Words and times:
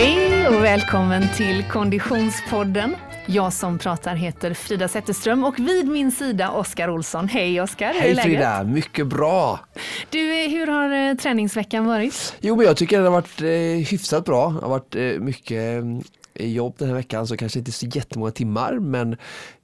Hej 0.00 0.48
och 0.48 0.64
välkommen 0.64 1.22
till 1.36 1.64
Konditionspodden. 1.64 2.96
Jag 3.26 3.52
som 3.52 3.78
pratar 3.78 4.14
heter 4.14 4.54
Frida 4.54 4.88
Zetterström 4.88 5.44
och 5.44 5.58
vid 5.58 5.88
min 5.88 6.12
sida 6.12 6.50
Oskar 6.50 6.90
Olsson. 6.90 7.28
Hej 7.28 7.60
Oskar, 7.60 7.94
Hej 7.94 8.16
Frida, 8.16 8.64
mycket 8.64 9.06
bra. 9.06 9.60
Du, 10.10 10.44
eh, 10.44 10.50
hur 10.50 10.66
har 10.66 11.10
eh, 11.10 11.16
träningsveckan 11.16 11.86
varit? 11.86 12.36
Jo 12.40 12.56
men 12.56 12.66
jag 12.66 12.76
tycker 12.76 12.96
den 12.96 13.04
har 13.04 13.12
varit 13.12 13.40
eh, 13.40 13.90
hyfsat 13.90 14.24
bra. 14.24 14.48
Det 14.50 14.60
har 14.60 14.68
varit 14.68 14.96
eh, 14.96 15.02
mycket 15.02 15.84
eh, 16.34 16.48
jobb 16.48 16.74
den 16.78 16.88
här 16.88 16.94
veckan 16.94 17.26
så 17.26 17.36
kanske 17.36 17.58
inte 17.58 17.72
så 17.72 17.86
jättemånga 17.86 18.30
timmar 18.30 18.78
men 18.78 19.16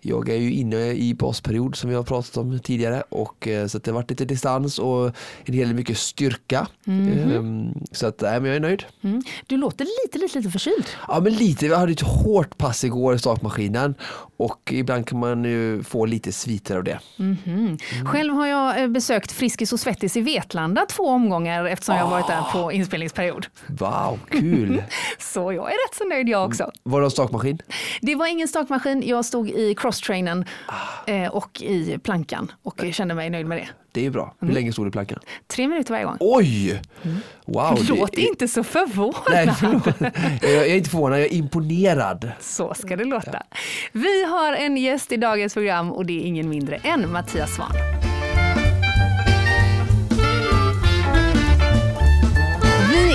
jag 0.09 0.29
är 0.29 0.37
ju 0.37 0.53
inne 0.53 0.93
i 0.93 1.15
basperiod 1.15 1.77
som 1.77 1.91
vi 1.91 1.97
har 1.97 2.03
pratat 2.03 2.37
om 2.37 2.59
tidigare 2.59 3.03
och 3.09 3.49
eh, 3.49 3.67
så 3.67 3.79
det 3.79 3.91
har 3.91 3.95
varit 3.95 4.11
lite 4.11 4.25
distans 4.25 4.79
och 4.79 5.07
en 5.45 5.55
hel 5.55 5.67
del 5.67 5.75
mycket 5.75 5.99
styrka. 5.99 6.67
Mm. 6.87 7.75
Så 7.93 8.07
att, 8.07 8.21
nej, 8.21 8.41
men 8.41 8.47
jag 8.47 8.57
är 8.57 8.61
nöjd. 8.61 8.85
Mm. 9.03 9.23
Du 9.47 9.57
låter 9.57 9.85
lite, 9.85 10.19
lite, 10.19 10.39
lite 10.39 10.51
förkyld. 10.51 10.87
Ja 11.09 11.21
men 11.21 11.33
lite, 11.33 11.67
jag 11.67 11.79
hade 11.79 11.93
ett 11.93 12.01
hårt 12.01 12.59
pass 12.59 12.85
igår 12.85 13.15
i 13.15 13.19
stakmaskinen 13.19 13.95
och 14.37 14.73
ibland 14.73 15.07
kan 15.07 15.19
man 15.19 15.45
ju 15.45 15.83
få 15.83 16.07
lite 16.07 16.33
sviter 16.33 16.77
av 16.77 16.85
det. 16.85 17.01
Mm. 17.19 17.37
Mm. 17.47 17.79
Själv 18.07 18.35
har 18.35 18.47
jag 18.47 18.83
eh, 18.83 18.89
besökt 18.89 19.33
Friskis 19.33 19.73
och 19.73 19.81
Svettis 19.81 20.17
i 20.17 20.21
Vetlanda 20.21 20.87
två 20.87 21.03
omgångar 21.03 21.65
eftersom 21.65 21.95
oh. 21.95 22.01
jag 22.01 22.09
varit 22.11 22.27
där 22.27 22.43
på 22.53 22.73
inspelningsperiod. 22.73 23.47
Wow, 23.67 24.19
kul! 24.31 24.83
så 25.19 25.53
jag 25.53 25.73
är 25.73 25.89
rätt 25.89 25.95
så 25.99 26.05
nöjd 26.05 26.29
jag 26.29 26.47
också. 26.47 26.71
Var 26.83 27.01
det 27.01 27.07
en 27.07 27.11
stakmaskin? 27.11 27.59
Det 28.01 28.15
var 28.15 28.27
ingen 28.27 28.49
stakmaskin, 28.49 29.03
jag 29.07 29.25
stod 29.25 29.51
i 29.51 29.75
crosstrainen 29.97 30.45
ah. 30.67 31.29
och 31.29 31.63
i 31.63 31.99
plankan 31.99 32.53
och 32.63 32.85
kände 32.93 33.15
mig 33.15 33.31
nöjd 33.31 33.47
med 33.47 33.59
det. 33.59 33.69
Det 33.93 34.07
är 34.07 34.11
bra. 34.11 34.35
Hur 34.41 34.47
mm. 34.47 34.55
länge 34.55 34.73
stod 34.73 34.85
du 34.85 34.89
i 34.89 34.93
plankan? 34.93 35.19
Tre 35.47 35.69
minuter 35.69 35.91
varje 35.91 36.05
gång. 36.05 36.17
Oj! 36.21 36.83
Mm. 37.03 37.17
Wow! 37.47 37.79
Låt 37.89 38.13
det... 38.13 38.21
inte 38.21 38.49
så 38.49 38.65
förvånad. 38.65 39.23
Nej, 40.43 40.55
jag 40.55 40.67
är 40.67 40.77
inte 40.77 40.91
förvånad, 40.91 41.19
jag 41.19 41.27
är 41.27 41.33
imponerad. 41.33 42.31
Så 42.41 42.75
ska 42.75 42.97
det 42.97 43.05
låta. 43.05 43.31
Ja. 43.33 43.43
Vi 43.93 44.25
har 44.25 44.53
en 44.53 44.77
gäst 44.77 45.13
i 45.13 45.17
dagens 45.17 45.55
program 45.55 45.93
och 45.93 46.07
det 46.07 46.23
är 46.23 46.27
ingen 46.27 46.49
mindre 46.49 46.77
än 46.77 47.13
Mattias 47.13 47.55
Svahn. 47.55 47.96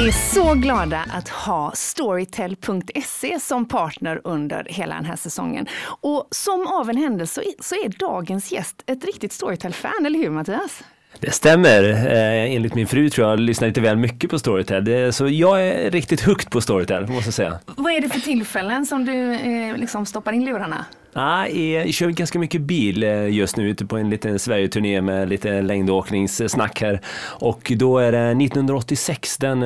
Vi 0.01 0.07
är 0.07 0.33
så 0.33 0.53
glada 0.53 1.05
att 1.09 1.29
ha 1.29 1.71
Storytel.se 1.75 3.39
som 3.39 3.67
partner 3.67 4.21
under 4.23 4.67
hela 4.69 4.95
den 4.95 5.05
här 5.05 5.15
säsongen. 5.15 5.67
Och 6.01 6.27
som 6.31 6.67
av 6.67 6.89
en 6.89 6.97
händelse 6.97 7.43
så 7.59 7.75
är 7.75 7.89
dagens 7.99 8.51
gäst 8.51 8.83
ett 8.85 9.05
riktigt 9.05 9.33
Storytel-fan, 9.33 10.05
eller 10.05 10.19
hur 10.19 10.29
Mattias? 10.29 10.83
Det 11.21 11.31
stämmer. 11.31 11.83
Eh, 11.83 12.55
enligt 12.55 12.75
min 12.75 12.87
fru 12.87 13.09
tror 13.09 13.29
jag 13.29 13.39
lyssnar 13.39 13.67
lite 13.67 13.81
väl 13.81 13.97
mycket 13.97 14.29
på 14.29 14.39
Storytel. 14.39 14.85
Det, 14.85 15.15
så 15.15 15.27
jag 15.27 15.67
är 15.67 15.91
riktigt 15.91 16.21
högt 16.21 16.49
på 16.49 16.61
Storytel, 16.61 17.07
måste 17.07 17.27
jag 17.27 17.33
säga. 17.33 17.59
Vad 17.65 17.93
är 17.93 18.01
det 18.01 18.09
för 18.09 18.19
tillfällen 18.19 18.85
som 18.85 19.05
du 19.05 19.33
eh, 19.33 19.77
liksom 19.77 20.05
stoppar 20.05 20.33
in 20.33 20.45
lurarna? 20.45 20.85
Nej, 21.13 21.71
jag 21.71 21.93
kör 21.93 22.09
ganska 22.09 22.39
mycket 22.39 22.61
bil 22.61 23.03
eh, 23.03 23.29
just 23.29 23.57
nu 23.57 23.69
ute 23.69 23.85
på 23.85 23.97
en 23.97 24.09
liten 24.09 24.39
Sverigeturné 24.39 25.01
med 25.01 25.29
lite 25.29 25.61
längdåkningssnack 25.61 26.81
här. 26.81 27.01
Och 27.23 27.71
då 27.75 27.97
är 27.97 28.11
det 28.11 28.27
1986, 28.27 29.37
den, 29.37 29.59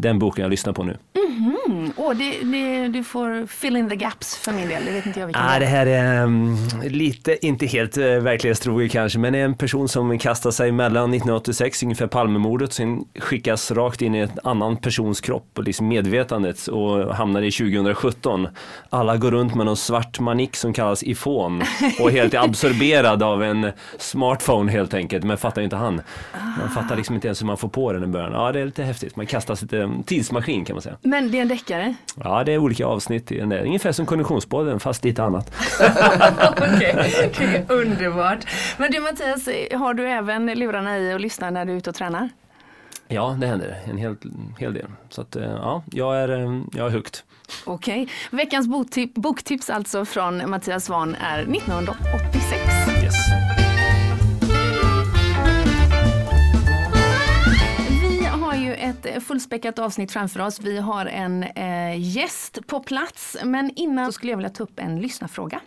den 0.00 0.18
boken 0.18 0.42
jag 0.42 0.50
lyssnar 0.50 0.72
på 0.72 0.82
nu. 0.82 0.96
Mm 1.14 1.32
-hmm. 1.38 1.69
Oh, 1.96 2.16
det, 2.16 2.38
det, 2.42 2.88
du 2.88 3.04
får 3.04 3.46
fill 3.46 3.76
in 3.76 3.88
the 3.88 3.96
gaps 3.96 4.36
för 4.36 4.52
min 4.52 4.68
del, 4.68 4.84
det 4.84 4.92
vet 4.92 5.06
inte 5.06 5.20
jag 5.20 5.26
vilken 5.26 5.42
ah, 5.42 5.58
det 5.58 5.66
här 5.66 5.86
är 5.86 6.22
um, 6.22 6.56
lite, 6.82 7.46
inte 7.46 7.66
helt 7.66 7.98
uh, 7.98 8.04
verklighetstrogen 8.04 8.88
kanske, 8.88 9.18
men 9.18 9.34
en 9.34 9.54
person 9.54 9.88
som 9.88 10.18
kastar 10.18 10.50
sig 10.50 10.72
mellan 10.72 11.14
1986, 11.14 11.82
ungefär 11.82 12.06
Palmemordet, 12.06 12.72
sen 12.72 13.04
skickas 13.18 13.70
rakt 13.70 14.02
in 14.02 14.14
i 14.14 14.18
en 14.18 14.30
annan 14.44 14.76
persons 14.76 15.20
kropp 15.20 15.46
och 15.54 15.64
liksom 15.64 15.88
medvetandet 15.88 16.66
och 16.66 17.14
hamnar 17.14 17.42
i 17.42 17.50
2017. 17.50 18.48
Alla 18.90 19.16
går 19.16 19.30
runt 19.30 19.54
med 19.54 19.66
någon 19.66 19.76
svart 19.76 20.20
manik 20.20 20.56
som 20.56 20.72
kallas 20.72 21.02
ifon 21.02 21.62
och 22.00 22.10
helt 22.10 22.34
absorberad 22.44 23.22
av 23.22 23.42
en 23.42 23.72
smartphone 23.98 24.72
helt 24.72 24.94
enkelt, 24.94 25.24
men 25.24 25.38
fattar 25.38 25.62
inte 25.62 25.76
han. 25.76 26.02
Man 26.58 26.70
fattar 26.70 26.96
liksom 26.96 27.14
inte 27.14 27.28
ens 27.28 27.42
hur 27.42 27.46
man 27.46 27.56
får 27.56 27.68
på 27.68 27.92
den 27.92 28.04
i 28.04 28.06
början. 28.06 28.32
Ja, 28.32 28.52
det 28.52 28.60
är 28.60 28.66
lite 28.66 28.82
häftigt. 28.82 29.16
Man 29.16 29.26
kastas 29.26 29.62
lite 29.62 29.90
tidsmaskin 30.06 30.64
kan 30.64 30.74
man 30.74 30.82
säga. 30.82 30.96
Men 31.02 31.30
det 31.30 31.38
är 31.38 31.42
en 31.42 31.48
deckare? 31.48 31.79
Ja, 32.24 32.44
det 32.44 32.52
är 32.52 32.58
olika 32.58 32.86
avsnitt 32.86 33.32
i 33.32 33.38
den 33.38 33.48
där. 33.48 33.64
Ungefär 33.64 33.92
som 33.92 34.06
Konditionspodden 34.06 34.80
fast 34.80 35.04
lite 35.04 35.22
annat. 35.22 35.52
Okej, 36.50 37.30
okay. 37.30 37.62
underbart. 37.68 38.38
Men 38.78 38.90
du 38.90 39.00
Mattias, 39.00 39.48
har 39.72 39.94
du 39.94 40.08
även 40.08 40.46
lurarna 40.46 40.98
i 40.98 41.14
och 41.14 41.20
lyssnar 41.20 41.50
när 41.50 41.64
du 41.64 41.72
är 41.72 41.76
ute 41.76 41.90
och 41.90 41.96
tränar? 41.96 42.28
Ja, 43.08 43.36
det 43.40 43.46
händer 43.46 43.76
en 43.84 43.98
hel, 43.98 44.16
hel 44.58 44.74
del. 44.74 44.86
Så 45.08 45.20
att, 45.20 45.36
eh, 45.36 45.42
ja, 45.42 45.82
jag 45.92 46.16
är, 46.16 46.28
eh, 46.28 46.62
jag 46.72 46.86
är 46.86 46.90
högt. 46.90 47.24
Okej. 47.64 48.02
Okay. 48.02 48.14
Veckans 48.30 48.68
boktip, 48.68 49.14
boktips 49.14 49.70
alltså 49.70 50.04
från 50.04 50.50
Mattias 50.50 50.84
Svahn 50.84 51.16
är 51.20 51.42
1986. 51.42 52.69
Ett 58.90 59.22
fullspäckat 59.22 59.78
avsnitt 59.78 60.12
framför 60.12 60.40
oss. 60.40 60.60
Vi 60.60 60.78
har 60.78 61.06
en 61.06 61.42
eh, 61.42 62.00
gäst 62.00 62.66
på 62.66 62.80
plats. 62.80 63.36
Men 63.44 63.70
innan 63.76 64.06
så 64.06 64.12
skulle 64.12 64.32
jag 64.32 64.36
vilja 64.36 64.50
ta 64.50 64.62
upp 64.62 64.78
en 64.78 65.00
lyssnarfråga. 65.00 65.60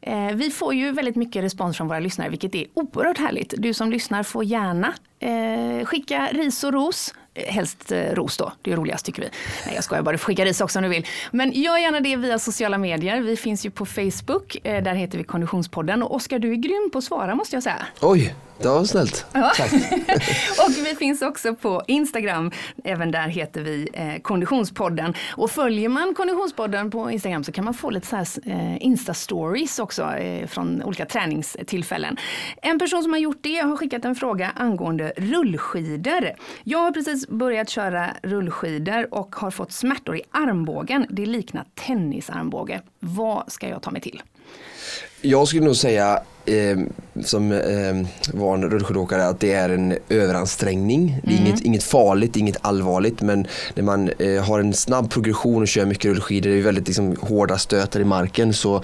Eh, 0.00 0.26
vi 0.26 0.50
får 0.50 0.74
ju 0.74 0.92
väldigt 0.92 1.16
mycket 1.16 1.44
respons 1.44 1.76
från 1.76 1.88
våra 1.88 1.98
lyssnare 1.98 2.28
vilket 2.28 2.54
är 2.54 2.66
oerhört 2.74 3.18
härligt. 3.18 3.54
Du 3.58 3.74
som 3.74 3.90
lyssnar 3.90 4.22
får 4.22 4.44
gärna 4.44 4.94
eh, 5.18 5.84
skicka 5.84 6.28
ris 6.32 6.64
och 6.64 6.72
ros 6.72 7.14
Helst 7.34 7.92
eh, 7.92 7.98
ros 7.98 8.36
då, 8.36 8.52
det 8.62 8.72
är 8.72 8.76
roligast 8.76 9.06
tycker 9.06 9.22
vi. 9.22 9.28
Nej 9.66 9.74
jag 9.74 9.84
skojar 9.84 10.02
bara, 10.02 10.12
du 10.12 10.18
får 10.18 10.26
skicka 10.26 10.44
ris 10.44 10.60
också 10.60 10.78
om 10.78 10.82
du 10.82 10.88
vill. 10.88 11.06
Men 11.30 11.52
gör 11.52 11.78
gärna 11.78 12.00
det 12.00 12.16
via 12.16 12.38
sociala 12.38 12.78
medier. 12.78 13.20
Vi 13.20 13.36
finns 13.36 13.66
ju 13.66 13.70
på 13.70 13.86
Facebook, 13.86 14.56
eh, 14.64 14.82
där 14.82 14.94
heter 14.94 15.18
vi 15.18 15.24
Konditionspodden. 15.24 16.02
Och 16.02 16.14
Oskar, 16.14 16.38
du 16.38 16.50
är 16.50 16.56
grym 16.56 16.90
på 16.92 16.98
att 16.98 17.04
svara 17.04 17.34
måste 17.34 17.56
jag 17.56 17.62
säga. 17.62 17.86
Oj, 18.00 18.34
det 18.62 18.68
var 18.68 18.84
snällt. 18.84 19.26
Ja. 19.32 19.52
Tack. 19.56 19.72
och 20.66 20.70
vi 20.86 20.94
finns 20.98 21.22
också 21.22 21.54
på 21.54 21.82
Instagram, 21.86 22.50
även 22.84 23.10
där 23.10 23.28
heter 23.28 23.60
vi 23.60 23.88
eh, 23.92 24.22
Konditionspodden. 24.22 25.14
Och 25.36 25.50
följer 25.50 25.88
man 25.88 26.14
Konditionspodden 26.14 26.90
på 26.90 27.10
Instagram 27.10 27.44
så 27.44 27.52
kan 27.52 27.64
man 27.64 27.74
få 27.74 27.90
lite 27.90 28.06
så 28.06 28.16
här 28.16 28.26
eh, 28.46 28.86
Insta-stories 28.86 29.80
också 29.80 30.02
eh, 30.02 30.46
från 30.46 30.82
olika 30.82 31.06
träningstillfällen. 31.06 32.16
En 32.62 32.78
person 32.78 33.02
som 33.02 33.12
har 33.12 33.20
gjort 33.20 33.38
det 33.40 33.56
har 33.56 33.76
skickat 33.76 34.04
en 34.04 34.14
fråga 34.14 34.50
angående 34.56 35.12
rullskidor. 35.16 36.30
Jag 36.64 36.78
har 36.78 36.90
precis 36.90 37.21
börjat 37.28 37.68
köra 37.68 38.16
rullskidor 38.22 39.14
och 39.14 39.36
har 39.36 39.50
fått 39.50 39.72
smärtor 39.72 40.16
i 40.16 40.22
armbågen. 40.30 41.06
Det 41.10 41.26
liknar 41.26 41.64
tennisarmbåge. 41.74 42.82
Vad 42.98 43.52
ska 43.52 43.68
jag 43.68 43.82
ta 43.82 43.90
mig 43.90 44.00
till? 44.00 44.22
Jag 45.24 45.48
skulle 45.48 45.64
nog 45.64 45.76
säga 45.76 46.22
eh, 46.46 46.78
som 47.24 47.52
eh, 47.52 48.06
van 48.32 48.70
rullskidåkare 48.70 49.26
att 49.26 49.40
det 49.40 49.52
är 49.52 49.68
en 49.68 49.98
överansträngning. 50.08 51.20
Det 51.24 51.30
är 51.30 51.36
mm. 51.36 51.46
inget, 51.46 51.60
inget 51.60 51.82
farligt, 51.82 52.36
inget 52.36 52.56
allvarligt 52.60 53.22
men 53.22 53.46
när 53.74 53.82
man 53.82 54.10
eh, 54.18 54.44
har 54.44 54.60
en 54.60 54.74
snabb 54.74 55.10
progression 55.10 55.62
och 55.62 55.68
kör 55.68 55.86
mycket 55.86 56.04
rullskidor, 56.04 56.50
det 56.50 56.58
är 56.58 56.62
väldigt 56.62 56.86
liksom, 56.86 57.16
hårda 57.20 57.58
stötar 57.58 58.00
i 58.00 58.04
marken 58.04 58.52
så, 58.52 58.82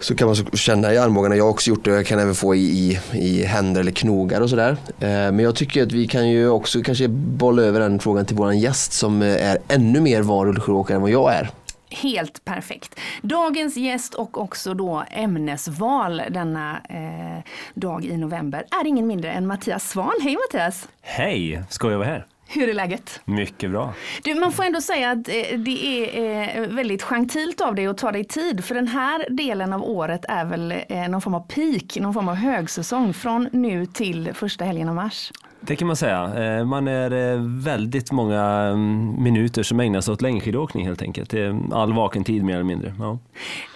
så 0.00 0.14
kan 0.14 0.26
man 0.26 0.36
känna 0.36 0.94
i 0.94 0.98
armbågarna. 0.98 1.36
Jag 1.36 1.44
har 1.44 1.50
också 1.50 1.70
gjort 1.70 1.84
det 1.84 1.90
jag 1.90 2.06
kan 2.06 2.18
även 2.18 2.34
få 2.34 2.54
i, 2.54 2.60
i, 2.60 2.98
i 3.12 3.44
händer 3.44 3.80
eller 3.80 3.92
knogar 3.92 4.40
och 4.40 4.50
sådär. 4.50 4.76
Eh, 5.00 5.08
men 5.08 5.38
jag 5.38 5.56
tycker 5.56 5.82
att 5.82 5.92
vi 5.92 6.06
kan 6.06 6.28
ju 6.28 6.48
också 6.48 6.82
kanske 6.82 7.08
bolla 7.08 7.62
över 7.62 7.80
den 7.80 7.98
frågan 7.98 8.26
till 8.26 8.36
våran 8.36 8.58
gäst 8.58 8.92
som 8.92 9.22
eh, 9.22 9.50
är 9.50 9.58
ännu 9.68 10.00
mer 10.00 10.22
van 10.22 10.46
rullskidåkare 10.46 10.96
än 10.96 11.02
vad 11.02 11.10
jag 11.10 11.34
är. 11.34 11.50
Helt 11.92 12.44
perfekt. 12.44 13.00
Dagens 13.22 13.76
gäst 13.76 14.14
och 14.14 14.40
också 14.40 14.74
då 14.74 15.04
ämnesval 15.10 16.22
denna 16.30 16.80
eh, 16.88 17.44
dag 17.74 18.04
i 18.04 18.16
november 18.16 18.64
är 18.82 18.86
ingen 18.86 19.06
mindre 19.06 19.32
än 19.32 19.46
Mattias 19.46 19.90
Svan. 19.90 20.12
Hej 20.22 20.36
Mattias! 20.36 20.88
Hej, 21.00 21.62
ska 21.68 21.90
jag 21.90 21.98
vara 21.98 22.08
här? 22.08 22.26
Hur 22.54 22.68
är 22.68 22.74
läget? 22.74 23.20
Mycket 23.24 23.70
bra. 23.70 23.94
Du, 24.22 24.34
man 24.34 24.52
får 24.52 24.64
ändå 24.64 24.80
säga 24.80 25.10
att 25.10 25.28
eh, 25.28 25.58
det 25.58 25.86
är 25.86 26.62
eh, 26.62 26.68
väldigt 26.68 27.02
gentilt 27.02 27.60
av 27.60 27.74
dig 27.74 27.86
att 27.86 27.98
ta 27.98 28.12
dig 28.12 28.24
tid. 28.24 28.64
För 28.64 28.74
den 28.74 28.88
här 28.88 29.26
delen 29.30 29.72
av 29.72 29.82
året 29.82 30.24
är 30.28 30.44
väl 30.44 30.74
eh, 30.88 31.08
någon 31.08 31.20
form 31.20 31.34
av 31.34 31.46
peak, 31.48 31.96
någon 32.00 32.14
form 32.14 32.28
av 32.28 32.34
högsäsong 32.34 33.14
från 33.14 33.48
nu 33.52 33.86
till 33.86 34.34
första 34.34 34.64
helgen 34.64 34.88
av 34.88 34.94
mars. 34.94 35.32
Det 35.66 35.76
kan 35.76 35.86
man 35.86 35.96
säga. 35.96 36.44
Eh, 36.44 36.64
man 36.64 36.88
är 36.88 37.10
eh, 37.10 37.40
väldigt 37.40 38.12
många 38.12 38.42
mm, 38.42 39.22
minuter 39.22 39.62
som 39.62 39.80
ägnas 39.80 40.08
åt 40.08 40.22
längdskidåkning 40.22 40.86
helt 40.86 41.02
enkelt. 41.02 41.34
All 41.72 41.92
vaken 41.92 42.24
tid 42.24 42.44
mer 42.44 42.54
eller 42.54 42.64
mindre. 42.64 42.94
Ja. 42.98 43.18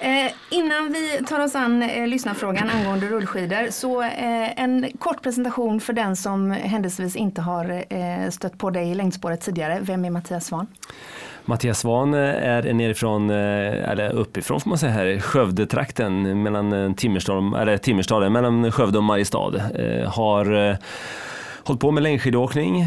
Eh, 0.00 0.32
innan 0.50 0.92
vi 0.92 1.24
tar 1.24 1.40
oss 1.40 1.54
an 1.54 1.82
eh, 1.82 2.06
lyssnarfrågan 2.06 2.70
angående 2.70 3.06
rullskidor 3.06 3.70
så 3.70 4.02
eh, 4.02 4.60
en 4.60 4.86
kort 4.98 5.22
presentation 5.22 5.80
för 5.80 5.92
den 5.92 6.16
som 6.16 6.50
händelsevis 6.50 7.16
inte 7.16 7.40
har 7.40 7.84
eh, 7.90 8.30
stött 8.30 8.58
på 8.58 8.70
dig 8.70 8.90
i 8.90 8.94
längdspåret 8.94 9.40
tidigare. 9.40 9.78
Vem 9.82 10.04
är 10.04 10.10
Mattias 10.10 10.46
Svahn? 10.46 10.66
Mattias 11.44 11.78
Svahn 11.78 12.14
är 12.14 12.72
nerifrån, 12.72 13.30
eller 13.30 14.12
uppifrån 14.12 14.60
får 14.60 14.68
man 14.68 14.78
säga 14.78 14.92
här, 14.92 15.20
Skövdetrakten 15.20 16.42
mellan 16.42 16.94
Timmersdalen, 16.94 17.54
eller 17.54 17.76
Timmersdalen, 17.76 18.32
mellan 18.32 18.72
Skövde 18.72 18.98
och 18.98 19.04
Mariestad. 19.04 19.52
Har 20.06 20.76
hållit 21.66 21.80
på 21.80 21.90
med 21.90 22.02
längdskidåkning 22.02 22.84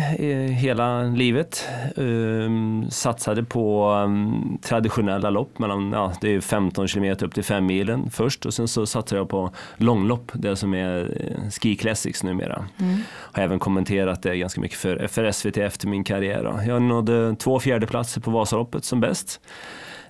hela 0.49 1.03
livet. 1.03 1.67
Um, 1.95 2.89
satsade 2.89 3.43
på 3.43 3.91
um, 3.91 4.57
traditionella 4.61 5.29
lopp, 5.29 5.59
mellan, 5.59 5.91
ja, 5.91 6.13
det 6.21 6.35
är 6.35 6.41
15 6.41 6.87
kilometer 6.87 7.25
upp 7.25 7.33
till 7.33 7.43
5 7.43 7.65
milen 7.65 8.09
först 8.09 8.45
och 8.45 8.53
sen 8.53 8.67
så 8.67 8.85
satsade 8.85 9.21
jag 9.21 9.29
på 9.29 9.51
långlopp, 9.77 10.31
det 10.33 10.55
som 10.55 10.73
är 10.73 11.01
uh, 11.01 11.49
Ski 11.49 11.75
Classics 11.75 12.23
numera. 12.23 12.65
Mm. 12.79 12.97
Har 13.09 13.43
även 13.43 13.59
kommenterat 13.59 14.23
det 14.23 14.37
ganska 14.37 14.61
mycket 14.61 14.77
för, 14.77 15.07
för 15.07 15.31
SVT 15.31 15.57
efter 15.57 15.87
min 15.87 16.03
karriär. 16.03 16.43
Då. 16.43 16.71
Jag 16.71 16.81
nådde 16.81 17.35
två 17.35 17.59
fjärdeplatser 17.59 18.21
på 18.21 18.31
Vasaloppet 18.31 18.85
som 18.85 18.99
bäst. 18.99 19.41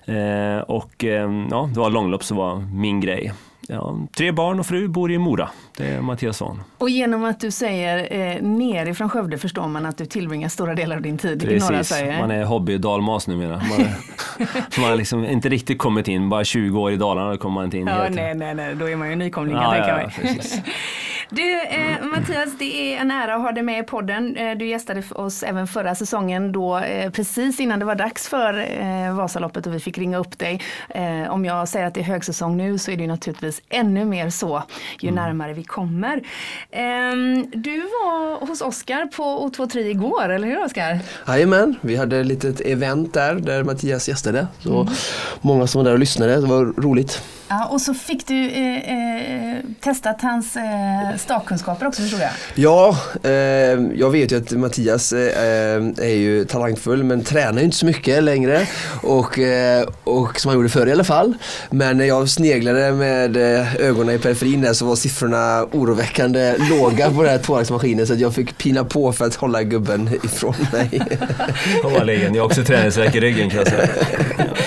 Uh, 0.08 0.58
och 0.58 1.04
um, 1.04 1.48
ja, 1.50 1.70
det 1.74 1.80
var 1.80 1.90
långlopp 1.90 2.24
som 2.24 2.36
var 2.36 2.56
min 2.56 3.00
grej 3.00 3.32
ja, 3.70 3.98
tre 4.16 4.32
barn 4.32 4.60
och 4.60 4.66
fru 4.66 4.88
bor 4.88 5.12
i 5.12 5.18
Mora. 5.18 5.50
Det 5.76 5.86
är 5.86 6.00
Mattias 6.00 6.36
Svahn. 6.36 6.62
Och 6.78 6.90
genom 6.90 7.24
att 7.24 7.40
du 7.40 7.50
säger 7.50 8.08
eh, 8.20 8.42
nerifrån 8.42 9.08
Skövde 9.08 9.38
förstår 9.38 9.68
man 9.68 9.86
att 9.86 9.98
du 9.98 10.06
tillbringar 10.06 10.48
stora 10.48 10.74
delar 10.74 10.96
av 10.96 11.02
din 11.02 11.18
tid 11.18 11.40
Precis. 11.40 11.70
i 11.70 11.72
norra 11.72 11.84
Sverige. 11.84 12.20
man 12.20 12.30
är 12.30 12.44
hobby 12.44 12.78
dalmas 12.78 13.26
numera. 13.26 13.56
Man, 13.56 13.80
är, 13.80 13.96
man 14.80 14.90
har 14.90 14.96
liksom 14.96 15.24
inte 15.24 15.48
riktigt 15.48 15.78
kommit 15.78 16.08
in, 16.08 16.28
bara 16.28 16.44
20 16.44 16.80
år 16.80 16.92
i 16.92 16.96
Dalarna 16.96 17.36
kommer 17.36 17.54
man 17.54 17.64
inte 17.64 17.78
in. 17.78 17.86
Ja, 17.86 18.08
nej, 18.10 18.34
nej, 18.34 18.54
nej, 18.54 18.74
då 18.74 18.88
är 18.88 18.96
man 18.96 19.10
ju 19.10 19.16
nykomling 19.16 19.56
ja, 19.56 19.70
kan 19.70 19.88
jag 19.88 20.12
tänka 20.12 20.22
mig. 20.22 20.64
Du 21.32 21.60
eh, 21.60 22.02
Mattias, 22.02 22.58
det 22.58 22.94
är 22.94 23.00
en 23.00 23.10
ära 23.10 23.34
att 23.34 23.42
ha 23.42 23.52
dig 23.52 23.62
med 23.62 23.80
i 23.80 23.82
podden. 23.82 24.36
Eh, 24.36 24.58
du 24.58 24.66
gästade 24.66 25.02
oss 25.14 25.42
även 25.42 25.66
förra 25.66 25.94
säsongen 25.94 26.52
då 26.52 26.78
eh, 26.78 27.10
precis 27.10 27.60
innan 27.60 27.78
det 27.78 27.84
var 27.84 27.94
dags 27.94 28.28
för 28.28 28.80
eh, 28.80 29.14
Vasaloppet 29.14 29.66
och 29.66 29.74
vi 29.74 29.80
fick 29.80 29.98
ringa 29.98 30.18
upp 30.18 30.38
dig. 30.38 30.60
Eh, 30.88 31.30
om 31.30 31.44
jag 31.44 31.68
säger 31.68 31.86
att 31.86 31.94
det 31.94 32.00
är 32.00 32.04
högsäsong 32.04 32.56
nu 32.56 32.78
så 32.78 32.90
är 32.90 32.96
det 32.96 33.06
naturligtvis 33.06 33.62
ännu 33.68 34.04
mer 34.04 34.30
så 34.30 34.62
ju 35.00 35.08
mm. 35.08 35.24
närmare 35.24 35.52
vi 35.52 35.64
kommer. 35.64 36.22
Ehm, 36.70 37.50
du 37.50 37.80
var 37.80 38.46
hos 38.46 38.60
Oskar 38.60 39.06
på 39.06 39.22
O23 39.22 39.78
igår, 39.78 40.28
eller 40.28 40.48
hur 40.48 40.64
Oskar? 40.64 40.98
Jajamän, 41.26 41.76
vi 41.80 41.96
hade 41.96 42.20
ett 42.20 42.26
litet 42.26 42.60
event 42.60 43.14
där, 43.14 43.34
där 43.34 43.64
Mattias 43.64 44.08
gästade. 44.08 44.46
Så 44.58 44.80
mm. 44.80 44.92
Många 45.40 45.66
som 45.66 45.78
var 45.78 45.84
där 45.84 45.92
och 45.92 45.98
lyssnade, 45.98 46.40
det 46.40 46.46
var 46.46 46.64
roligt. 46.64 47.22
Ja, 47.50 47.66
och 47.66 47.80
så 47.80 47.94
fick 47.94 48.26
du 48.26 48.50
eh, 48.50 48.76
eh, 48.76 49.58
testat 49.80 50.22
hans 50.22 50.56
eh, 50.56 51.16
stakkunskaper 51.20 51.86
också 51.86 52.02
förstod 52.02 52.20
jag. 52.20 52.30
Ja, 52.54 52.96
eh, 53.22 53.30
jag 53.94 54.10
vet 54.10 54.32
ju 54.32 54.36
att 54.36 54.50
Mattias 54.50 55.12
eh, 55.12 55.76
är 55.98 56.14
ju 56.14 56.44
talangfull 56.44 57.04
men 57.04 57.24
tränar 57.24 57.58
ju 57.58 57.64
inte 57.64 57.76
så 57.76 57.86
mycket 57.86 58.22
längre. 58.22 58.66
Och, 59.02 59.38
eh, 59.38 59.88
och 60.04 60.40
som 60.40 60.48
han 60.48 60.58
gjorde 60.58 60.68
förr 60.68 60.86
i 60.86 60.92
alla 60.92 61.04
fall. 61.04 61.34
Men 61.70 61.98
när 61.98 62.04
jag 62.04 62.28
sneglade 62.28 62.92
med 62.92 63.36
ögonen 63.80 64.14
i 64.14 64.18
periferin 64.18 64.60
där 64.60 64.72
så 64.72 64.86
var 64.86 64.96
siffrorna 64.96 65.66
oroväckande 65.72 66.54
låga 66.70 67.10
på 67.10 67.22
den 67.22 67.30
här 67.30 67.38
tvåaktsmaskinen 67.38 68.06
så 68.06 68.12
att 68.12 68.20
jag 68.20 68.34
fick 68.34 68.58
pina 68.58 68.84
på 68.84 69.12
för 69.12 69.26
att 69.26 69.34
hålla 69.34 69.62
gubben 69.62 70.10
ifrån 70.24 70.54
mig. 70.72 71.02
jag 71.82 72.36
är 72.36 72.40
också 72.40 72.64
träningsvärk 72.64 73.14
i 73.14 73.20
ryggen 73.20 73.50
kan 73.50 73.58
jag 73.58 73.68
säga. 73.68 73.88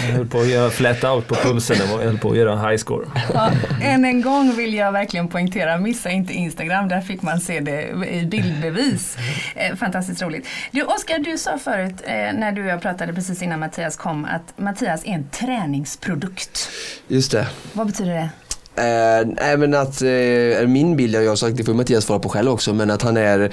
Jag 0.07 0.17
höll 0.17 0.27
på 0.27 0.39
att 0.39 0.47
göra 0.47 0.69
flat 0.69 1.03
out 1.03 1.27
på 1.27 1.35
pulsen, 1.35 1.77
jag 1.91 1.97
höll 1.97 2.17
på 2.17 2.31
att 2.31 2.38
göra 2.38 2.69
high 2.69 2.77
score. 2.77 3.06
Ja, 3.33 3.51
än 3.81 4.06
en 4.06 4.21
gång 4.21 4.56
vill 4.56 4.73
jag 4.73 4.91
verkligen 4.91 5.27
poängtera, 5.27 5.77
missa 5.77 6.09
inte 6.09 6.33
Instagram, 6.44 6.88
där 6.88 7.01
fick 7.01 7.22
man 7.22 7.40
se 7.40 7.60
det 7.60 8.07
i 8.07 8.25
bildbevis. 8.25 9.18
Eh, 9.56 9.75
fantastiskt 9.75 10.22
roligt. 10.22 10.48
Du 10.72 10.84
Oskar, 10.84 11.19
du 11.19 11.38
sa 11.38 11.57
förut 11.57 12.01
eh, 12.04 12.13
när 12.13 12.51
du 12.51 12.62
och 12.62 12.68
jag 12.68 12.81
pratade 12.81 13.13
precis 13.13 13.42
innan 13.42 13.60
Mattias 13.60 13.98
kom 13.98 14.25
att 14.25 14.60
Mattias 14.60 15.06
är 15.06 15.10
en 15.10 15.30
träningsprodukt. 15.30 16.69
Just 17.07 17.31
det. 17.31 17.48
Vad 17.74 17.88
betyder 17.88 18.13
det? 18.13 18.30
Eh, 18.75 19.27
nej 19.41 19.57
men 19.57 19.73
att 19.73 20.01
eh, 20.01 20.67
min 20.67 20.95
bild, 20.95 21.15
jag 21.15 21.29
har 21.29 21.35
sagt 21.35 21.57
det 21.57 21.63
får 21.63 21.73
Mattias 21.73 22.05
svara 22.05 22.19
på 22.19 22.29
själv 22.29 22.51
också, 22.51 22.73
men 22.73 22.91
att 22.91 23.01
han 23.01 23.17
är 23.17 23.51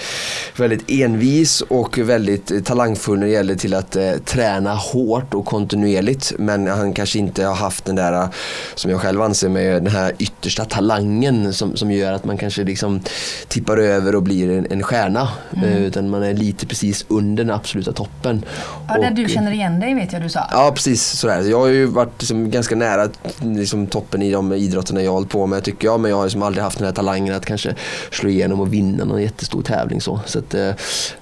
väldigt 0.56 0.90
envis 0.90 1.60
och 1.60 1.98
väldigt 1.98 2.50
eh, 2.50 2.60
talangfull 2.60 3.18
när 3.18 3.26
det 3.26 3.32
gäller 3.32 3.54
till 3.54 3.74
att 3.74 3.96
eh, 3.96 4.12
träna 4.24 4.74
hårt 4.74 5.34
och 5.34 5.46
kontinuerligt. 5.46 6.32
Men 6.38 6.66
han 6.66 6.92
kanske 6.92 7.18
inte 7.18 7.44
har 7.44 7.54
haft 7.54 7.84
den 7.84 7.96
där, 7.96 8.28
som 8.74 8.90
jag 8.90 9.00
själv 9.00 9.22
anser 9.22 9.48
med 9.48 9.82
den 9.82 9.92
här 9.92 10.12
yttersta 10.18 10.64
talangen 10.64 11.52
som, 11.52 11.76
som 11.76 11.90
gör 11.90 12.12
att 12.12 12.24
man 12.24 12.38
kanske 12.38 12.64
liksom 12.64 13.00
tippar 13.48 13.76
över 13.76 14.14
och 14.14 14.22
blir 14.22 14.50
en, 14.50 14.66
en 14.70 14.82
stjärna. 14.82 15.28
Mm. 15.56 15.64
Eh, 15.68 15.82
utan 15.82 16.10
man 16.10 16.22
är 16.22 16.34
lite 16.34 16.66
precis 16.66 17.04
under 17.08 17.44
den 17.44 17.54
absoluta 17.54 17.92
toppen. 17.92 18.44
Ja, 18.88 18.94
där 18.94 19.10
och, 19.10 19.16
du 19.16 19.28
känner 19.28 19.52
igen 19.52 19.80
dig 19.80 19.94
vet 19.94 20.12
jag 20.12 20.22
du 20.22 20.28
sa. 20.28 20.40
Ja, 20.52 20.72
precis 20.74 21.06
sådär. 21.06 21.42
Jag 21.42 21.60
har 21.60 21.66
ju 21.66 21.86
varit 21.86 22.12
liksom 22.18 22.50
ganska 22.50 22.76
nära 22.76 23.08
liksom, 23.40 23.86
toppen 23.86 24.22
i 24.22 24.32
de 24.32 24.52
idrotterna 24.52 25.02
jag 25.02 25.09
jag 25.10 25.14
hållit 25.14 25.30
på 25.30 25.46
med 25.46 25.64
tycker 25.64 25.88
jag. 25.88 26.00
Men 26.00 26.10
jag 26.10 26.18
har 26.18 26.24
liksom 26.24 26.42
aldrig 26.42 26.64
haft 26.64 26.78
den 26.78 26.86
här 26.86 26.92
talangen 26.92 27.34
att 27.34 27.46
kanske 27.46 27.74
slå 28.10 28.28
igenom 28.28 28.60
och 28.60 28.72
vinna 28.72 29.04
någon 29.04 29.22
jättestor 29.22 29.62
tävling. 29.62 30.00
Så. 30.00 30.20
så 30.26 30.38
att, 30.38 30.54
eh, 30.54 30.70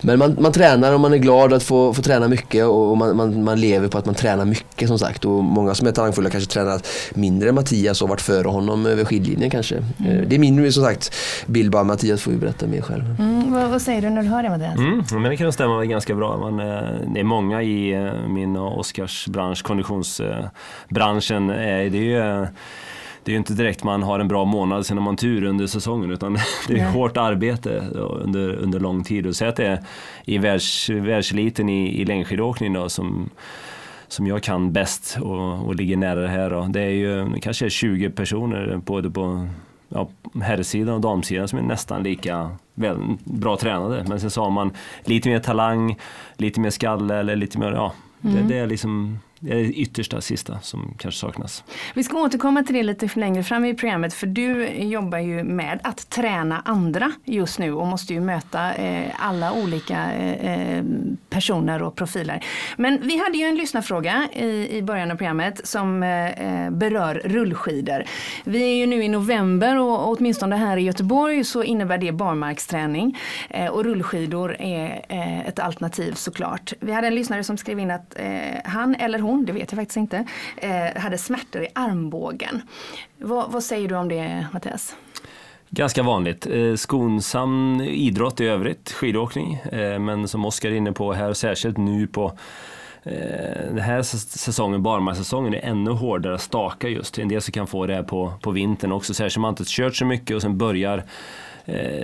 men 0.01 0.19
man, 0.19 0.37
man 0.41 0.53
tränar 0.53 0.93
och 0.93 1.01
man 1.01 1.13
är 1.13 1.19
glad 1.19 1.53
att 1.53 1.63
få, 1.63 1.95
få 1.95 2.03
träna 2.03 2.29
mycket 2.29 2.65
och 2.65 2.97
man, 2.97 3.17
man, 3.17 3.45
man 3.45 3.61
lever 3.61 3.89
på 3.89 3.99
att 3.99 4.07
man 4.07 4.15
tränar 4.15 4.45
mycket 4.45 4.89
som 4.89 4.99
sagt. 4.99 5.25
Och 5.25 5.45
många 5.45 5.75
som 5.75 5.87
är 5.87 5.93
talangfulla 5.93 6.31
kanske 6.31 6.51
tränar 6.51 6.81
mindre 7.15 7.49
än 7.49 7.55
Mattias 7.55 8.03
och 8.03 8.09
varit 8.09 8.21
före 8.21 8.49
honom 8.49 8.87
över 8.87 9.05
skidlinjen 9.05 9.51
kanske. 9.51 9.77
Mm. 9.77 10.29
Det 10.29 10.37
är 10.37 10.39
min 10.39 10.73
som 10.73 10.85
sagt 10.85 11.15
bild 11.47 11.71
bara. 11.71 11.85
Mattias 11.85 12.23
får 12.23 12.33
ju 12.33 12.39
berätta 12.39 12.67
mer 12.67 12.81
själv. 12.81 13.05
Mm, 13.19 13.53
vad, 13.53 13.71
vad, 13.71 13.83
säger 13.83 14.03
du 14.03 14.11
när 14.11 14.23
du 14.23 14.29
hör 14.29 14.43
det 14.43 14.51
Mattias? 14.51 14.79
Mm, 14.79 15.05
men 15.13 15.23
det 15.23 15.37
kan 15.37 15.53
stämma 15.53 15.85
ganska 15.85 16.15
bra. 16.15 16.37
Man, 16.37 16.57
det 17.15 17.21
är 17.21 17.25
många 17.25 17.63
i 17.63 18.11
min 18.29 18.57
och 18.57 18.79
Oskars 18.79 19.27
bransch, 19.27 19.63
konditionsbranschen. 19.63 21.47
Det 21.47 21.55
är 21.55 21.95
ju 21.95 22.47
det 23.29 23.33
är 23.33 23.35
ju 23.35 23.39
inte 23.39 23.55
direkt 23.55 23.85
man 23.85 24.03
har 24.03 24.21
en 24.21 24.29
bra 24.29 24.45
månad, 24.45 24.87
sen 24.87 24.97
har 24.97 25.05
man 25.05 25.17
tur 25.17 25.45
under 25.45 25.67
säsongen 25.67 26.11
utan 26.11 26.33
det 26.69 26.73
är 26.73 26.77
Nej. 26.77 26.93
hårt 26.93 27.17
arbete 27.17 27.85
under, 27.95 28.55
under 28.55 28.81
lång 28.81 29.05
tid. 29.05 29.27
Och 29.27 29.37
säg 29.37 29.49
att 29.49 29.57
det 29.57 29.67
är 29.67 29.81
i 30.25 30.39
världs, 30.39 30.91
världseliten 30.91 31.69
i, 31.69 32.01
i 32.01 32.05
längdskidåkning 32.05 32.73
då, 32.73 32.89
som, 32.89 33.31
som 34.09 34.27
jag 34.27 34.43
kan 34.43 34.73
bäst 34.73 35.19
och, 35.21 35.67
och 35.67 35.75
ligger 35.75 35.97
nära 35.97 36.21
det 36.21 36.29
här. 36.29 36.51
Då. 36.51 36.67
Det 36.71 36.81
är 36.81 36.91
ju 36.91 37.25
det 37.25 37.41
kanske 37.41 37.65
är 37.65 37.71
20 37.71 38.11
personer 38.11 38.81
både 38.85 39.11
på 39.11 39.49
ja, 39.89 40.09
herrsidan 40.43 40.95
och 40.95 41.01
damsidan 41.01 41.49
som 41.49 41.59
är 41.59 41.63
nästan 41.63 42.03
lika 42.03 42.51
väl, 42.79 42.99
bra 43.25 43.57
tränade. 43.57 44.05
Men 44.09 44.21
sen 44.21 44.31
så 44.31 44.43
har 44.43 44.51
man 44.51 44.73
lite 45.05 45.29
mer 45.29 45.39
talang, 45.39 45.99
lite 46.37 46.61
mer 46.61 46.71
skalle 46.71 47.17
eller 47.17 47.37
lite 47.37 47.59
mer, 47.59 47.73
ja, 47.73 47.93
mm. 48.23 48.37
det, 48.37 48.55
det, 48.55 48.61
är 48.61 48.67
liksom 48.67 49.19
det 49.41 49.53
är 49.53 49.57
det 49.57 49.73
yttersta 49.73 50.21
sista 50.21 50.61
som 50.61 50.95
kanske 50.99 51.21
saknas. 51.21 51.65
Vi 51.95 52.05
ska 52.05 52.19
återkomma 52.19 52.63
till 52.63 52.75
det 52.75 52.83
lite 52.83 53.09
längre 53.15 53.43
fram 53.43 53.65
i 53.65 53.75
programmet 53.75 54.15
för 54.15 54.27
du 54.27 54.69
jobbar 54.69 55.19
ju 55.19 55.45
med 55.45 55.81
att 55.85 56.11
träna 56.11 56.63
andra 56.65 57.13
just 57.25 57.59
nu 57.59 57.73
och 57.73 57.87
måste 57.87 58.15
ju 58.15 58.21
möta 58.21 58.75
eh, 58.75 59.11
alla 59.19 59.53
olika 59.53 60.13
eh, 60.13 60.85
personer 61.31 61.83
och 61.83 61.97
profiler. 61.97 62.45
Men 62.77 63.01
vi 63.03 63.19
hade 63.19 63.39
ju 63.39 63.45
en 63.45 63.57
lyssnarfråga 63.57 64.29
i, 64.33 64.77
i 64.77 64.83
början 64.83 65.11
av 65.11 65.17
programmet 65.17 65.61
som 65.65 66.03
eh, 66.03 66.71
berör 66.71 67.23
rullskidor. 67.25 68.05
Vi 68.45 68.63
är 68.63 68.77
ju 68.77 68.87
nu 68.87 69.05
i 69.05 69.09
november 69.09 69.79
och 69.79 70.09
åtminstone 70.09 70.57
här 70.57 70.77
i 70.77 70.83
Göteborg 70.83 71.45
så 71.45 71.63
innebär 71.63 71.99
det 71.99 72.13
barmarksträning 72.13 72.68
eh, 73.51 73.67
och 73.67 73.85
rullskidor 73.85 74.57
är 74.59 75.05
eh, 75.09 75.49
ett 75.49 75.59
alternativ 75.59 76.13
såklart. 76.13 76.73
Vi 76.81 76.93
hade 76.93 77.07
en 77.07 77.15
lyssnare 77.15 77.45
som 77.45 77.57
skrev 77.57 77.79
in 77.79 77.91
att 77.91 78.19
eh, 78.19 78.61
han 78.65 78.95
eller 78.95 79.19
hon 79.19 79.45
det 79.45 79.53
vet 79.53 79.73
jag 79.73 79.79
faktiskt 79.79 79.97
inte, 79.97 80.25
eh, 80.57 81.01
hade 81.01 81.19
smärtor 81.19 81.63
i 81.63 81.69
armbågen. 81.73 82.63
Vad, 83.19 83.53
vad 83.53 83.63
säger 83.65 83.89
du 83.89 83.95
om 83.95 84.09
det 84.09 84.47
Mattias? 84.53 84.97
Ganska 85.71 86.03
vanligt. 86.03 86.47
Eh, 86.47 86.75
Skonsam 86.75 87.81
idrott 87.81 88.41
i 88.41 88.47
övrigt, 88.47 88.93
skidåkning. 88.93 89.55
Eh, 89.55 89.99
men 89.99 90.29
som 90.29 90.45
Oskar 90.45 90.71
är 90.71 90.75
inne 90.75 90.93
på 90.93 91.13
här, 91.13 91.33
särskilt 91.33 91.77
nu 91.77 92.07
på 92.07 92.39
eh, 93.03 93.13
den 93.69 93.79
här 93.79 94.03
säsongen, 94.03 94.83
barmarkssäsongen, 94.83 95.55
är 95.55 95.61
ännu 95.61 95.91
hårdare 95.91 96.35
att 96.35 96.41
staka 96.41 96.89
just. 96.89 97.19
En 97.19 97.29
del 97.29 97.43
som 97.43 97.53
kan 97.53 97.67
få 97.67 97.87
det 97.87 98.03
på, 98.03 98.33
på 98.43 98.51
vintern 98.51 98.93
också, 98.93 99.15
särskilt 99.15 99.37
om 99.37 99.43
man 99.43 99.53
inte 99.53 99.65
kört 99.67 99.97
så 99.97 100.05
mycket 100.05 100.37
och 100.37 100.43
sen 100.43 100.59
börjar 100.59 101.05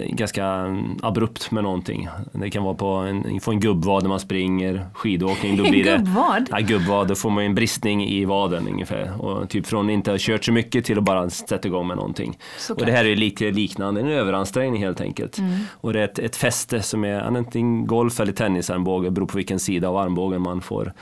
ganska 0.08 0.76
abrupt 1.02 1.50
med 1.50 1.62
någonting. 1.64 2.08
Det 2.32 2.50
kan 2.50 2.64
vara 2.64 2.74
på 2.74 2.86
en, 2.86 3.40
få 3.40 3.50
en 3.50 3.60
gubbvad 3.60 4.02
när 4.02 4.08
man 4.08 4.20
springer, 4.20 4.86
skidåkning. 4.94 5.56
Då 5.56 5.62
blir 5.62 5.84
det, 5.84 5.96
gubbvad? 5.96 6.48
Ja, 6.50 6.58
gubbvad. 6.58 7.08
Då 7.08 7.14
får 7.14 7.30
man 7.30 7.44
en 7.44 7.54
bristning 7.54 8.04
i 8.04 8.24
vaden 8.24 8.68
ungefär. 8.68 9.22
Och 9.22 9.48
typ 9.48 9.66
från 9.66 9.90
inte 9.90 10.10
ha 10.10 10.18
kört 10.20 10.44
så 10.44 10.52
mycket 10.52 10.84
till 10.84 10.98
att 10.98 11.04
bara 11.04 11.30
sätta 11.30 11.68
igång 11.68 11.86
med 11.86 11.96
någonting. 11.96 12.38
Såklart. 12.58 12.80
Och 12.80 12.86
det 12.86 12.92
här 12.92 13.04
är 13.04 13.16
lite 13.16 13.50
liknande, 13.50 14.00
en 14.00 14.08
överansträngning 14.08 14.82
helt 14.82 15.00
enkelt. 15.00 15.38
Mm. 15.38 15.58
Och 15.80 15.92
det 15.92 16.00
är 16.00 16.04
ett, 16.04 16.18
ett 16.18 16.36
fäste 16.36 16.82
som 16.82 17.04
är 17.04 17.20
antingen 17.20 17.86
golf 17.86 18.20
eller 18.20 18.32
tennisarmbåge, 18.32 19.10
beror 19.10 19.26
på 19.26 19.36
vilken 19.36 19.60
sida 19.60 19.88
av 19.88 19.96
armbågen 19.96 20.42
man 20.42 20.60
får 20.60 20.92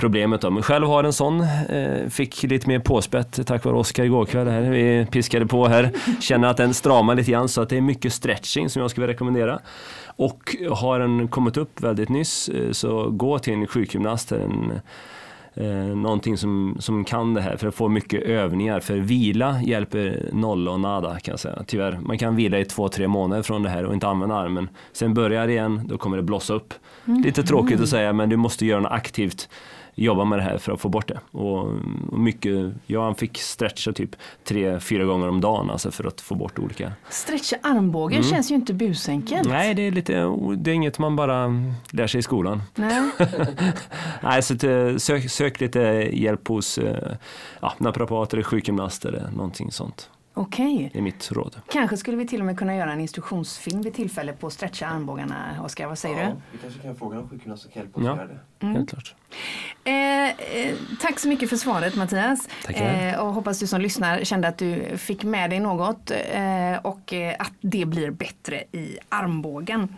problemet. 0.00 0.40
Då. 0.40 0.50
Men 0.50 0.62
själv 0.62 0.86
har 0.86 1.04
en 1.04 1.12
sån, 1.12 1.40
eh, 1.40 2.08
fick 2.08 2.42
lite 2.42 2.68
mer 2.68 2.78
påspätt 2.78 3.46
tack 3.46 3.64
vare 3.64 3.76
Oskar 3.76 4.04
igår 4.04 4.24
kväll. 4.24 4.48
Här. 4.48 4.60
Vi 4.60 5.06
piskade 5.10 5.46
på 5.46 5.66
här, 5.68 5.90
känner 6.20 6.48
att 6.48 6.56
den 6.56 6.74
stramar 6.74 7.14
lite 7.14 7.30
grann 7.30 7.48
så 7.48 7.62
att 7.62 7.68
det 7.68 7.76
är 7.76 7.80
mycket 7.80 8.12
stretching 8.12 8.70
som 8.70 8.82
jag 8.82 8.90
skulle 8.90 9.06
rekommendera. 9.06 9.60
Och 10.16 10.56
har 10.70 10.98
den 10.98 11.28
kommit 11.28 11.56
upp 11.56 11.80
väldigt 11.80 12.08
nyss 12.08 12.48
eh, 12.48 12.70
så 12.72 13.10
gå 13.10 13.38
till 13.38 13.52
en 13.52 13.66
sjukgymnast, 13.66 14.32
en 14.32 14.80
eh, 15.54 15.96
någonting 15.96 16.36
som, 16.36 16.76
som 16.78 17.04
kan 17.04 17.34
det 17.34 17.40
här 17.40 17.56
för 17.56 17.68
att 17.68 17.74
få 17.74 17.88
mycket 17.88 18.22
övningar. 18.22 18.80
För 18.80 18.96
vila 18.96 19.62
hjälper 19.62 20.28
noll 20.32 20.68
och 20.68 20.80
nada 20.80 21.18
kan 21.18 21.32
jag 21.32 21.40
säga. 21.40 21.62
Tyvärr, 21.66 21.98
man 22.02 22.18
kan 22.18 22.36
vila 22.36 22.58
i 22.58 22.64
två, 22.64 22.88
tre 22.88 23.08
månader 23.08 23.42
från 23.42 23.62
det 23.62 23.68
här 23.68 23.84
och 23.84 23.94
inte 23.94 24.08
använda 24.08 24.34
armen. 24.34 24.68
Sen 24.92 25.14
börjar 25.14 25.46
det 25.46 25.52
igen, 25.52 25.82
då 25.88 25.98
kommer 25.98 26.16
det 26.16 26.22
blossa 26.22 26.54
upp. 26.54 26.74
Lite 27.04 27.42
tråkigt 27.42 27.80
att 27.80 27.88
säga 27.88 28.12
men 28.12 28.28
du 28.28 28.36
måste 28.36 28.66
göra 28.66 28.80
något 28.80 28.92
aktivt 28.92 29.48
jobba 30.04 30.24
med 30.24 30.38
det 30.38 30.42
här 30.42 30.58
för 30.58 30.72
att 30.72 30.80
få 30.80 30.88
bort 30.88 31.08
det. 31.08 31.20
Och, 31.30 31.58
och 32.12 32.18
mycket, 32.18 32.72
ja, 32.86 33.04
han 33.04 33.14
fick 33.14 33.38
stretcha 33.38 33.92
typ 33.92 34.10
tre, 34.44 34.80
fyra 34.80 35.04
gånger 35.04 35.28
om 35.28 35.40
dagen 35.40 35.70
alltså 35.70 35.90
för 35.90 36.04
att 36.04 36.20
få 36.20 36.34
bort 36.34 36.58
olika. 36.58 36.92
Stretcha 37.08 37.56
armbågen 37.62 38.22
känns 38.22 38.50
ju 38.50 38.54
inte 38.54 38.74
busenkelt. 38.74 39.48
Nej, 39.48 39.74
det 39.74 39.82
är, 39.82 39.90
lite, 39.90 40.12
det 40.56 40.70
är 40.70 40.74
inget 40.74 40.98
man 40.98 41.16
bara 41.16 41.46
lär 41.90 42.06
sig 42.06 42.18
i 42.18 42.22
skolan. 42.22 42.62
Nej. 42.74 43.10
Nej, 44.22 44.42
så 44.42 44.54
att, 44.54 44.64
eh, 44.64 44.96
sök, 44.96 45.30
sök 45.30 45.60
lite 45.60 45.80
hjälp 46.12 46.48
hos 46.48 46.78
eh, 46.78 47.12
ja, 47.60 47.72
naprapater, 47.78 48.42
sjukgymnaster 48.42 49.08
eller 49.08 49.30
någonting 49.30 49.72
sånt. 49.72 50.10
Okej. 50.34 50.90
Det 50.92 50.98
är 50.98 51.02
mitt 51.02 51.32
råd. 51.32 51.56
Kanske 51.72 51.96
skulle 51.96 52.16
vi 52.16 52.26
till 52.26 52.40
och 52.40 52.46
med 52.46 52.58
kunna 52.58 52.76
göra 52.76 52.92
en 52.92 53.00
instruktionsfilm 53.00 53.82
vid 53.82 53.94
tillfälle 53.94 54.32
på 54.32 54.46
att 54.46 54.52
stretcha 54.52 54.86
armbågarna. 54.86 55.36
Oskar, 55.64 55.86
vad 55.86 55.98
säger 55.98 56.26
du? 56.26 56.32
vi 56.52 56.58
kanske 56.58 56.80
kan 56.80 56.96
fråga 56.96 57.16
en 57.16 57.28
sjukgymnast 57.28 57.62
som 57.62 57.70
kan 57.72 57.82
hjälpa 57.82 58.00
oss 58.00 58.06
Ja. 58.06 58.16
göra 58.16 58.26
det. 58.26 58.38
Helt 58.60 58.90
klart. 58.90 59.14
Eh, 59.84 60.28
eh, 60.28 60.74
tack 61.00 61.18
så 61.18 61.28
mycket 61.28 61.48
för 61.48 61.56
svaret 61.56 61.96
Mattias. 61.96 62.48
Eh, 62.68 63.20
och 63.20 63.34
hoppas 63.34 63.58
du 63.58 63.66
som 63.66 63.80
lyssnar 63.80 64.24
kände 64.24 64.48
att 64.48 64.58
du 64.58 64.96
fick 64.96 65.24
med 65.24 65.50
dig 65.50 65.60
något 65.60 66.10
eh, 66.10 66.76
och 66.82 67.12
eh, 67.12 67.34
att 67.38 67.52
det 67.60 67.84
blir 67.84 68.10
bättre 68.10 68.56
i 68.72 68.98
armbågen. 69.08 69.88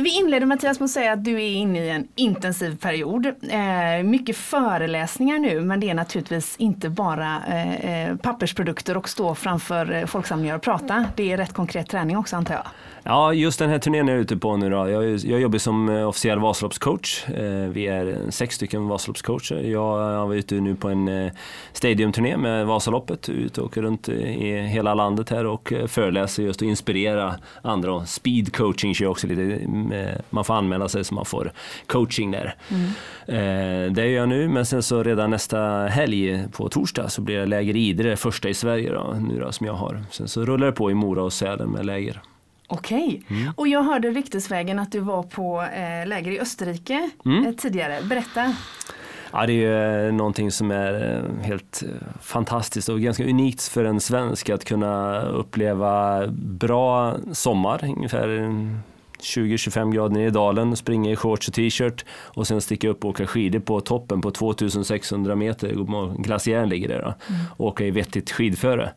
Vi 0.00 0.18
inleder 0.18 0.46
Mattias 0.46 0.80
med 0.80 0.84
att 0.84 0.90
säga 0.90 1.12
att 1.12 1.24
du 1.24 1.34
är 1.34 1.56
inne 1.56 1.84
i 1.84 1.90
en 1.90 2.08
intensiv 2.14 2.76
period. 2.76 3.34
Mycket 4.04 4.36
föreläsningar 4.36 5.38
nu 5.38 5.60
men 5.60 5.80
det 5.80 5.90
är 5.90 5.94
naturligtvis 5.94 6.56
inte 6.56 6.88
bara 6.88 7.42
pappersprodukter 8.22 8.96
och 8.96 9.08
stå 9.08 9.34
framför 9.34 10.06
folksamlingar 10.06 10.56
och 10.56 10.62
prata. 10.62 11.04
Det 11.16 11.32
är 11.32 11.36
rätt 11.36 11.52
konkret 11.52 11.88
träning 11.88 12.16
också 12.16 12.36
antar 12.36 12.54
jag. 12.54 12.66
Ja, 13.02 13.32
just 13.32 13.58
den 13.58 13.70
här 13.70 13.78
turnén 13.78 14.08
är 14.08 14.12
jag 14.12 14.20
ute 14.20 14.36
på 14.36 14.56
nu 14.56 14.70
då. 14.70 14.90
Jag, 14.90 15.16
jag 15.16 15.40
jobbar 15.40 15.58
som 15.58 15.88
officiell 15.88 16.38
Vasaloppscoach. 16.38 17.24
Eh, 17.64 17.68
Vi 17.70 17.86
är 17.86 18.30
sex 18.30 18.54
stycken 18.54 18.88
Vasaloppscoacher. 18.88 19.56
Jag 19.62 20.26
var 20.26 20.34
ute 20.34 20.54
nu 20.54 20.74
på 20.74 20.88
en 20.88 21.08
eh, 21.08 21.32
stadiumturné 21.72 22.36
med 22.36 22.66
Vasaloppet. 22.66 23.28
Ute 23.28 23.60
och 23.60 23.66
åker 23.66 23.82
runt 23.82 24.08
i 24.08 24.56
hela 24.56 24.94
landet 24.94 25.30
här 25.30 25.46
och 25.46 25.72
eh, 25.72 25.86
föreläser 25.86 26.42
just 26.42 26.62
och 26.62 26.68
inspirera 26.68 27.34
andra. 27.62 28.06
Speed 28.06 28.56
coaching 28.56 28.94
kör 28.94 29.04
jag 29.04 29.10
också 29.10 29.26
lite. 29.26 29.68
med- 29.68 30.22
Man 30.30 30.44
får 30.44 30.54
anmäla 30.54 30.88
sig 30.88 31.04
så 31.04 31.14
man 31.14 31.24
får 31.24 31.52
coaching 31.86 32.30
där. 32.30 32.54
Eh, 33.26 33.92
Det 33.92 34.06
gör 34.06 34.20
jag 34.20 34.28
nu, 34.28 34.48
men 34.48 34.66
sen 34.66 34.82
så 34.82 35.02
redan 35.02 35.30
nästa 35.30 35.58
helg 35.86 36.44
på 36.52 36.68
torsdag 36.68 37.08
så 37.08 37.22
blir 37.22 37.36
det 37.38 37.46
läger 37.46 37.76
i 37.76 37.88
Idre, 37.88 38.16
första 38.16 38.48
i 38.48 38.54
Sverige 38.54 38.92
då, 38.92 39.16
nu 39.28 39.40
då, 39.40 39.52
som 39.52 39.66
jag 39.66 39.74
har. 39.74 40.02
Sen 40.10 40.28
så 40.28 40.44
rullar 40.44 40.66
det 40.66 40.72
på 40.72 40.90
i 40.90 40.94
Mora 40.94 41.22
och 41.22 41.32
Sälen 41.32 41.70
med 41.70 41.86
läger. 41.86 42.22
Okej, 42.72 43.22
och 43.56 43.68
jag 43.68 43.82
hörde 43.82 44.10
ryktesvägen 44.10 44.78
att 44.78 44.92
du 44.92 45.00
var 45.00 45.22
på 45.22 45.62
eh, 45.62 46.08
läger 46.08 46.30
i 46.30 46.40
Österrike 46.40 47.10
eh, 47.46 47.52
tidigare. 47.54 47.98
Berätta. 48.02 48.54
Ja, 49.32 49.46
det 49.46 49.52
är 49.52 49.54
ju 49.54 50.06
eh, 50.06 50.12
någonting 50.12 50.50
som 50.50 50.70
är 50.70 51.22
eh, 51.38 51.44
helt 51.44 51.82
fantastiskt 52.20 52.88
och 52.88 53.00
ganska 53.00 53.24
unikt 53.24 53.62
för 53.62 53.84
en 53.84 54.00
svensk 54.00 54.50
att 54.50 54.64
kunna 54.64 55.22
uppleva 55.22 56.26
bra 56.32 57.16
sommar, 57.32 57.94
ungefär 57.96 58.28
20-25 59.22 59.92
grader 59.92 60.14
nere 60.14 60.26
i 60.26 60.30
dalen, 60.30 60.76
springa 60.76 61.10
i 61.10 61.16
shorts 61.16 61.48
och 61.48 61.54
t-shirt 61.54 62.04
och 62.10 62.46
sen 62.46 62.60
sticka 62.60 62.88
upp 62.88 63.04
och 63.04 63.10
åka 63.10 63.26
skidor 63.26 63.60
på 63.60 63.80
toppen 63.80 64.20
på 64.20 64.30
2600 64.30 65.34
meter, 65.36 66.22
glaciären 66.22 66.68
ligger 66.68 66.88
där 66.88 67.02
då, 67.02 67.34
och 67.56 67.66
åka 67.66 67.84
i 67.84 67.90
vettigt 67.90 68.30
skidföre. 68.30 68.92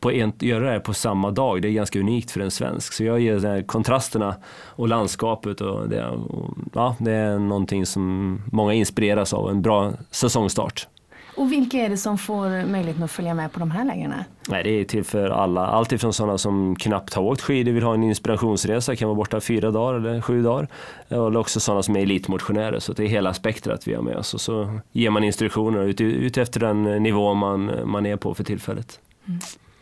På 0.00 0.12
en, 0.12 0.32
göra 0.40 0.64
det 0.64 0.70
här 0.70 0.80
på 0.80 0.94
samma 0.94 1.30
dag, 1.30 1.62
det 1.62 1.68
är 1.68 1.72
ganska 1.72 1.98
unikt 1.98 2.30
för 2.30 2.40
en 2.40 2.50
svensk. 2.50 2.92
Så 2.92 3.04
jag 3.04 3.20
ger 3.20 3.38
de 3.38 3.48
här 3.48 3.62
kontrasterna 3.62 4.36
och 4.66 4.88
landskapet 4.88 5.60
och 5.60 5.88
det, 5.88 6.06
och, 6.06 6.56
ja, 6.74 6.96
det 6.98 7.12
är 7.12 7.38
någonting 7.38 7.86
som 7.86 8.42
många 8.52 8.72
inspireras 8.74 9.34
av, 9.34 9.50
en 9.50 9.62
bra 9.62 9.92
säsongstart. 10.10 10.88
Och 11.36 11.52
vilka 11.52 11.76
är 11.78 11.88
det 11.88 11.96
som 11.96 12.18
får 12.18 12.66
möjligheten 12.66 13.02
att 13.02 13.10
följa 13.10 13.34
med 13.34 13.52
på 13.52 13.58
de 13.58 13.70
här 13.70 13.84
lägren? 13.84 14.14
Nej, 14.48 14.62
det 14.62 14.70
är 14.70 14.84
till 14.84 15.04
för 15.04 15.30
alla. 15.30 15.66
Allt 15.66 15.92
ifrån 15.92 16.12
sådana 16.12 16.38
som 16.38 16.76
knappt 16.76 17.14
har 17.14 17.22
åkt 17.22 17.40
skidor, 17.40 17.72
vill 17.72 17.82
ha 17.82 17.94
en 17.94 18.02
inspirationsresa, 18.02 18.96
kan 18.96 19.08
vara 19.08 19.16
borta 19.16 19.40
fyra 19.40 19.70
dagar 19.70 19.94
eller 19.94 20.20
sju 20.20 20.42
dagar. 20.42 20.68
Eller 21.08 21.36
också 21.36 21.60
sådana 21.60 21.82
som 21.82 21.96
är 21.96 22.00
elitmotionärer, 22.00 22.78
så 22.78 22.92
det 22.92 23.04
är 23.04 23.08
hela 23.08 23.34
spektrat 23.34 23.88
vi 23.88 23.94
har 23.94 24.02
med 24.02 24.16
oss. 24.16 24.34
Och 24.34 24.40
så 24.40 24.78
ger 24.92 25.10
man 25.10 25.24
instruktioner 25.24 25.82
ut, 25.82 26.00
ut 26.00 26.36
efter 26.36 26.60
den 26.60 26.82
nivå 27.02 27.34
man, 27.34 27.70
man 27.84 28.06
är 28.06 28.16
på 28.16 28.34
för 28.34 28.44
tillfället. 28.44 29.00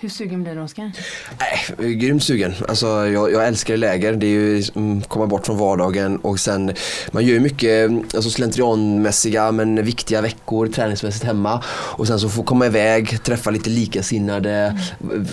Hur 0.04 0.08
sugen 0.08 0.42
blir 0.42 0.54
du 0.54 0.60
Oskar? 0.60 0.92
Nej, 1.38 1.94
grymt 1.94 2.22
sugen. 2.22 2.54
Alltså, 2.68 2.86
jag, 2.86 3.32
jag 3.32 3.46
älskar 3.46 3.76
läger. 3.76 4.12
Det 4.12 4.26
är 4.26 4.30
ju 4.30 4.64
mm, 4.74 5.02
komma 5.02 5.26
bort 5.26 5.46
från 5.46 5.58
vardagen 5.58 6.16
och 6.16 6.40
sen 6.40 6.72
man 7.12 7.24
gör 7.24 7.34
ju 7.34 7.40
mycket 7.40 7.90
alltså, 7.90 8.30
slentrianmässiga 8.30 9.52
men 9.52 9.84
viktiga 9.84 10.20
veckor 10.20 10.66
träningsmässigt 10.66 11.24
hemma 11.24 11.62
och 11.68 12.06
sen 12.06 12.20
så 12.20 12.28
få 12.28 12.42
komma 12.42 12.66
iväg, 12.66 13.22
träffa 13.22 13.50
lite 13.50 13.70
likasinnade, 13.70 14.78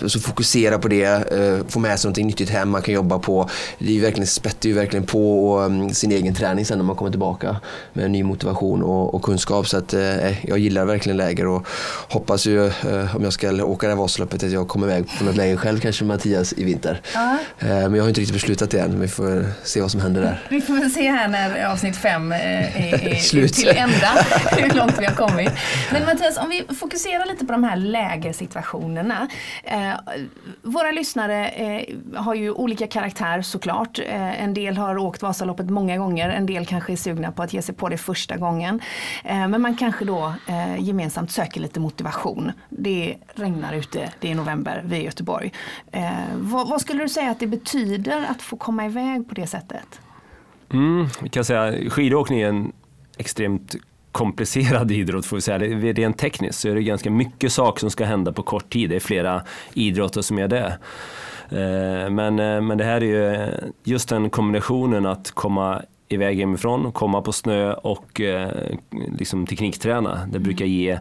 så 0.08 0.20
fokusera 0.20 0.80
på 0.80 0.88
det, 0.88 1.04
eh, 1.04 1.68
få 1.68 1.80
med 1.80 2.00
sig 2.00 2.08
någonting 2.08 2.28
nyttigt 2.28 2.50
hem 2.50 2.70
man 2.70 2.82
kan 2.82 2.94
jobba 2.94 3.20
på. 3.20 3.50
Det 3.80 3.88
är 3.90 3.94
ju 3.94 4.02
verkligen, 4.02 4.28
spettar 4.28 4.70
ju 4.70 4.76
verkligen 4.76 5.06
på 5.06 5.50
och, 5.50 5.64
mm, 5.64 5.90
sin 5.90 6.12
egen 6.12 6.36
träning 6.36 6.66
sen 6.66 6.78
när 6.78 6.86
man 6.86 6.96
kommer 6.96 7.12
tillbaka 7.12 7.56
med 7.94 8.12
ny 8.12 8.24
motivation 8.24 8.84
och, 8.84 9.16
och 9.16 9.22
kunskap 9.22 9.68
så 9.68 9.78
att 9.78 9.94
eh, 9.94 10.48
jag 10.50 10.60
gillar 10.60 10.86
verkligen 10.86 11.18
läger 11.18 11.48
och 11.48 11.68
hoppas 12.10 12.46
ju 12.46 12.66
eh, 12.66 13.16
om 13.16 13.24
jag 13.24 13.34
ska 13.34 13.64
åka 13.66 13.88
det 13.88 13.94
här 13.94 14.02
Vasaloppet 14.02 14.44
att 14.44 14.52
jag 14.52 14.61
kommer 14.68 14.88
iväg 14.88 15.06
på 15.18 15.24
något 15.24 15.36
läger 15.36 15.58
själv 15.58 15.80
kanske 15.80 16.06
Mattias 16.06 16.54
i 16.58 16.64
vinter. 16.64 17.02
Ja. 17.14 17.38
Eh, 17.60 17.68
Men 17.68 17.94
jag 17.94 18.04
har 18.04 18.10
inte 18.10 18.22
riktigt 18.22 18.34
beslutat 18.36 18.72
det 18.72 18.80
än. 18.80 19.00
Vi 19.00 19.08
får 19.08 19.46
se 19.64 19.82
vad 19.82 19.92
som 19.92 20.02
händer 20.02 20.22
där. 20.22 20.44
Vi 20.50 20.62
får 20.62 20.74
väl 20.74 20.92
se 20.92 21.12
här 21.12 21.28
när 21.28 21.66
avsnitt 21.72 21.96
fem 21.98 22.32
eh, 22.32 23.06
är, 23.06 23.16
Slut. 23.20 23.54
till 23.54 23.68
ända, 23.70 24.08
hur 24.58 24.76
långt 24.78 24.96
vi 25.00 25.06
har 25.06 25.14
kommit. 25.16 25.52
Men 25.92 26.06
Mattias, 26.06 26.38
om 26.38 26.50
vi 26.50 26.76
fokuserar 26.76 27.26
lite 27.26 27.46
på 27.46 27.52
de 27.52 27.64
här 27.64 27.76
lägersituationerna. 27.76 29.28
Eh, 29.64 29.92
våra 30.62 30.92
lyssnare 30.92 31.52
har 32.16 32.36
ju 32.36 32.52
olika 32.52 32.88
karaktär 32.88 33.42
såklart. 33.42 34.00
En 34.40 34.54
del 34.54 34.78
har 34.78 34.98
åkt 34.98 35.22
Vasaloppet 35.22 35.70
många 35.70 35.98
gånger, 35.98 36.30
en 36.30 36.46
del 36.46 36.66
kanske 36.66 36.92
är 36.94 36.98
sugna 36.98 37.32
på 37.32 37.44
att 37.44 37.54
ge 37.54 37.62
sig 37.62 37.76
på 37.76 37.90
det 37.90 37.98
första 37.98 38.38
gången. 38.38 38.80
Men 39.24 39.62
man 39.62 39.76
kanske 39.78 40.06
då 40.06 40.34
gemensamt 40.80 41.32
söker 41.32 41.62
lite 41.62 41.80
motivation. 41.80 42.52
Det 42.70 43.16
regnar 43.36 43.74
ute, 43.74 44.10
det 44.20 44.32
är 44.32 44.36
november, 44.42 44.84
vi 44.86 44.96
är 44.96 45.00
i 45.00 45.06
Göteborg. 45.06 45.54
Eh, 45.92 46.12
vad, 46.36 46.70
vad 46.70 46.82
skulle 46.82 47.04
du 47.04 47.10
säga 47.10 47.32
att 47.32 47.40
det 47.40 47.48
betyder 47.48 48.26
att 48.30 48.42
få 48.42 48.58
komma 48.58 48.86
iväg 48.86 49.30
på 49.30 49.36
det 49.36 49.48
sättet? 49.48 50.02
Mm, 50.74 51.10
kan 51.32 51.46
säga 51.46 51.90
skidåkning 51.90 52.42
är 52.42 52.50
en 52.50 52.72
extremt 53.18 53.76
komplicerad 54.12 54.92
idrott 55.02 55.26
får 55.26 55.38
vi 55.38 55.42
säga. 55.42 55.60
Rent 55.94 56.18
tekniskt 56.18 56.60
så 56.60 56.70
är 56.70 56.76
det 56.76 56.84
ganska 56.84 57.10
mycket 57.10 57.52
saker 57.52 57.80
som 57.80 57.90
ska 57.90 58.06
hända 58.06 58.34
på 58.34 58.44
kort 58.44 58.70
tid. 58.70 58.90
Det 58.90 58.96
är 58.96 59.00
flera 59.00 59.44
idrotter 59.74 60.22
som 60.22 60.40
är 60.40 60.48
det. 60.48 60.78
Eh, 61.50 62.10
men, 62.10 62.40
eh, 62.40 62.62
men 62.62 62.78
det 62.78 62.84
här 62.84 63.04
är 63.04 63.06
ju 63.06 63.50
just 63.84 64.10
den 64.10 64.30
kombinationen 64.30 65.06
att 65.06 65.32
komma 65.32 65.82
iväg 66.14 66.40
hemifrån, 66.40 66.92
komma 66.92 67.22
på 67.22 67.32
snö 67.32 67.74
och 67.74 68.22
eh, 68.22 68.50
liksom 69.20 69.46
teknikträna. 69.46 70.28
Det 70.32 70.40
brukar 70.40 70.66
ge 70.66 71.00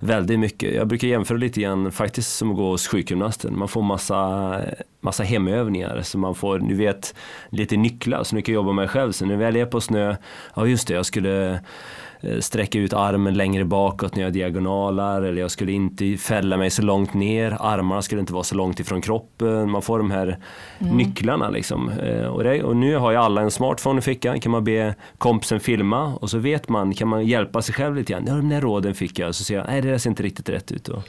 väldigt 0.00 0.38
mycket. 0.38 0.74
Jag 0.74 0.88
brukar 0.88 1.08
jämföra 1.08 1.38
lite 1.38 1.60
grann 1.60 1.92
faktiskt 1.92 2.36
som 2.36 2.50
att 2.50 2.56
gå 2.56 2.70
hos 2.70 2.88
sjukgymnasten. 2.88 3.58
Man 3.58 3.68
får 3.68 3.82
massa, 3.82 4.60
massa 5.00 5.22
hemövningar 5.22 6.02
så 6.02 6.18
man 6.18 6.34
får, 6.34 6.58
du 6.58 6.74
vet, 6.74 7.14
lite 7.50 7.76
nycklar 7.76 8.22
som 8.22 8.36
du 8.36 8.42
kan 8.42 8.54
jobba 8.54 8.72
med 8.72 8.90
själv. 8.90 9.12
Så 9.12 9.26
när 9.26 9.34
du 9.34 9.38
väl 9.38 9.56
är 9.56 9.66
på 9.66 9.80
snö, 9.80 10.16
ja 10.54 10.66
just 10.66 10.88
det, 10.88 10.94
jag 10.94 11.06
skulle 11.06 11.60
sträcka 12.40 12.78
ut 12.78 12.92
armen 12.92 13.34
längre 13.34 13.64
bakåt 13.64 14.16
när 14.16 14.22
jag 14.22 14.32
diagonalar 14.32 15.22
eller 15.22 15.40
jag 15.40 15.50
skulle 15.50 15.72
inte 15.72 16.16
fälla 16.16 16.56
mig 16.56 16.70
så 16.70 16.82
långt 16.82 17.14
ner, 17.14 17.56
armarna 17.60 18.02
skulle 18.02 18.20
inte 18.20 18.32
vara 18.32 18.44
så 18.44 18.54
långt 18.54 18.80
ifrån 18.80 19.00
kroppen. 19.00 19.70
Man 19.70 19.82
får 19.82 19.98
de 19.98 20.10
här 20.10 20.38
nycklarna 20.78 21.50
liksom. 21.50 21.90
Eh, 21.90 22.26
Och, 22.26 22.44
det, 22.44 22.62
och 22.62 22.76
nu 22.76 22.96
har 22.96 23.10
ju 23.10 23.16
alla 23.16 23.40
en 23.40 23.50
smartphone 23.50 23.98
i 23.98 24.02
fickan, 24.02 24.40
kan 24.40 24.52
man 24.52 24.64
be 24.64 24.94
kompisen 25.18 25.60
filma 25.60 26.14
och 26.14 26.30
så 26.30 26.38
vet 26.38 26.68
man, 26.68 26.94
kan 26.94 27.08
man 27.08 27.26
hjälpa 27.26 27.62
sig 27.62 27.74
själv 27.74 27.96
lite 27.96 28.12
grann. 28.12 28.24
Ja, 28.26 28.34
de 28.34 28.48
där 28.48 28.60
råden 28.60 28.94
fick 28.94 29.18
jag, 29.18 29.34
så 29.34 29.44
ser 29.44 29.54
jag, 29.54 29.66
nej 29.66 29.82
det 29.82 29.90
där 29.90 29.98
ser 29.98 30.10
inte 30.10 30.22
riktigt 30.22 30.48
rätt 30.48 30.72
ut. 30.72 30.88
Och, 30.88 31.02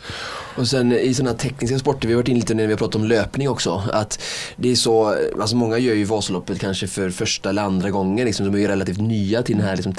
Och 0.58 0.68
sen 0.68 0.92
i 0.92 1.14
sådana 1.14 1.34
tekniska 1.38 1.80
sporter, 1.80 2.08
vi 2.08 2.14
har 2.14 2.22
varit 2.22 2.28
inne 2.28 2.40
lite 2.40 2.54
när 2.54 2.68
vi 2.68 2.74
har 2.74 2.78
pratat 2.78 2.96
om 2.96 3.04
löpning 3.08 3.50
också, 3.50 3.82
att 3.94 4.22
det 4.56 4.72
är 4.72 4.76
så, 4.76 5.16
alltså 5.42 5.56
många 5.56 5.78
gör 5.78 5.96
ju 5.96 6.04
Vasaloppet 6.04 6.60
kanske 6.60 6.88
för 6.88 7.10
första 7.10 7.50
eller 7.50 7.62
andra 7.62 7.90
gången, 7.90 8.26
liksom, 8.26 8.46
de 8.46 8.56
är 8.56 8.60
ju 8.60 8.68
relativt 8.68 9.02
nya 9.02 9.42
till 9.44 9.58
den 9.58 9.66
här 9.66 9.76
liksom, 9.76 9.94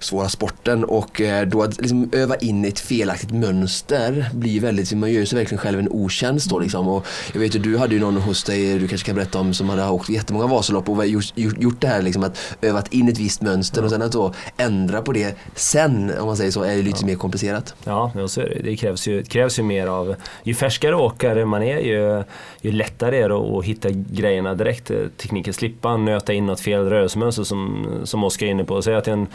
svåra 0.00 0.28
sporten 0.28 0.84
och 0.84 1.20
eh, 1.20 1.46
då 1.46 1.62
att 1.62 1.80
liksom 1.80 2.10
öva 2.12 2.36
in 2.36 2.64
ett 2.64 2.80
felaktigt 2.80 3.30
mönster 3.30 4.30
blir 4.32 4.60
väldigt, 4.60 4.92
man 4.92 5.12
gör 5.12 5.24
sig 5.24 5.38
verkligen 5.38 5.58
själv 5.58 5.78
en 5.78 5.88
otjänst 5.88 6.50
då 6.50 6.58
liksom. 6.58 6.88
Och 6.88 7.06
jag 7.32 7.40
vet 7.40 7.54
ju 7.54 7.58
du 7.58 7.78
hade 7.78 7.94
ju 7.94 8.00
någon 8.00 8.16
hos 8.16 8.44
dig, 8.44 8.78
du 8.78 8.88
kanske 8.88 9.06
kan 9.06 9.14
berätta 9.14 9.38
om, 9.38 9.54
som 9.54 9.68
hade 9.68 9.88
åkt 9.88 10.08
jättemånga 10.08 10.46
Vasalopp 10.46 10.88
och 10.88 11.06
gjort, 11.06 11.24
gjort 11.36 11.80
det 11.80 11.86
här 11.86 12.02
liksom 12.02 12.24
att 12.24 12.38
övat 12.62 12.92
in 12.92 13.08
ett 13.08 13.18
visst 13.18 13.42
mönster 13.42 13.84
och 13.84 13.90
sen 13.90 14.02
att 14.02 14.12
då 14.12 14.34
ändra 14.56 15.02
på 15.02 15.12
det 15.12 15.36
sen, 15.54 16.12
om 16.20 16.26
man 16.26 16.36
säger 16.36 16.50
så, 16.50 16.62
är 16.62 16.76
det 16.76 16.82
lite 16.82 16.98
ja. 17.00 17.06
mer 17.06 17.14
komplicerat. 17.14 17.74
Ja, 17.84 18.12
så 18.26 18.40
är 18.40 18.48
det. 18.48 18.62
Det 18.62 18.76
krävs 18.76 19.08
ju, 19.08 19.22
krävs 19.22 19.58
ju 19.58 19.62
mer 19.62 19.86
av, 19.86 20.14
ju 20.42 20.54
färskare 20.54 20.96
åkare 20.96 21.44
man 21.44 21.62
är 21.62 21.78
ju, 21.78 22.24
ju 22.60 22.72
lättare 22.72 23.18
är 23.18 23.28
det 23.28 23.34
att 23.34 23.64
hitta 23.64 23.90
grejerna 23.90 24.54
direkt. 24.54 24.90
Tekniken, 25.16 25.54
slippa 25.54 25.96
nöta 25.96 26.32
in 26.32 26.46
något 26.46 26.60
fel 26.60 26.88
rörelsemönster 26.88 27.44
som, 27.44 27.86
som 28.04 28.24
Oskar 28.24 28.46
är 28.46 28.50
inne 28.50 28.64
på. 28.64 28.82
Säg 28.82 28.94
att 28.94 29.08
en 29.08 29.26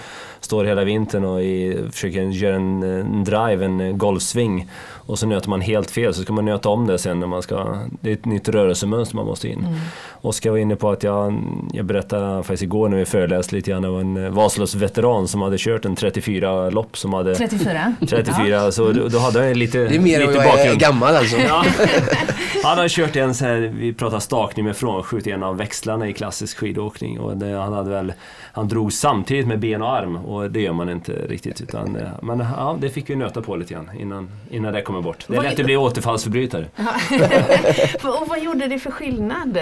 står 0.48 0.66
hela 0.66 0.84
vintern 0.84 1.25
och 1.25 1.44
i, 1.44 1.77
försöker 1.92 2.22
göra 2.22 2.56
en, 2.56 2.84
en 2.84 3.24
drive, 3.24 3.66
en 3.66 3.98
golfsving 3.98 4.68
och 5.08 5.20
så 5.20 5.27
nöter 5.27 5.50
man 5.50 5.62
helt 5.62 5.92
fel 5.92 6.13
så 6.13 6.22
ska 6.22 6.34
man 6.34 6.46
nöta 6.46 6.70
om 6.70 6.88
det 6.88 6.98
sen 6.98 7.20
när 7.20 7.27
man 7.27 7.42
ska, 7.42 7.77
det 8.01 8.10
är 8.10 8.13
ett 8.13 8.25
nytt 8.25 8.50
rörelsemönster 8.50 9.16
man 9.16 9.25
måste 9.25 9.48
in. 9.48 9.60
Mm. 9.60 9.74
Oskar 10.22 10.51
var 10.51 10.58
inne 10.58 10.75
på 10.75 10.89
att 10.89 11.04
jag, 11.04 11.44
jag 11.74 11.86
berättade 11.86 12.44
faktiskt 12.44 12.63
igår 12.63 12.89
när 12.89 12.98
vi 12.98 13.06
föreläste 13.06 13.56
lite 13.56 13.72
grann 13.72 13.86
om 13.86 14.18
en 14.18 14.34
Vasaloppsveteran 14.34 15.27
som 15.27 15.42
hade 15.42 15.58
kört 15.58 15.86
en 15.86 15.96
34 15.96 16.70
lopp 16.70 16.98
som 16.98 17.13
hade 17.13 17.36
34? 17.36 17.96
34, 18.10 18.48
ja. 18.50 18.72
så 18.72 18.92
då, 18.92 19.08
då 19.08 19.20
hade 19.20 19.48
jag 19.48 19.58
lite 19.58 19.77
Det 19.77 19.96
är 19.96 20.00
mer 20.00 20.22
än 20.22 20.34
jag 20.34 20.66
är 20.66 20.75
gammal 20.75 21.16
alltså. 21.16 21.38
ja. 21.38 21.66
Han 22.63 22.77
hade 22.77 22.89
kört 22.89 23.16
en 23.16 23.36
så 23.36 23.46
här, 23.46 23.74
vi 23.80 23.94
pratar 23.94 24.20
stakning 24.20 24.66
med 24.66 24.77
frånskjut, 24.77 25.27
en 25.27 25.44
av 25.44 25.58
växlarna 25.58 26.08
i 26.08 26.13
klassisk 26.13 26.58
skidåkning 26.58 27.20
och 27.20 27.38
det, 27.38 27.58
han 27.58 27.74
hade 27.74 27.89
väl 27.89 28.13
han 28.58 28.68
drog 28.68 28.94
samtidigt 28.94 29.48
med 29.48 29.60
ben 29.60 29.82
och 29.82 29.90
arm 29.90 30.16
och 30.16 30.52
det 30.52 30.62
gör 30.62 30.74
man 30.74 30.90
inte 30.90 31.12
riktigt. 31.12 31.62
Utan, 31.62 31.96
eh, 31.96 32.08
men 32.22 32.40
ja, 32.40 32.78
det 32.82 32.90
fick 32.90 33.10
vi 33.10 33.16
nöta 33.16 33.42
på 33.42 33.56
lite 33.56 33.74
grann 33.74 33.90
innan, 34.00 34.30
innan 34.50 34.74
det 34.74 34.82
kommer 34.82 35.02
bort. 35.02 35.26
Det 35.28 35.36
är 35.36 35.42
lätt 35.42 35.60
att 35.60 35.66
bli 35.66 35.78
återfallsförbrytare. 35.78 36.66
och 38.22 38.28
vad 38.28 38.44
gjorde 38.44 38.68
det 38.68 38.80
för 38.80 38.92
skillnad? 38.92 39.58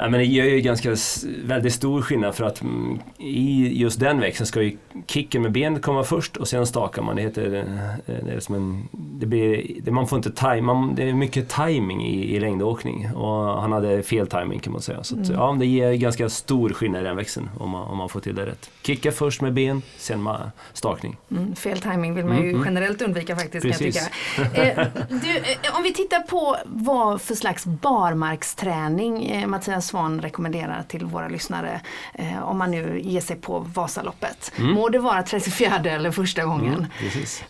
Ja, 0.00 0.08
men 0.08 0.20
det 0.20 0.26
gör 0.26 0.44
ju 0.44 0.60
ganska 0.60 0.96
väldigt 1.44 1.72
stor 1.72 2.02
skillnad 2.02 2.34
för 2.34 2.44
att 2.44 2.62
mm, 2.62 3.00
i 3.18 3.68
just 3.80 4.00
den 4.00 4.20
växeln 4.20 4.46
ska 4.46 4.62
ju 4.62 4.76
kicken 5.06 5.42
med 5.42 5.52
benet 5.52 5.82
komma 5.82 6.04
först 6.04 6.36
och 6.36 6.48
sen 6.48 6.66
stakar 6.66 7.02
man. 7.02 7.16
Det 7.16 7.22
heter 7.22 7.54
eh, 7.54 8.14
det 8.24 8.32
är 8.32 8.40
som 8.40 8.54
en, 8.54 8.88
det 8.92 9.26
blir, 9.26 9.66
det, 9.82 9.90
man 9.90 10.08
får 10.08 10.16
inte 10.16 10.32
time, 10.32 10.92
det 10.96 11.08
är 11.08 11.12
mycket 11.12 11.48
timing 11.48 12.06
i, 12.06 12.36
i 12.36 12.40
längdåkning 12.40 13.10
och 13.14 13.62
han 13.62 13.72
hade 13.72 14.02
fel 14.02 14.26
timing 14.26 14.60
kan 14.60 14.72
man 14.72 14.82
säga. 14.82 15.04
Så 15.04 15.20
att, 15.20 15.28
mm. 15.28 15.40
ja, 15.40 15.56
det 15.58 15.66
ger 15.66 15.92
ganska 15.92 16.28
stor 16.28 16.70
skillnad 16.70 17.02
i 17.02 17.04
den 17.04 17.16
växeln 17.16 17.50
om 17.58 17.70
man, 17.70 17.88
om 17.88 17.98
man 17.98 18.08
får 18.08 18.20
till 18.20 18.34
det 18.34 18.46
rätt. 18.46 18.70
Kicka 18.82 19.12
först 19.12 19.40
med 19.40 19.52
ben, 19.52 19.82
sen 19.96 20.22
med 20.22 20.50
stakning. 20.72 21.16
Mm, 21.30 21.54
fel 21.54 21.80
timing 21.80 22.14
vill 22.14 22.24
man 22.24 22.36
ju 22.36 22.42
mm, 22.42 22.54
mm. 22.54 22.64
generellt 22.64 23.02
undvika 23.02 23.36
faktiskt. 23.36 23.66
Precis. 23.66 23.96
Kan 23.96 24.44
jag 24.44 24.54
tycka. 24.54 24.82
Eh, 24.82 24.86
du, 25.08 25.36
eh, 25.36 25.76
om 25.76 25.82
vi 25.82 25.92
tittar 25.92 26.20
på 26.20 26.56
vad 26.64 27.20
för 27.20 27.34
slags 27.34 27.66
barmarksträning 27.66 29.26
eh, 29.26 29.46
Mattias 29.46 29.87
Svan 29.88 30.20
rekommenderar 30.20 30.82
till 30.88 31.04
våra 31.04 31.28
lyssnare 31.28 31.80
eh, 32.14 32.42
om 32.42 32.58
man 32.58 32.70
nu 32.70 33.00
ger 33.00 33.20
sig 33.20 33.36
på 33.36 33.58
Vasaloppet. 33.58 34.52
Mm. 34.58 34.72
Må 34.72 34.88
det 34.88 34.98
vara 34.98 35.22
34 35.22 35.74
eller 35.84 36.10
första 36.10 36.44
gången. 36.44 36.74
Mm, 36.74 36.86
precis. 36.98 37.44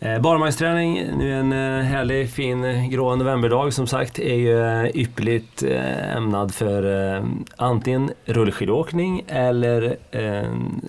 Eh, 0.00 0.20
barmarksträning, 0.20 1.18
nu 1.18 1.32
en 1.32 1.52
eh, 1.52 1.84
härlig 1.84 2.30
fin 2.30 2.90
grå 2.90 3.16
novemberdag 3.16 3.72
som 3.72 3.86
sagt, 3.86 4.18
är 4.18 4.34
ju 4.34 4.84
eh, 4.84 4.96
ypperligt 4.96 5.62
eh, 5.62 6.16
ämnad 6.16 6.54
för 6.54 7.24
antingen 7.56 8.10
rullskidåkning 8.24 9.24
eller 9.28 9.96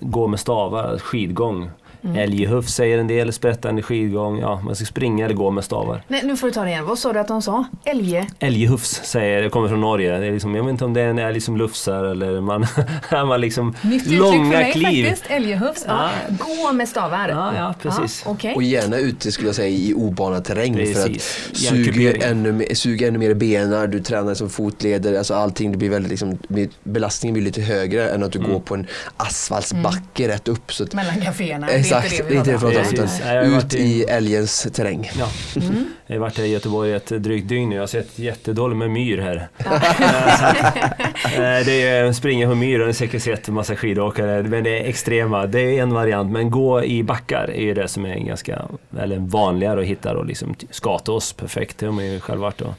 gå 0.00 0.26
med 0.26 0.40
stavar, 0.40 0.98
skidgång. 0.98 1.70
Mm. 2.04 2.16
Älghufs 2.16 2.74
säger 2.74 2.98
en 2.98 3.06
del, 3.06 3.32
sprättande 3.32 3.82
skidgång, 3.82 4.40
ja 4.40 4.60
man 4.64 4.76
ska 4.76 4.84
springa 4.84 5.24
eller 5.24 5.34
gå 5.34 5.50
med 5.50 5.64
stavar. 5.64 6.02
Nej, 6.08 6.20
nu 6.24 6.36
får 6.36 6.46
du 6.46 6.52
ta 6.52 6.64
det 6.64 6.70
igen, 6.70 6.86
vad 6.86 6.98
sa 6.98 7.12
du 7.12 7.18
att 7.18 7.28
de 7.28 7.42
sa? 7.42 7.64
Älge? 7.84 8.26
Älghufs 8.38 9.00
säger, 9.04 9.42
det 9.42 9.50
kommer 9.50 9.68
från 9.68 9.80
Norge. 9.80 10.18
Det 10.18 10.26
är 10.26 10.32
liksom, 10.32 10.54
jag 10.54 10.64
vet 10.64 10.70
inte 10.70 10.84
om 10.84 10.94
det 10.94 11.00
är 11.00 11.08
en 11.08 11.18
älg 11.18 11.40
som 11.40 11.56
lufsar 11.56 12.04
eller 12.04 12.40
man, 12.40 12.66
man 13.28 13.40
liksom 13.40 13.74
Nytt 13.82 14.06
långa 14.06 14.32
för 14.32 14.58
mig, 14.58 14.72
kliv. 14.72 15.08
faktiskt, 15.08 15.30
älghufs. 15.30 15.84
Ja. 15.88 16.10
Ja. 16.28 16.36
Gå 16.38 16.72
med 16.72 16.88
stavar. 16.88 17.28
Ja, 17.28 17.54
ja 17.56 17.74
precis. 17.82 18.22
Ja, 18.24 18.30
okay. 18.30 18.54
Och 18.54 18.62
gärna 18.62 18.96
ute 18.96 19.32
skulle 19.32 19.48
jag 19.48 19.56
säga 19.56 19.68
i 19.68 19.94
obanad 19.94 20.44
terräng 20.44 20.74
precis. 20.74 20.96
för 20.96 21.10
att 21.10 21.56
suga 21.56 22.12
ännu, 22.12 22.66
suga 22.74 23.08
ännu 23.08 23.18
mer 23.18 23.34
benen, 23.34 23.90
du 23.90 24.00
tränar 24.00 24.34
som 24.34 24.50
fotleder, 24.50 25.18
alltså 25.18 25.34
allting, 25.34 25.72
det 25.72 25.78
blir 25.78 25.90
väldigt 25.90 26.10
liksom, 26.10 26.38
belastningen 26.84 27.34
blir 27.34 27.44
lite 27.44 27.60
högre 27.60 28.10
än 28.10 28.22
att 28.22 28.32
du 28.32 28.38
mm. 28.38 28.50
går 28.50 28.60
på 28.60 28.74
en 28.74 28.86
asfaltsbacke 29.16 30.24
mm. 30.24 30.32
rätt 30.32 30.48
upp. 30.48 30.72
Så 30.72 30.84
att, 30.84 30.94
Mellan 30.94 31.20
kaféerna. 31.20 31.68
Exakt, 31.98 32.30
inte 32.30 32.50
det 32.50 32.52
vi 32.52 32.58
pratar 32.58 33.44
om. 33.44 33.54
Ut 33.54 33.74
i 33.74 34.04
älgens 34.04 34.68
terräng. 34.72 35.10
Ja. 35.18 35.28
Mm. 35.56 35.86
Jag 36.06 36.16
har 36.16 36.20
varit 36.20 36.38
här 36.38 36.44
i 36.44 36.48
Göteborg 36.48 36.92
ett 36.92 37.08
drygt 37.08 37.48
dygn 37.48 37.68
nu. 37.68 37.74
Jag 37.74 37.82
har 37.82 37.86
sett 37.86 38.18
jättedåligt 38.18 38.78
med 38.78 38.90
myr 38.90 39.18
här. 39.18 39.48
Eh, 41.24 41.66
det 41.66 41.88
är 41.88 42.12
springa 42.12 42.48
på 42.48 42.54
myr, 42.54 42.80
och 42.80 42.86
har 42.86 42.92
säkert 42.92 43.22
sett 43.22 43.48
en 43.48 43.54
massa 43.54 43.76
skidåkare. 43.76 44.42
Men 44.42 44.64
det 44.64 44.78
är 44.78 44.84
extrema, 44.88 45.46
det 45.46 45.60
är 45.60 45.82
en 45.82 45.94
variant. 45.94 46.32
Men 46.32 46.50
gå 46.50 46.84
i 46.84 47.02
backar 47.02 47.50
är 47.50 47.62
ju 47.62 47.74
det 47.74 47.88
som 47.88 48.04
är 48.06 48.18
ganska, 48.18 48.62
eller 48.98 49.18
vanligare 49.18 49.80
att 49.80 49.86
hitta 49.86 50.16
och 50.16 50.26
liksom 50.26 50.54
Skatås, 50.70 51.32
perfekt, 51.32 51.78
det 51.78 51.86
har 51.86 51.92
man 51.92 52.06
ju 52.06 52.20
själv 52.20 52.40
varit 52.40 52.60
och 52.60 52.74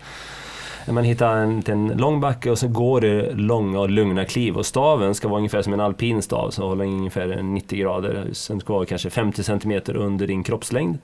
man 0.88 1.04
hittar 1.04 1.38
en, 1.38 1.64
en 1.68 1.88
lång 1.88 2.20
backe 2.20 2.52
och 2.52 2.60
så 2.60 2.68
går 2.68 3.02
det 3.02 3.32
långa 3.34 3.80
och 3.80 3.90
lugna 3.90 4.26
kliv 4.26 4.58
och 4.58 4.66
staven 4.66 5.16
ska 5.16 5.28
vara 5.28 5.38
ungefär 5.38 5.62
som 5.62 5.74
en 5.74 5.80
alpin 5.80 6.22
stav, 6.22 6.50
så 6.50 6.68
håller 6.68 6.86
ungefär 6.86 7.42
90 7.42 7.80
grader. 7.80 8.30
Sen 8.34 8.60
ska 8.60 8.74
vara 8.74 8.86
kanske 8.86 9.10
50 9.10 9.44
cm 9.44 9.82
under 9.88 10.28
din 10.28 10.44
kroppslängd. 10.44 10.98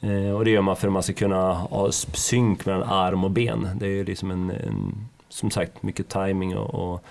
Eh, 0.00 0.30
och 0.30 0.44
det 0.44 0.50
gör 0.50 0.62
man 0.62 0.76
för 0.76 0.86
att 0.86 0.92
man 0.92 1.02
ska 1.02 1.12
kunna 1.12 1.52
ha 1.52 1.92
synk 1.92 2.66
mellan 2.66 2.82
arm 2.82 3.24
och 3.24 3.30
ben. 3.30 3.68
Det 3.74 3.86
är 3.86 3.90
ju 3.90 4.04
liksom 4.04 4.30
en, 4.30 4.50
en 4.50 5.08
som 5.28 5.50
sagt 5.50 5.82
mycket 5.82 6.08
timing 6.08 6.56
och, 6.56 6.74
och 6.74 7.04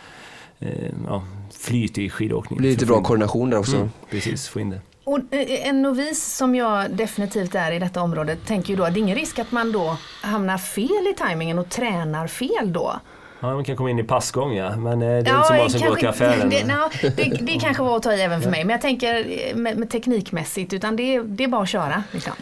eh, 0.59 0.91
ja, 1.07 1.23
flyt 1.51 1.97
i 1.97 2.09
skidåkning. 2.09 2.57
Det 2.57 2.61
blir 2.61 2.71
lite 2.71 2.85
bra 2.85 3.01
koordination 3.01 3.49
där 3.49 3.57
också. 3.57 3.75
Mm, 3.75 3.89
precis, 4.09 4.47
få 4.47 4.59
in 4.59 4.69
det. 4.69 4.81
Och 5.05 5.19
eh, 5.31 5.67
en 5.69 5.81
novis 5.81 6.35
som 6.37 6.55
jag 6.55 6.91
definitivt 6.91 7.55
är 7.55 7.71
i 7.71 7.79
detta 7.79 8.01
område 8.01 8.35
tänker 8.35 8.69
ju 8.69 8.75
då 8.75 8.83
att 8.83 8.93
det 8.93 8.99
är 8.99 9.01
ingen 9.01 9.17
risk 9.17 9.39
att 9.39 9.51
man 9.51 9.71
då 9.71 9.97
hamnar 10.21 10.57
fel 10.57 11.07
i 11.11 11.13
tajmingen 11.17 11.59
och 11.59 11.69
tränar 11.69 12.27
fel 12.27 12.73
då. 12.73 12.99
Ja, 13.39 13.53
man 13.53 13.63
kan 13.63 13.75
komma 13.75 13.89
in 13.89 13.99
i 13.99 14.03
passgång 14.03 14.55
ja, 14.55 14.75
men 14.75 15.01
eh, 15.01 15.07
det 15.07 15.15
är 15.15 15.25
ja, 15.25 15.37
inte 15.37 15.47
så 15.47 15.53
många 15.53 15.69
som 15.69 15.81
går 15.81 15.95
till 15.95 16.07
affären. 16.07 16.49
Det, 16.49 16.65
no, 16.65 17.11
det, 17.15 17.45
det 17.45 17.59
kanske 17.59 17.83
var 17.83 17.97
att 17.97 18.03
ta 18.03 18.13
i 18.13 18.21
även 18.21 18.41
för 18.41 18.49
mig, 18.49 18.63
men 18.63 18.69
jag 18.73 18.81
tänker 18.81 19.15
eh, 19.15 19.55
med, 19.55 19.77
med 19.77 19.89
teknikmässigt, 19.89 20.73
utan 20.73 20.95
det, 20.95 21.21
det 21.21 21.43
är 21.43 21.47
bara 21.47 21.61
att 21.61 21.69
köra. 21.69 22.03
Liksom. 22.11 22.33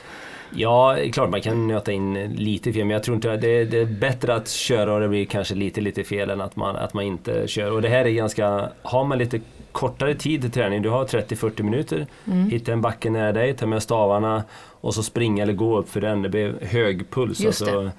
Ja, 0.56 0.98
klart 1.14 1.30
man 1.30 1.42
kan 1.42 1.68
nöta 1.68 1.92
in 1.92 2.36
lite 2.36 2.74
fel, 2.74 2.86
men 2.86 2.94
jag 2.94 3.04
tror 3.04 3.16
inte 3.16 3.38
det, 3.38 3.66
det 3.66 3.78
är 3.78 3.86
bättre 3.86 4.36
att 4.36 4.50
köra 4.50 4.94
och 4.94 5.00
det 5.00 5.08
blir 5.08 5.26
kanske 5.26 5.56
lite, 5.56 5.82
lite 5.82 6.04
fel 6.04 6.30
än 6.30 6.42
att 6.42 6.56
man, 6.56 6.76
att 6.76 6.94
man 6.94 7.04
inte 7.04 7.48
kör. 7.48 7.72
Och 7.72 7.82
det 7.82 7.90
här 7.90 8.06
är 8.06 8.10
ganska, 8.10 8.70
har 8.82 9.04
man 9.04 9.18
lite 9.18 9.40
kortare 9.74 10.16
tid 10.16 10.42
till 10.42 10.52
träning. 10.52 10.82
Du 10.82 10.90
har 10.90 11.06
30-40 11.06 11.64
minuter. 11.64 12.08
Mm. 12.28 12.50
Hitta 12.50 12.74
en 12.74 12.82
backe 12.82 13.10
nära 13.10 13.32
dig, 13.32 13.54
ta 13.54 13.66
med 13.66 13.84
stavarna 13.84 14.44
och 14.82 14.94
så 14.94 15.04
springa 15.04 15.44
eller 15.44 15.54
gå 15.54 15.80
upp 15.80 15.90
för 15.90 16.02
den. 16.02 16.22
Det 16.22 16.30
blir 16.30 16.56
hög 16.62 17.10
puls. 17.10 17.46
alltså 17.46 17.92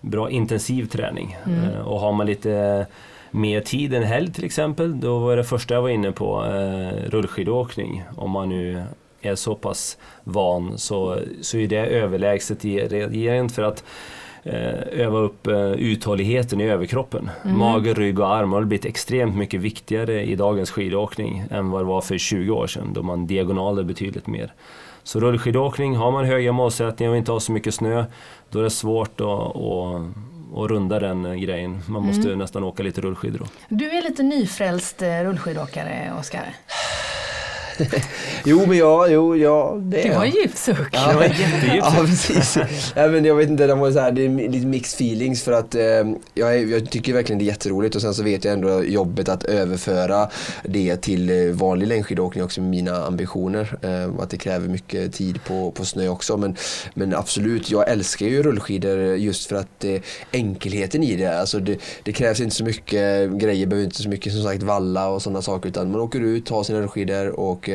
bra 0.00 0.30
intensiv 0.30 0.86
träning. 0.86 1.36
Mm. 1.46 1.64
Uh, 1.64 1.80
och 1.80 2.00
har 2.00 2.12
man 2.12 2.26
lite 2.26 2.86
mer 3.30 3.60
tid 3.60 3.94
en 3.94 4.02
helg 4.02 4.32
till 4.32 4.44
exempel, 4.44 5.00
då 5.00 5.18
var 5.18 5.36
det 5.36 5.44
första 5.44 5.74
jag 5.74 5.82
var 5.82 5.88
inne 5.88 6.12
på 6.12 6.44
uh, 6.44 7.10
rullskidåkning. 7.10 8.04
Om 8.16 8.30
man 8.30 8.48
nu 8.48 8.82
är 9.20 9.34
så 9.34 9.54
pass 9.54 9.98
van 10.24 10.78
så, 10.78 11.18
så 11.40 11.58
är 11.58 11.66
det 11.66 11.86
överlägset 11.86 12.64
rent 12.64 13.54
för 13.54 13.62
att 13.62 13.84
Eh, 13.84 14.21
öva 14.44 15.18
upp 15.18 15.46
eh, 15.46 15.72
uthålligheten 15.72 16.60
i 16.60 16.64
överkroppen. 16.64 17.30
Mm. 17.44 17.58
Mage, 17.58 17.94
rygg 17.94 18.18
och 18.18 18.34
armar 18.34 18.56
har 18.58 18.64
blivit 18.64 18.84
extremt 18.84 19.36
mycket 19.36 19.60
viktigare 19.60 20.22
i 20.22 20.36
dagens 20.36 20.70
skidåkning 20.70 21.44
än 21.50 21.70
vad 21.70 21.80
det 21.80 21.84
var 21.86 22.00
för 22.00 22.18
20 22.18 22.50
år 22.50 22.66
sedan 22.66 22.92
då 22.92 23.02
man 23.02 23.26
diagonaler 23.26 23.82
betydligt 23.82 24.26
mer. 24.26 24.52
Så 25.02 25.20
rullskidåkning, 25.20 25.96
har 25.96 26.10
man 26.10 26.24
höga 26.24 26.52
målsättningar 26.52 27.10
och 27.10 27.16
inte 27.18 27.32
har 27.32 27.40
så 27.40 27.52
mycket 27.52 27.74
snö, 27.74 28.04
då 28.50 28.58
är 28.58 28.62
det 28.62 28.70
svårt 28.70 29.20
att, 29.20 29.56
att 29.56 30.02
och 30.52 30.68
runda 30.68 31.00
den 31.00 31.40
grejen. 31.40 31.82
Man 31.86 32.02
måste 32.02 32.26
mm. 32.26 32.38
nästan 32.38 32.64
åka 32.64 32.82
lite 32.82 33.00
rullskidor 33.00 33.38
då. 33.38 33.46
Du 33.68 33.90
är 33.90 34.02
lite 34.02 34.22
nyfrälst 34.22 35.02
eh, 35.02 35.08
rullskidåkare, 35.08 36.12
Oskar. 36.20 36.54
jo 38.44 38.66
men 38.66 38.78
ja, 38.78 39.08
jo, 39.08 39.36
ja 39.36 39.78
det, 39.82 40.02
det 40.02 40.14
var 40.14 40.24
en 40.24 40.30
djup 40.30 40.56
suck. 40.56 40.88
Ja, 40.92 41.08
det 41.08 41.14
var 41.14 41.24
jättedjup 41.24 41.74
ja, 41.84 41.94
precis. 42.06 42.58
ja, 42.96 43.08
men 43.08 43.24
jag 43.24 43.34
vet 43.34 43.48
inte, 43.48 43.66
det, 43.66 43.74
var 43.74 43.90
så 43.90 43.98
här, 43.98 44.12
det 44.12 44.24
är 44.24 44.48
lite 44.48 44.66
mixed 44.66 44.94
feelings 44.94 45.42
för 45.42 45.52
att 45.52 45.74
eh, 45.74 45.82
jag, 46.34 46.56
är, 46.56 46.66
jag 46.66 46.90
tycker 46.90 47.12
verkligen 47.12 47.38
det 47.38 47.44
är 47.44 47.46
jätteroligt 47.46 47.96
och 47.96 48.02
sen 48.02 48.14
så 48.14 48.22
vet 48.22 48.44
jag 48.44 48.54
ändå 48.54 48.84
jobbet 48.84 49.28
att 49.28 49.44
överföra 49.44 50.28
det 50.64 50.96
till 50.96 51.30
eh, 51.30 51.54
vanlig 51.54 51.86
längdskidåkning 51.86 52.44
också 52.44 52.60
med 52.60 52.70
mina 52.70 53.06
ambitioner. 53.06 53.78
Eh, 53.82 54.22
att 54.22 54.30
det 54.30 54.36
kräver 54.36 54.68
mycket 54.68 55.12
tid 55.12 55.44
på, 55.44 55.70
på 55.70 55.84
snö 55.84 56.08
också 56.08 56.36
men, 56.36 56.56
men 56.94 57.14
absolut, 57.14 57.70
jag 57.70 57.88
älskar 57.88 58.26
ju 58.26 58.42
rullskidor 58.42 58.98
just 59.16 59.48
för 59.48 59.56
att 59.56 59.84
eh, 59.84 60.00
enkelheten 60.32 61.02
i 61.02 61.16
det, 61.16 61.40
alltså 61.40 61.60
det, 61.60 61.78
det 62.02 62.12
krävs 62.12 62.40
inte 62.40 62.56
så 62.56 62.64
mycket 62.64 63.30
grejer, 63.30 63.66
behöver 63.66 63.84
inte 63.84 64.02
så 64.02 64.08
mycket 64.08 64.32
som 64.32 64.42
sagt 64.42 64.62
valla 64.62 65.08
och 65.08 65.22
sådana 65.22 65.42
saker 65.42 65.68
utan 65.68 65.90
man 65.90 66.00
åker 66.00 66.20
ut, 66.20 66.46
tar 66.46 66.62
sina 66.62 66.80
rullskidor 66.80 67.40
och 67.40 67.68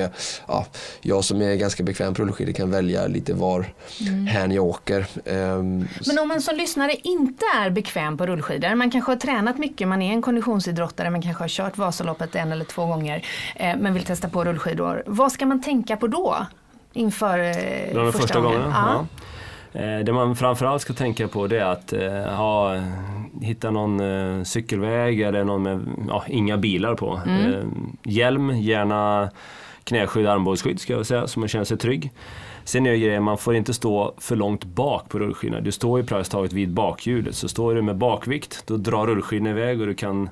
ja, 0.48 0.66
jag 1.02 1.24
som 1.24 1.42
är 1.42 1.56
ganska 1.56 1.84
bekväm 1.84 2.14
på 2.14 2.22
rullskidor 2.22 2.54
kan 2.54 2.72
välja 2.72 3.08
lite 3.08 3.34
var 3.34 3.66
mm. 4.02 4.28
hän 4.28 4.52
jag 4.52 4.66
åker. 4.66 5.06
Um, 5.26 5.88
Men 6.08 6.20
om 6.22 6.28
man 6.28 6.42
som 6.42 6.56
lyssnare 6.56 6.96
inte 7.04 7.46
är 7.56 7.70
bekväm 7.70 8.18
på 8.18 8.26
rullskidor, 8.26 8.76
man 8.76 8.92
kanske 8.92 9.12
har 9.12 9.18
tränat 9.18 9.58
mycket, 9.58 9.88
man 9.88 10.02
är 10.02 10.14
en 10.14 10.22
konditionsidrottare, 10.22 11.10
man 11.10 11.22
kanske 11.22 11.44
har 11.44 11.50
kört 11.50 11.78
Vasaloppet 11.78 12.36
en 12.36 12.52
eller 12.52 12.66
två 12.66 12.86
gånger 12.86 13.26
eh, 13.56 13.76
men 13.78 13.94
vill 13.94 14.04
testa 14.04 14.30
på 14.30 14.44
rullskidor. 14.44 15.04
Vad 15.06 15.32
ska 15.32 15.46
man 15.46 15.62
tänka 15.62 15.98
på 15.98 16.08
då? 16.08 16.46
Inför 16.94 17.40
eh, 17.40 17.54
första, 17.94 18.12
första 18.12 18.40
gången? 18.40 18.62
gången 18.62 18.74
ja. 18.74 19.06
Eh, 19.74 20.00
det 20.00 20.14
man 20.14 20.36
framförallt 20.36 20.82
ska 20.82 20.94
tänka 20.94 21.28
på 21.28 21.48
det 21.48 21.60
är 21.60 21.66
att 21.66 21.94
eh, 21.94 22.36
ha, 22.36 22.82
hitta 23.42 23.72
någon 23.72 24.00
eh, 24.00 24.44
cykelväg 24.44 25.22
eller 25.22 25.44
någon 25.44 25.64
med 25.64 25.80
ja, 26.08 26.24
inga 26.28 26.58
bilar 26.58 26.96
på. 26.96 27.22
Mm. 27.26 27.98
Hjälm, 28.04 28.58
gärna 28.58 29.30
knäskydd, 29.88 30.28
armbågsskydd 30.28 30.80
ska 30.80 30.94
jag 30.94 31.06
säga, 31.06 31.28
så 31.28 31.40
man 31.40 31.50
känner 31.50 31.66
sig 31.66 31.78
trygg. 31.78 32.12
Sen 32.64 32.86
är 32.86 32.92
det 32.92 32.98
grejen, 32.98 33.24
man 33.24 33.38
får 33.38 33.56
inte 33.56 33.74
stå 33.74 34.14
för 34.18 34.36
långt 34.36 34.64
bak 34.66 35.10
på 35.10 35.20
rullskidan. 35.20 35.64
Du 35.64 35.72
står 35.72 36.00
ju 36.00 36.06
praktiskt 36.06 36.32
taget 36.32 36.54
vid 36.54 36.70
bakhjulet, 36.70 37.36
så 37.36 37.48
står 37.48 37.76
du 37.76 37.82
med 37.82 37.98
bakvikt, 37.98 38.64
då 38.68 38.78
drar 38.78 39.08
rullskidan 39.08 39.48
iväg 39.48 39.82
och 39.82 39.88
du 39.88 39.94
kan 39.94 40.30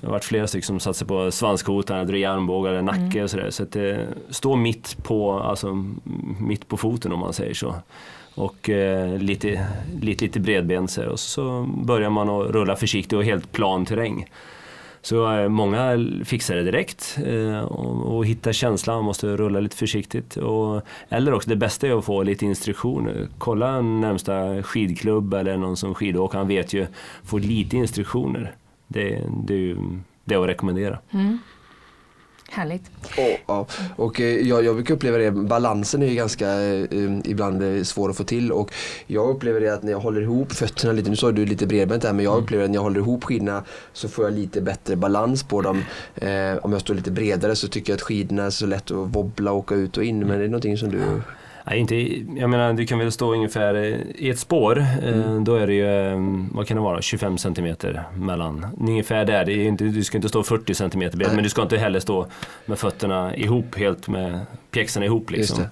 det 0.00 0.06
har 0.06 0.12
varit 0.12 0.24
flera 0.24 0.46
stycken 0.46 0.66
som 0.66 0.80
satt 0.80 0.96
sig 0.96 1.06
på 1.06 1.30
svanskotan, 1.30 2.06
dra 2.06 2.16
i 2.16 2.24
armbågar 2.24 2.70
eller 2.70 2.82
nacke 2.82 3.00
mm. 3.00 3.24
och 3.24 3.30
sådär. 3.30 3.50
Så 3.50 3.62
att 3.62 3.72
det 3.72 4.06
står 4.30 4.56
mitt 4.56 4.96
på, 5.04 5.32
alltså, 5.32 5.84
mitt 6.40 6.68
på 6.68 6.76
foten 6.76 7.12
om 7.12 7.20
man 7.20 7.32
säger 7.32 7.54
så 7.54 7.74
och 8.36 8.70
eh, 8.70 9.18
lite, 9.18 9.66
lite, 10.00 10.24
lite 10.24 10.40
bredbent 10.40 10.90
så, 10.90 11.06
och 11.06 11.20
så 11.20 11.62
börjar 11.62 12.10
man 12.10 12.28
att 12.28 12.50
rulla 12.50 12.76
försiktigt 12.76 13.12
och 13.12 13.24
helt 13.24 13.52
plan 13.52 13.86
terräng. 13.86 14.26
Så 15.06 15.32
eh, 15.32 15.48
många 15.48 16.06
fixar 16.24 16.56
det 16.56 16.62
direkt 16.62 17.18
eh, 17.26 17.60
och, 17.60 18.16
och 18.16 18.26
hittar 18.26 18.52
känslan, 18.52 18.96
man 18.96 19.04
måste 19.04 19.36
rulla 19.36 19.60
lite 19.60 19.76
försiktigt. 19.76 20.36
Och, 20.36 20.82
eller 21.08 21.34
också 21.34 21.50
det 21.50 21.56
bästa 21.56 21.86
är 21.86 21.98
att 21.98 22.04
få 22.04 22.22
lite 22.22 22.44
instruktioner. 22.44 23.28
Kolla 23.38 23.80
närmsta 23.80 24.62
skidklubb 24.62 25.34
eller 25.34 25.56
någon 25.56 25.76
som 25.76 25.94
skidåker, 25.94 26.38
han 26.38 26.48
vet 26.48 26.72
ju, 26.72 26.86
få 27.24 27.38
lite 27.38 27.76
instruktioner. 27.76 28.54
Det, 28.88 29.22
det, 29.46 29.76
det 30.24 30.34
är 30.34 30.42
att 30.42 30.48
rekommendera. 30.48 30.98
Mm. 31.10 31.38
Härligt. 32.48 32.90
Och, 33.46 33.70
och 33.96 34.20
eh, 34.20 34.48
jag, 34.48 34.64
jag 34.64 34.74
brukar 34.74 34.94
uppleva 34.94 35.18
det, 35.18 35.30
balansen 35.30 36.02
är 36.02 36.06
ju 36.06 36.14
ganska 36.14 36.46
um, 36.90 37.22
ibland 37.24 37.62
eh, 37.62 37.82
svår 37.82 38.10
att 38.10 38.16
få 38.16 38.24
till 38.24 38.52
och 38.52 38.72
jag 39.06 39.28
upplever 39.28 39.60
det 39.60 39.74
att 39.74 39.82
när 39.82 39.92
jag 39.92 40.00
håller 40.00 40.20
ihop 40.20 40.52
fötterna 40.52 40.92
lite, 40.92 41.10
nu 41.10 41.16
sa 41.16 41.32
du 41.32 41.46
lite 41.46 41.66
bredbent 41.66 42.02
där 42.02 42.12
men 42.12 42.24
jag 42.24 42.32
mm. 42.32 42.44
upplever 42.44 42.64
att 42.64 42.70
när 42.70 42.76
jag 42.76 42.82
håller 42.82 43.00
ihop 43.00 43.24
skidorna 43.24 43.64
så 43.92 44.08
får 44.08 44.24
jag 44.24 44.34
lite 44.34 44.60
bättre 44.60 44.96
balans 44.96 45.42
på 45.42 45.62
dem. 45.62 45.84
Eh, 46.14 46.56
om 46.62 46.72
jag 46.72 46.80
står 46.80 46.94
lite 46.94 47.10
bredare 47.10 47.56
så 47.56 47.68
tycker 47.68 47.92
jag 47.92 47.96
att 47.96 48.02
skidorna 48.02 48.44
är 48.44 48.50
så 48.50 48.66
lätt 48.66 48.90
att 48.90 48.96
wobbla 48.96 49.52
och 49.52 49.58
åka 49.58 49.74
ut 49.74 49.96
och 49.96 50.04
in 50.04 50.18
men 50.18 50.38
det 50.38 50.44
är 50.44 50.48
någonting 50.48 50.78
som 50.78 50.90
du 50.90 51.22
Nej, 51.68 51.78
inte, 51.78 51.94
jag 52.40 52.50
menar 52.50 52.72
du 52.72 52.86
kan 52.86 52.98
väl 52.98 53.12
stå 53.12 53.32
ungefär 53.34 53.74
i 54.14 54.30
ett 54.30 54.38
spår, 54.38 54.78
eh, 54.78 55.08
mm. 55.08 55.44
då 55.44 55.54
är 55.54 55.66
det 55.66 55.74
ju, 55.74 55.86
eh, 55.86 56.18
vad 56.52 56.66
kan 56.66 56.76
det 56.76 56.82
vara, 56.82 57.02
25 57.02 57.38
cm 57.38 57.76
mellan. 58.14 58.66
Ungefär 58.80 59.24
där, 59.24 59.44
det 59.44 59.64
inte, 59.64 59.84
du 59.84 60.04
ska 60.04 60.18
inte 60.18 60.28
stå 60.28 60.42
40 60.42 60.74
cm 60.74 60.90
brett 60.98 61.34
men 61.34 61.42
du 61.42 61.48
ska 61.48 61.62
inte 61.62 61.76
heller 61.76 62.00
stå 62.00 62.26
med 62.66 62.78
fötterna 62.78 63.36
ihop 63.36 63.78
helt 63.78 64.08
med 64.08 64.40
pjäxorna 64.70 65.06
ihop 65.06 65.30
liksom. 65.30 65.64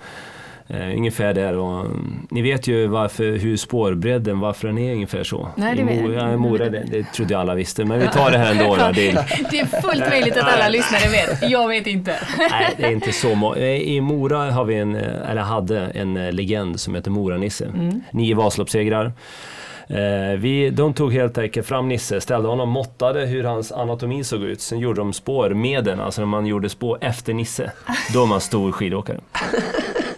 Uh, 0.71 0.97
ungefär 0.97 1.35
där 1.35 1.57
och 1.57 1.87
ni 2.31 2.43
vet 2.43 2.67
ju 2.67 2.87
varför, 2.87 3.25
hur 3.25 3.57
spårbredden, 3.57 4.41
varför 4.41 4.69
den 4.69 4.79
är 4.79 4.93
ungefär 4.93 5.25
så. 5.25 5.49
Nej, 5.57 5.77
det 5.77 5.83
I 5.93 6.03
Mora, 6.03 6.31
ja, 6.31 6.37
Mora 6.37 6.69
det, 6.69 6.85
det 6.91 7.13
trodde 7.13 7.33
jag 7.33 7.41
alla 7.41 7.55
visste, 7.55 7.85
men 7.85 8.01
vi 8.01 8.09
tar 8.09 8.31
det 8.31 8.39
här 8.39 8.51
ändå. 8.51 8.77
Då, 8.77 8.91
det, 8.95 9.11
är, 9.11 9.15
det 9.51 9.61
är 9.61 9.67
fullt 9.83 10.09
möjligt 10.11 10.37
att 10.37 10.55
alla 10.55 10.69
lyssnare 10.69 11.09
vet, 11.09 11.51
jag 11.51 11.69
vet 11.69 11.87
inte. 11.87 12.15
Nej, 12.51 12.75
det 12.77 12.85
är 12.85 12.93
inte 12.93 13.13
så. 13.13 13.57
I 13.57 14.01
Mora 14.01 14.51
har 14.51 14.65
vi 14.65 14.75
en, 14.75 14.95
eller 14.95 15.43
hade 15.43 15.81
en 15.81 16.17
eh, 16.17 16.33
legend 16.33 16.81
som 16.81 16.95
heter 16.95 17.11
Mora-Nisse. 17.11 17.65
Mm. 17.65 18.03
Nio 18.11 18.37
Vasaloppssegrar. 18.37 19.13
Eh, 19.89 20.39
vi, 20.39 20.71
de 20.71 20.95
tog 20.95 21.13
helt 21.13 21.39
enkelt 21.39 21.67
fram 21.67 21.89
Nisse, 21.89 22.21
ställde 22.21 22.49
honom, 22.49 22.69
måttade 22.69 23.27
hur 23.27 23.45
hans 23.45 23.73
anatomi 23.73 24.25
såg 24.25 24.43
ut. 24.43 24.61
Sen 24.61 24.79
gjorde 24.79 25.01
de 25.01 25.13
spår 25.13 25.51
med 25.51 25.85
den, 25.85 26.01
alltså 26.01 26.21
när 26.21 26.27
man 26.27 26.47
gjorde 26.47 26.69
spår 26.69 26.99
efter 27.01 27.35
Nisse. 27.35 27.73
Då 28.13 28.21
var 28.21 28.27
man 28.27 28.41
stor 28.41 28.73
skidåkare. 28.73 29.21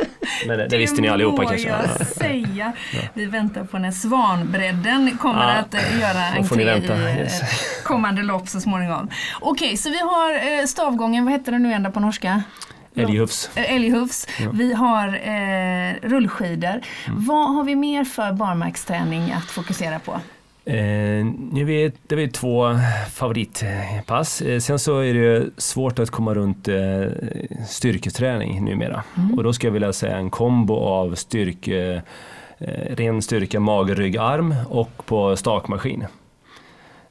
Men 0.46 0.58
det, 0.58 0.68
det 0.68 0.78
visste 0.78 1.00
ni 1.00 1.08
allihopa 1.08 1.44
kanske? 1.44 1.68
Jag 1.68 2.06
säga. 2.06 2.72
Vi 3.14 3.26
väntar 3.26 3.64
på 3.64 3.78
när 3.78 3.90
Svanbredden 3.90 5.18
kommer 5.18 5.48
ja. 5.48 5.54
att 5.54 5.74
uh, 5.74 6.00
göra 6.00 6.24
entré 6.36 6.62
i 6.62 7.18
yes. 7.18 7.40
kommande 7.84 8.22
lopp 8.22 8.48
så 8.48 8.60
småningom. 8.60 9.10
Okej, 9.40 9.66
okay, 9.66 9.76
så 9.76 9.90
vi 9.90 9.98
har 9.98 10.60
uh, 10.60 10.66
stavgången, 10.66 11.24
vad 11.24 11.32
heter 11.32 11.52
den 11.52 11.62
nu 11.62 11.68
igen 11.68 11.92
på 11.92 12.00
norska? 12.00 12.42
Älghufs. 12.96 13.50
Älghufs. 13.54 14.26
Ja. 14.40 14.50
Vi 14.54 14.72
har 14.72 15.08
eh, 15.08 16.08
rullskidor. 16.08 16.68
Mm. 16.68 17.24
Vad 17.24 17.54
har 17.54 17.64
vi 17.64 17.76
mer 17.76 18.04
för 18.04 18.32
barmarksträning 18.32 19.32
att 19.32 19.50
fokusera 19.50 19.98
på? 19.98 20.20
Eh, 20.68 21.26
nu 21.52 21.64
vet, 21.64 21.94
det 22.02 22.22
är 22.22 22.28
två 22.28 22.78
favoritpass. 23.10 24.42
Eh, 24.42 24.58
sen 24.58 24.78
så 24.78 24.98
är 24.98 25.14
det 25.14 25.50
svårt 25.56 25.98
att 25.98 26.10
komma 26.10 26.34
runt 26.34 26.68
eh, 26.68 27.06
styrketräning 27.68 28.64
numera. 28.64 29.02
Mm. 29.16 29.34
Och 29.34 29.44
då 29.44 29.52
skulle 29.52 29.68
jag 29.68 29.72
vilja 29.72 29.92
säga 29.92 30.16
en 30.16 30.30
kombo 30.30 30.76
av 30.76 31.14
styrke, 31.14 32.02
eh, 32.58 32.96
ren 32.96 33.22
styrka, 33.22 33.60
mage, 33.60 33.94
rygg, 33.94 34.16
arm 34.16 34.54
och 34.68 35.06
på 35.06 35.36
stakmaskin. 35.36 36.04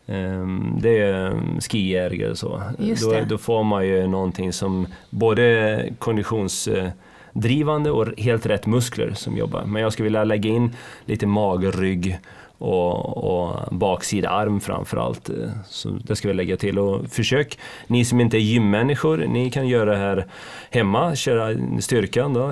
Eh, 0.05 0.47
det 0.77 0.99
är 0.99 1.33
skijägare 1.69 2.31
och 2.31 2.37
så. 2.37 2.61
Då, 2.77 3.19
då, 3.27 3.37
får 3.37 3.63
man 3.63 3.87
ju 3.87 4.07
någonting 4.07 4.53
som 4.53 4.87
både 5.09 5.83
konditionsdrivande 5.99 7.91
och 7.91 8.07
helt 8.17 8.45
rätt 8.45 8.65
muskler 8.65 9.13
som 9.13 9.37
jobbar. 9.37 9.65
Men 9.65 9.81
jag 9.81 9.93
skulle 9.93 10.03
vilja 10.03 10.23
lägga 10.23 10.49
in 10.49 10.75
lite 11.05 11.27
mage, 11.27 11.71
rygg 11.71 12.19
och, 12.57 13.17
och 13.17 13.75
baksida 13.75 14.29
arm 14.29 14.59
framförallt. 14.59 15.29
Så 15.67 15.89
det 15.89 16.15
ska 16.15 16.27
vi 16.27 16.33
lägga 16.33 16.57
till. 16.57 16.79
Och 16.79 17.09
försök, 17.09 17.59
ni 17.87 18.05
som 18.05 18.21
inte 18.21 18.37
är 18.37 18.39
gymmänniskor, 18.39 19.17
ni 19.17 19.51
kan 19.51 19.67
göra 19.67 19.91
det 19.91 19.97
här 19.97 20.25
hemma, 20.71 21.15
köra 21.15 21.57
styrkan 21.81 22.33
då, 22.33 22.51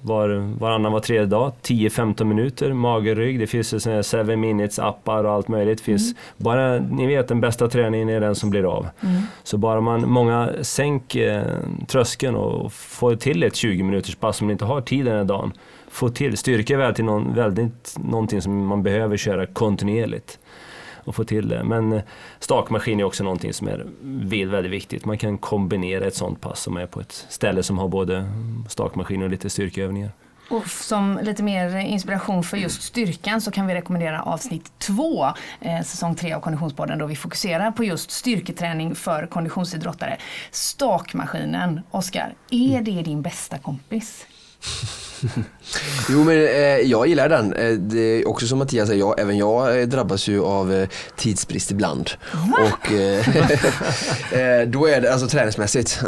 var, 0.00 0.58
varannan, 0.58 0.92
var 0.92 1.00
tredje 1.00 1.26
dag, 1.26 1.52
10-15 1.62 2.24
minuter, 2.24 2.72
mage, 2.72 3.14
rygg. 3.14 3.38
Det 3.38 3.46
finns 3.46 3.74
ju 3.74 4.02
7 4.02 4.36
minutes 4.36 4.78
appar 4.78 5.24
och 5.24 5.32
allt 5.32 5.48
möjligt. 5.48 5.78
Det 5.78 5.84
finns, 5.84 6.02
mm. 6.02 6.16
bara, 6.36 6.78
ni 6.78 7.06
vet 7.06 7.28
den 7.28 7.40
bästa 7.40 7.68
träningen 7.68 8.08
är 8.08 8.20
den 8.20 8.34
som 8.34 8.50
blir 8.50 8.76
av. 8.76 8.88
Mm. 9.00 9.22
Så 9.42 9.58
bara 9.58 9.80
man, 9.80 10.08
många 10.08 10.50
sänk 10.62 11.14
eh, 11.14 11.42
tröskeln 11.88 12.36
och 12.36 12.72
får 12.72 13.16
till 13.16 13.42
ett 13.42 13.56
20 13.56 13.82
minuters 13.82 14.14
pass 14.14 14.40
om 14.40 14.46
ni 14.46 14.52
inte 14.52 14.64
har 14.64 14.80
tid 14.80 15.04
den 15.04 15.16
här 15.16 15.24
dagen 15.24 15.52
få 15.92 16.08
till. 16.08 16.36
Styrka 16.36 16.74
är 16.74 16.78
väl 16.78 16.94
till 16.94 17.04
någon, 17.04 17.34
väldigt, 17.34 17.96
någonting 17.98 18.42
som 18.42 18.66
man 18.66 18.82
behöver 18.82 19.16
köra 19.16 19.46
kontinuerligt 19.46 20.38
och 21.04 21.14
få 21.14 21.24
till 21.24 21.48
det. 21.48 21.64
Men 21.64 21.92
eh, 21.92 22.02
stakmaskin 22.38 23.00
är 23.00 23.04
också 23.04 23.24
någonting 23.24 23.52
som 23.52 23.68
är 23.68 23.86
väldigt 24.46 24.72
viktigt. 24.72 25.04
Man 25.04 25.18
kan 25.18 25.38
kombinera 25.38 26.04
ett 26.04 26.14
sånt 26.14 26.40
pass 26.40 26.60
som 26.60 26.76
är 26.76 26.86
på 26.86 27.00
ett 27.00 27.26
ställe 27.28 27.62
som 27.62 27.78
har 27.78 27.88
både 27.88 28.24
stakmaskin 28.68 29.22
och 29.22 29.30
lite 29.30 29.50
styrkeövningar. 29.50 30.10
Och 30.50 30.66
som 30.66 31.20
lite 31.22 31.42
mer 31.42 31.76
inspiration 31.76 32.44
för 32.44 32.56
just 32.56 32.82
styrkan 32.82 33.40
så 33.40 33.50
kan 33.50 33.66
vi 33.66 33.74
rekommendera 33.74 34.22
avsnitt 34.22 34.72
två, 34.78 35.24
eh, 35.60 35.82
säsong 35.84 36.14
tre 36.14 36.32
av 36.32 36.40
Konditionspodden 36.40 36.98
då 36.98 37.06
vi 37.06 37.16
fokuserar 37.16 37.70
på 37.70 37.84
just 37.84 38.10
styrketräning 38.10 38.94
för 38.94 39.26
konditionsidrottare. 39.26 40.16
Stakmaskinen, 40.50 41.80
Oskar, 41.90 42.34
är 42.50 42.82
det 42.82 43.02
din 43.02 43.22
bästa 43.22 43.58
kompis? 43.58 44.26
jo 46.10 46.24
men 46.24 46.36
eh, 46.36 46.80
jag 46.90 47.06
gillar 47.06 47.28
den. 47.28 47.52
Eh, 47.52 47.72
det 47.72 48.00
är 48.00 48.28
också 48.28 48.46
som 48.46 48.58
Mattias 48.58 48.88
säger, 48.88 49.00
jag, 49.00 49.20
även 49.20 49.38
jag 49.38 49.80
eh, 49.80 49.86
drabbas 49.86 50.28
ju 50.28 50.42
av 50.42 50.72
eh, 50.72 50.88
tidsbrist 51.16 51.70
ibland. 51.70 52.10
Och 52.52 52.92
eh, 52.92 53.28
eh, 54.62 54.68
då 54.68 54.86
är 54.86 55.00
det 55.00 55.12
alltså 55.12 55.28
träningsmässigt. 55.28 56.02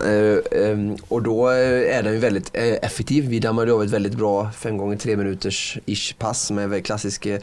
Ehm, 0.53 0.97
och 1.09 1.23
då 1.23 1.49
är 1.49 2.03
den 2.03 2.13
ju 2.13 2.19
väldigt 2.19 2.51
effektiv. 2.55 3.29
Vi 3.29 3.41
dammade 3.41 3.73
av 3.73 3.83
ett 3.83 3.91
väldigt 3.91 4.15
bra 4.15 4.51
5 4.51 4.79
gånger 4.79 4.97
3 4.97 5.17
minuters 5.17 5.79
ish 5.87 6.15
pass 6.19 6.51
med 6.51 6.87
klassiska 6.87 7.39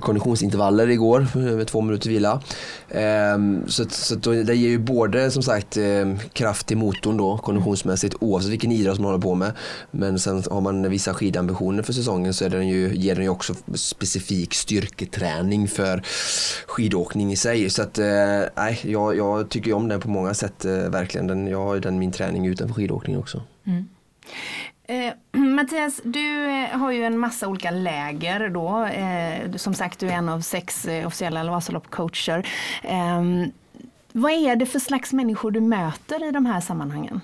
konditionsintervaller 0.00 0.90
igår 0.90 1.26
med 1.56 1.66
två 1.66 1.80
minuters 1.80 2.06
vila. 2.06 2.42
Ehm, 2.90 3.68
så 3.68 3.84
så 3.88 4.14
då, 4.14 4.30
det 4.32 4.54
ger 4.54 4.68
ju 4.68 4.78
både 4.78 5.30
som 5.30 5.42
sagt 5.42 5.78
kraft 6.32 6.66
till 6.66 6.76
motorn 6.76 7.16
då 7.16 7.38
konditionsmässigt 7.38 8.14
oavsett 8.20 8.50
vilken 8.50 8.72
idrott 8.72 8.98
man 8.98 9.06
håller 9.06 9.22
på 9.22 9.34
med. 9.34 9.52
Men 9.90 10.18
sen 10.18 10.35
har 10.50 10.60
man 10.60 10.90
vissa 10.90 11.14
skidambitioner 11.14 11.82
för 11.82 11.92
säsongen 11.92 12.34
så 12.34 12.44
är 12.44 12.48
den 12.48 12.68
ju, 12.68 12.94
ger 12.94 13.14
den 13.14 13.24
ju 13.24 13.30
också 13.30 13.54
specifik 13.74 14.54
styrketräning 14.54 15.68
för 15.68 16.02
skidåkning 16.66 17.32
i 17.32 17.36
sig. 17.36 17.70
Så 17.70 17.82
att, 17.82 17.98
eh, 17.98 18.42
jag, 18.82 19.16
jag 19.16 19.48
tycker 19.48 19.72
om 19.72 19.88
den 19.88 20.00
på 20.00 20.08
många 20.08 20.34
sätt 20.34 20.64
eh, 20.64 20.72
verkligen. 20.72 21.26
Den, 21.26 21.46
jag 21.46 21.64
har 21.64 21.74
ju 21.74 21.80
den 21.80 21.98
min 21.98 22.12
träning 22.12 22.46
utanför 22.46 22.74
skidåkning 22.74 23.18
också. 23.18 23.42
Mm. 23.64 23.88
Eh, 24.88 25.12
Mattias, 25.40 26.00
du 26.04 26.50
eh, 26.50 26.78
har 26.78 26.92
ju 26.92 27.04
en 27.04 27.18
massa 27.18 27.48
olika 27.48 27.70
läger 27.70 28.48
då. 28.48 28.84
Eh, 28.84 29.56
som 29.56 29.74
sagt, 29.74 29.98
du 29.98 30.08
är 30.08 30.12
en 30.12 30.28
av 30.28 30.40
sex 30.40 30.84
eh, 30.84 31.06
officiella 31.06 31.50
Vasaloppcoacher. 31.50 32.48
Eh, 32.82 33.22
vad 34.12 34.32
är 34.32 34.56
det 34.56 34.66
för 34.66 34.78
slags 34.78 35.12
människor 35.12 35.50
du 35.50 35.60
möter 35.60 36.28
i 36.28 36.30
de 36.30 36.46
här 36.46 36.60
sammanhangen? 36.60 37.20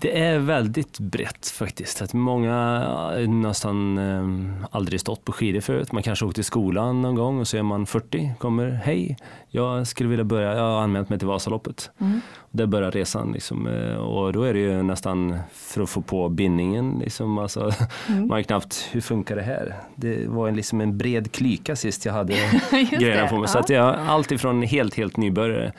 Det 0.00 0.18
är 0.18 0.38
väldigt 0.38 0.98
brett 0.98 1.48
faktiskt. 1.48 2.02
Att 2.02 2.12
många 2.12 2.54
har 2.54 3.26
nästan 3.26 3.98
eh, 3.98 4.66
aldrig 4.70 5.00
stått 5.00 5.24
på 5.24 5.32
skidor 5.32 5.60
förut. 5.60 5.92
Man 5.92 6.02
kanske 6.02 6.24
åkt 6.24 6.34
till 6.34 6.44
skolan 6.44 7.02
någon 7.02 7.14
gång 7.14 7.40
och 7.40 7.48
så 7.48 7.56
är 7.56 7.62
man 7.62 7.86
40, 7.86 8.32
kommer 8.38 8.70
hej, 8.70 9.16
jag 9.50 9.86
skulle 9.86 10.08
vilja 10.08 10.24
börja, 10.24 10.54
jag 10.54 10.62
har 10.62 10.80
anmält 10.80 11.08
mig 11.08 11.18
till 11.18 11.28
Vasaloppet. 11.28 11.90
Mm. 12.00 12.20
Där 12.50 12.66
börjar 12.66 12.90
resan 12.90 13.32
liksom, 13.32 13.66
eh, 13.66 13.96
och 13.96 14.32
då 14.32 14.42
är 14.42 14.54
det 14.54 14.60
ju 14.60 14.82
nästan 14.82 15.38
för 15.52 15.82
att 15.82 15.90
få 15.90 16.02
på 16.02 16.28
bindningen. 16.28 16.98
Liksom, 17.00 17.38
alltså, 17.38 17.72
mm. 18.08 18.26
Man 18.28 18.38
är 18.38 18.42
knappt, 18.42 18.88
hur 18.92 19.00
funkar 19.00 19.36
det 19.36 19.42
här? 19.42 19.74
Det 19.94 20.28
var 20.28 20.48
en, 20.48 20.56
liksom 20.56 20.80
en 20.80 20.98
bred 20.98 21.32
klyka 21.32 21.76
sist 21.76 22.04
jag 22.04 22.12
hade 22.12 22.34
grejerna 22.90 23.28
på 23.28 23.38
mig. 23.38 23.48
Så 23.48 23.58
att 23.58 23.68
jag, 23.68 23.96
allt 24.08 24.32
ifrån 24.32 24.62
helt, 24.62 24.94
helt 24.94 25.16
nybörjare 25.16 25.72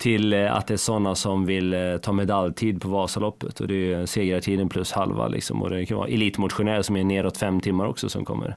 till 0.00 0.32
eh, 0.32 0.56
att 0.56 0.66
det 0.66 0.74
är 0.74 0.78
sådana 0.78 1.14
som 1.14 1.46
vill 1.46 1.74
eh, 1.74 1.96
ta 1.96 2.12
medaljtid 2.12 2.82
på 2.82 2.88
Vasaloppet 2.88 3.60
och 3.60 3.68
det 3.68 3.92
är 3.92 4.06
segrartiden 4.06 4.68
plus 4.68 4.92
halva 4.92 5.28
liksom. 5.28 5.62
och 5.62 5.70
det 5.70 5.86
kan 5.86 5.96
vara 5.96 6.08
elitmotionär 6.08 6.82
som 6.82 6.96
är 6.96 7.04
neråt 7.04 7.36
fem 7.36 7.60
timmar 7.60 7.86
också 7.86 8.08
som 8.08 8.24
kommer. 8.24 8.56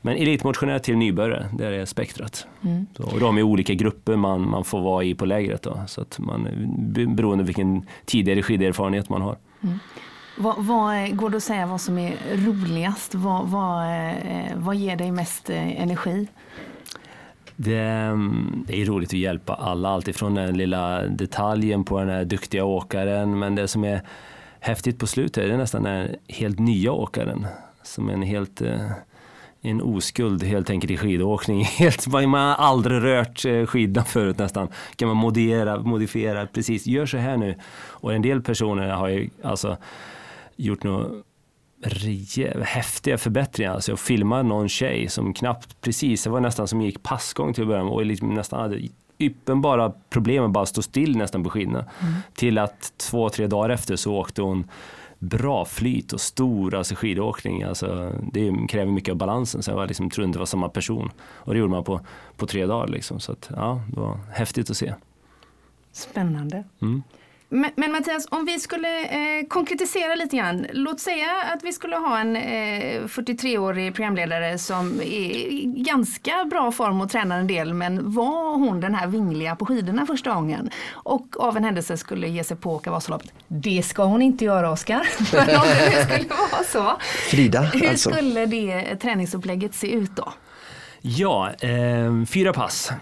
Men 0.00 0.16
elitmotionär 0.16 0.78
till 0.78 0.96
nybörjare, 0.96 1.48
det 1.52 1.66
är 1.66 1.84
spektrat. 1.84 2.46
Mm. 2.64 2.86
Så, 2.96 3.02
och 3.02 3.20
de 3.20 3.38
är 3.38 3.42
olika 3.42 3.74
grupper 3.74 4.16
man, 4.16 4.50
man 4.50 4.64
får 4.64 4.80
vara 4.80 5.04
i 5.04 5.14
på 5.14 5.24
lägret 5.24 5.62
då, 5.62 5.80
så 5.86 6.00
att 6.00 6.18
man, 6.18 6.48
beroende 7.16 7.44
på 7.44 7.46
vilken 7.46 7.86
tidigare 8.04 8.42
skiderfarenhet 8.42 9.08
man 9.08 9.22
har. 9.22 9.36
Mm. 9.62 9.78
Vad, 10.38 10.54
vad, 10.58 11.16
går 11.16 11.30
det 11.30 11.36
att 11.36 11.42
säga 11.42 11.66
vad 11.66 11.80
som 11.80 11.98
är 11.98 12.14
roligast? 12.34 13.14
Vad, 13.14 13.48
vad, 13.48 13.82
eh, 13.82 14.56
vad 14.56 14.76
ger 14.76 14.96
dig 14.96 15.12
mest 15.12 15.50
energi? 15.50 16.26
Det, 17.60 17.80
det, 18.66 18.80
är 18.80 18.84
roligt 18.84 19.08
att 19.08 19.12
hjälpa 19.12 19.54
alla, 19.54 19.88
alltifrån 19.88 20.34
den 20.34 20.56
lilla 20.56 21.02
detaljen 21.02 21.84
på 21.84 21.98
den 21.98 22.08
här 22.08 22.24
duktiga 22.24 22.64
åkaren, 22.64 23.38
men 23.38 23.54
det 23.54 23.68
som 23.68 23.84
är 23.84 24.02
häftigt 24.60 24.98
på 24.98 25.06
slutet 25.06 25.44
är 25.44 25.56
nästan 25.56 25.82
den 25.82 26.08
helt 26.28 26.58
nya 26.58 26.92
åkaren 26.92 27.46
som 27.82 28.08
är 28.08 28.12
en 28.12 28.22
helt 28.22 28.60
eh, 28.60 28.90
en 29.60 29.82
oskuld 29.82 30.42
helt 30.42 30.70
enkelt 30.70 30.90
i 30.90 30.96
skidåkning. 30.96 31.64
Helt, 31.78 32.06
man 32.06 32.34
har 32.34 32.54
aldrig 32.54 33.02
rört 33.02 33.38
skidan 33.38 33.66
skidorna 33.66 34.04
förut 34.04 34.38
nästan. 34.38 34.68
Kan 34.96 35.08
man 35.08 35.16
modifiera, 35.16 35.78
modifiera 35.78 36.46
precis, 36.46 36.86
gör 36.86 37.06
så 37.06 37.16
här 37.16 37.36
nu. 37.36 37.54
Och 37.86 38.14
en 38.14 38.22
del 38.22 38.42
personer 38.42 38.88
har 38.88 39.08
ju 39.08 39.30
alltså 39.42 39.76
gjort 40.56 40.82
något 40.82 41.24
häftiga 42.62 43.18
förbättringar. 43.18 43.74
Alltså 43.74 43.92
jag 43.92 44.00
filmade 44.00 44.42
någon 44.42 44.68
tjej 44.68 45.08
som 45.08 45.34
knappt, 45.34 45.80
precis, 45.80 46.22
det 46.22 46.30
var 46.30 46.40
nästan 46.40 46.68
som 46.68 46.82
gick 46.82 47.02
passgång 47.02 47.54
till 47.54 47.62
att 47.62 47.68
börja 47.68 47.84
med 47.84 47.92
och 47.92 48.06
liksom 48.06 48.34
nästan 48.34 48.60
hade 48.60 48.88
uppenbara 49.18 49.92
problem 50.10 50.42
med 50.42 50.50
bara 50.50 50.66
stå 50.66 50.82
still 50.82 51.16
nästan 51.16 51.44
på 51.44 51.50
skidorna. 51.50 51.84
Mm. 52.00 52.14
Till 52.34 52.58
att 52.58 52.92
två, 52.96 53.30
tre 53.30 53.46
dagar 53.46 53.70
efter 53.70 53.96
så 53.96 54.14
åkte 54.14 54.42
hon 54.42 54.68
bra 55.18 55.64
flyt 55.64 56.12
och 56.12 56.20
stor 56.20 56.74
alltså 56.74 56.94
skidåkning. 56.94 57.62
Alltså, 57.62 58.12
det 58.32 58.66
kräver 58.68 58.92
mycket 58.92 59.12
av 59.12 59.16
balansen 59.16 59.62
så 59.62 59.70
jag 59.70 59.76
var 59.76 59.86
liksom, 59.86 60.10
trodde 60.10 60.26
inte 60.26 60.36
det 60.36 60.40
var 60.40 60.46
samma 60.46 60.68
person. 60.68 61.10
Och 61.20 61.52
det 61.52 61.58
gjorde 61.58 61.70
man 61.70 61.84
på, 61.84 62.00
på 62.36 62.46
tre 62.46 62.66
dagar. 62.66 62.88
Liksom. 62.88 63.20
Så 63.20 63.32
att, 63.32 63.50
ja, 63.56 63.82
det 63.92 64.00
var 64.00 64.18
häftigt 64.32 64.70
att 64.70 64.76
se. 64.76 64.94
Spännande. 65.92 66.64
Mm. 66.82 67.02
Men, 67.50 67.70
men, 67.76 67.92
Mattias, 67.92 68.26
om 68.30 68.44
vi 68.44 68.58
skulle 68.58 69.04
eh, 69.04 69.46
konkretisera 69.48 70.14
lite 70.14 70.36
grann. 70.36 70.66
Låt 70.72 71.00
säga 71.00 71.26
att 71.54 71.64
vi 71.64 71.72
skulle 71.72 71.96
ha 71.96 72.18
en 72.18 72.36
eh, 72.36 73.02
43-årig 73.02 73.94
programledare 73.94 74.58
som 74.58 75.00
är 75.00 75.04
i 75.04 75.74
ganska 75.76 76.44
bra 76.44 76.72
form 76.72 77.00
och 77.00 77.10
tränar 77.10 77.38
en 77.38 77.46
del 77.46 77.74
men 77.74 78.12
var 78.12 78.56
hon 78.56 78.80
den 78.80 78.94
här 78.94 79.06
vingliga 79.06 79.56
på 79.56 79.66
skidorna 79.66 80.06
första 80.06 80.34
gången 80.34 80.70
och 80.92 81.40
av 81.40 81.56
en 81.56 81.64
händelse 81.64 81.96
skulle 81.96 82.28
ge 82.28 82.44
sig 82.44 82.56
på 82.56 82.70
att 82.70 82.80
åka 82.80 82.90
Vasaloppet. 82.90 83.32
Det 83.48 83.82
ska 83.82 84.04
hon 84.04 84.22
inte 84.22 84.44
göra 84.44 84.70
Oskar. 84.70 85.08
om 85.32 85.66
det 85.90 86.04
skulle 86.04 86.28
vara 86.28 86.64
så. 86.64 86.96
Frida 87.30 87.60
Hur 87.60 87.88
alltså. 87.88 88.10
skulle 88.10 88.46
det 88.46 88.96
träningsupplägget 88.96 89.74
se 89.74 89.92
ut 89.92 90.16
då? 90.16 90.32
Ja, 91.00 91.50
eh, 91.60 92.24
fyra 92.26 92.52
pass. 92.52 92.92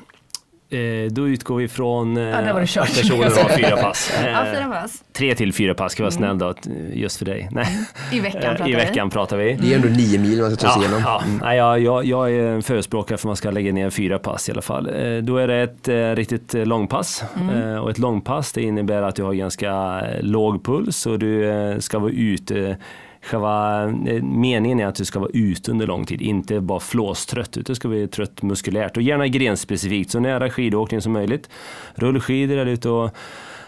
Eh, 0.76 1.10
då 1.10 1.28
utgår 1.28 1.56
vi 1.56 1.68
från 1.68 2.16
ja, 2.16 2.36
att 2.36 2.72
personen 2.74 3.22
har 3.22 3.56
fyra 3.56 3.76
pass. 3.76 4.12
ja, 4.24 4.44
fyra 4.54 4.68
pass. 4.68 5.04
Tre 5.12 5.34
till 5.34 5.52
fyra 5.52 5.74
pass, 5.74 5.92
ska 5.92 6.02
vara 6.02 6.14
mm. 6.14 6.38
snäll 6.38 6.38
då, 6.38 6.54
just 6.92 7.16
för 7.16 7.24
dig. 7.24 7.48
Nej. 7.50 7.66
I 8.12 8.20
veckan 8.20 8.42
eh, 8.42 8.48
pratar 8.48 8.68
I 8.68 8.74
veckan 8.74 9.08
vi. 9.08 9.12
pratar 9.12 9.36
vi. 9.36 9.52
Det 9.52 9.72
är 9.72 9.76
ändå 9.76 9.88
nio 9.88 10.18
mil 10.18 10.40
man 10.40 10.56
ska 10.56 10.66
ta 10.66 10.72
sig 10.72 10.82
igenom. 10.82 11.02
Ja, 11.04 11.22
mm. 11.26 11.56
ja. 11.56 11.78
jag, 11.78 12.04
jag, 12.04 12.34
är 12.34 12.46
en 12.46 12.62
förespråkare 12.62 13.18
för 13.18 13.22
att 13.22 13.28
man 13.28 13.36
ska 13.36 13.50
lägga 13.50 13.72
ner 13.72 13.90
fyra 13.90 14.18
pass 14.18 14.48
i 14.48 14.52
alla 14.52 14.62
fall. 14.62 14.86
Eh, 14.86 15.18
då 15.22 15.36
är 15.36 15.48
det 15.48 15.62
ett 15.62 16.18
riktigt 16.18 16.54
långpass 16.54 17.24
mm. 17.40 17.82
och 17.82 17.90
ett 17.90 17.98
långpass 17.98 18.52
det 18.52 18.62
innebär 18.62 19.02
att 19.02 19.14
du 19.14 19.22
har 19.22 19.32
ganska 19.32 20.02
låg 20.20 20.64
puls 20.64 21.06
och 21.06 21.18
du 21.18 21.76
ska 21.80 21.98
vara 21.98 22.12
ute 22.12 22.76
Själva 23.26 23.84
eh, 23.84 24.22
meningen 24.22 24.80
är 24.80 24.86
att 24.86 24.94
du 24.94 25.04
ska 25.04 25.20
vara 25.20 25.30
ute 25.34 25.70
under 25.70 25.86
lång 25.86 26.06
tid, 26.06 26.22
inte 26.22 26.60
bara 26.60 26.80
flåstrött, 26.80 27.56
utan 27.56 27.64
du 27.72 27.74
ska 27.74 27.88
vara 27.88 28.06
trött 28.06 28.42
muskulärt 28.42 28.96
och 28.96 29.02
gärna 29.02 29.26
grenspecifikt, 29.28 30.10
så 30.10 30.20
nära 30.20 30.50
skidåkning 30.50 31.00
som 31.00 31.12
möjligt. 31.12 31.50
Rullskidor 31.94 32.56
eller 32.56 32.72
ut 32.72 32.84
och 32.84 33.10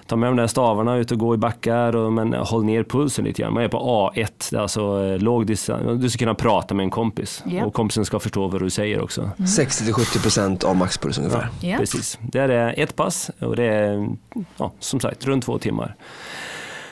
ta 0.08 0.16
med 0.16 0.28
de 0.28 0.36
där 0.36 0.46
stavarna 0.46 0.96
ut 0.96 1.12
och 1.12 1.18
gå 1.18 1.34
i 1.34 1.38
backar, 1.38 1.96
och, 1.96 2.12
men 2.12 2.32
håll 2.32 2.64
ner 2.64 2.84
pulsen 2.84 3.24
lite 3.24 3.42
grann. 3.42 3.54
Man 3.54 3.62
är 3.62 3.68
på 3.68 4.10
A1, 4.14 4.58
alltså 4.58 5.04
eh, 5.04 5.18
låg 5.18 5.46
distans. 5.46 6.02
Du 6.02 6.10
ska 6.10 6.18
kunna 6.18 6.34
prata 6.34 6.74
med 6.74 6.84
en 6.84 6.90
kompis 6.90 7.42
yep. 7.50 7.66
och 7.66 7.74
kompisen 7.74 8.04
ska 8.04 8.18
förstå 8.18 8.48
vad 8.48 8.62
du 8.62 8.70
säger 8.70 9.00
också. 9.00 9.20
Mm. 9.20 9.32
60-70% 9.36 10.64
av 10.64 10.76
maxpuls 10.76 11.18
ungefär. 11.18 11.48
Ja, 11.60 11.68
yep. 11.68 11.78
Precis. 11.78 12.18
Det 12.22 12.38
är 12.38 12.74
ett 12.76 12.96
pass 12.96 13.30
och 13.38 13.56
det 13.56 13.64
är 13.64 14.08
ja, 14.56 14.72
som 14.78 15.00
sagt 15.00 15.24
runt 15.24 15.44
två 15.44 15.58
timmar. 15.58 15.94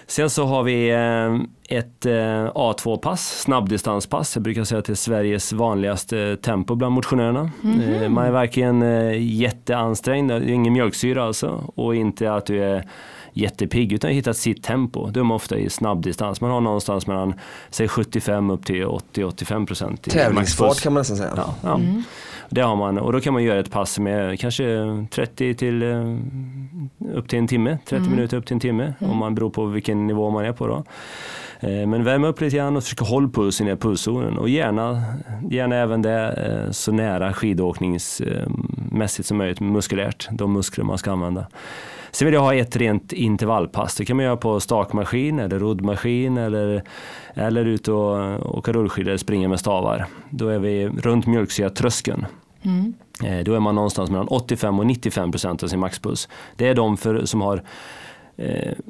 Sen 0.07 0.31
så 0.31 0.45
har 0.45 0.63
vi 0.63 0.91
eh, 0.91 1.79
ett 1.79 2.07
eh, 2.07 2.53
A2-pass, 2.55 3.41
snabbdistanspass. 3.41 4.37
Jag 4.37 4.43
brukar 4.43 4.65
säga 4.65 4.79
att 4.79 4.85
det 4.85 4.93
är 4.93 4.95
Sveriges 4.95 5.53
vanligaste 5.53 6.37
tempo 6.37 6.75
bland 6.75 6.95
motionärerna. 6.95 7.51
Mm 7.65 7.81
-hmm. 7.81 8.09
Man 8.09 8.27
är 8.27 8.31
verkligen 8.31 8.83
jätteansträngd, 9.23 10.29
det 10.31 10.35
är 10.35 10.49
ingen 10.49 10.73
mjölksyra 10.73 11.25
alltså 11.25 11.73
och 11.75 11.97
inte 11.97 12.33
att 12.33 12.47
du 12.47 12.65
är 12.65 12.85
jättepigg 13.37 13.93
utan 13.93 14.11
hittat 14.11 14.37
sitt 14.37 14.63
tempo. 14.63 15.11
Då 15.11 15.21
är 15.21 15.25
man 15.25 15.35
ofta 15.35 15.59
i 15.59 15.71
snabbdistans. 15.71 16.41
Man 16.41 16.51
har 16.51 16.61
någonstans 16.61 17.07
mellan 17.07 17.35
säg 17.71 17.89
75 17.89 18.51
upp 18.51 18.67
till 18.67 18.85
80-85 18.85 19.67
procent. 19.67 20.03
Tävlingsfart 20.03 20.81
kan 20.81 20.93
man 20.93 21.01
nästan 21.01 21.17
säga. 21.17 21.33
Ja, 21.37 21.55
ja. 21.63 21.75
Mm. 21.75 22.03
Det 22.49 22.61
har 22.61 22.77
man 22.77 22.99
och 22.99 23.13
då 23.13 23.21
kan 23.21 23.33
man 23.33 23.43
göra 23.43 23.61
ett 23.61 23.71
pass 23.71 23.99
med 23.99 24.41
kanske 24.41 25.07
30 25.11 25.55
till 25.55 25.83
eh, 25.83 26.17
upp 27.15 27.29
till 27.29 27.39
en 27.39 27.49
timme, 27.49 27.79
30 27.85 27.97
mm. 27.97 28.11
minuter 28.11 28.37
upp 28.37 28.47
till 28.47 28.55
en 28.55 28.61
timme 28.61 28.95
mm. 29.01 29.13
om 29.13 29.19
man 29.19 29.35
beror 29.35 29.51
på 29.51 29.65
vilken 29.65 30.07
nivå 30.07 30.31
man 30.31 30.45
är 30.45 30.53
på 30.53 30.67
då. 30.67 30.85
Eh, 31.61 31.87
men 31.87 32.05
värm 32.05 32.25
upp 32.25 32.41
lite 32.41 32.57
grann 32.57 32.77
och 32.77 32.83
försöka 32.83 33.05
hålla 33.05 33.29
pulsen 33.29 33.69
i 33.69 33.77
pulszonen 33.77 34.39
och 34.39 34.49
gärna, 34.49 35.03
gärna 35.51 35.77
även 35.77 36.03
det 36.03 36.33
eh, 36.33 36.71
så 36.71 36.93
nära 36.93 37.33
skidåkningsmässigt 37.33 39.29
som 39.29 39.37
möjligt 39.37 39.61
muskulärt, 39.61 40.29
de 40.31 40.53
muskler 40.53 40.85
man 40.85 40.99
ska 40.99 41.13
använda. 41.13 41.47
Sen 42.17 42.27
vill 42.27 42.35
jag 42.35 42.41
ha 42.41 42.55
ett 42.55 42.77
rent 42.77 43.13
intervallpass. 43.13 43.95
Det 43.95 44.05
kan 44.05 44.17
man 44.17 44.25
göra 44.25 44.37
på 44.37 44.61
stakmaskin 44.61 45.39
eller 45.39 45.59
roddmaskin 45.59 46.39
eller, 46.39 46.83
eller 47.35 47.65
ut 47.65 47.89
och 47.89 48.57
åka 48.59 48.73
rullskidor 48.73 49.09
eller 49.09 49.19
springa 49.19 49.49
med 49.49 49.61
stavar. 49.61 50.07
Då 50.31 50.49
är 50.49 50.59
vi 50.59 50.89
runt 50.89 51.27
mjölksyratröskeln. 51.27 52.27
Mm. 52.63 52.95
Eh, 53.25 53.45
då 53.45 53.55
är 53.55 53.61
man 53.61 53.75
någonstans 53.75 54.11
mellan 54.11 54.29
85 54.29 54.79
och 54.79 54.87
95 54.87 55.31
procent 55.31 55.63
av 55.63 55.69
sin 55.69 55.81
maxpuls. 55.81 56.29
Det 56.57 56.69
är 56.69 56.75
de 56.75 56.97
för, 56.97 57.25
som 57.25 57.41
har 57.41 57.63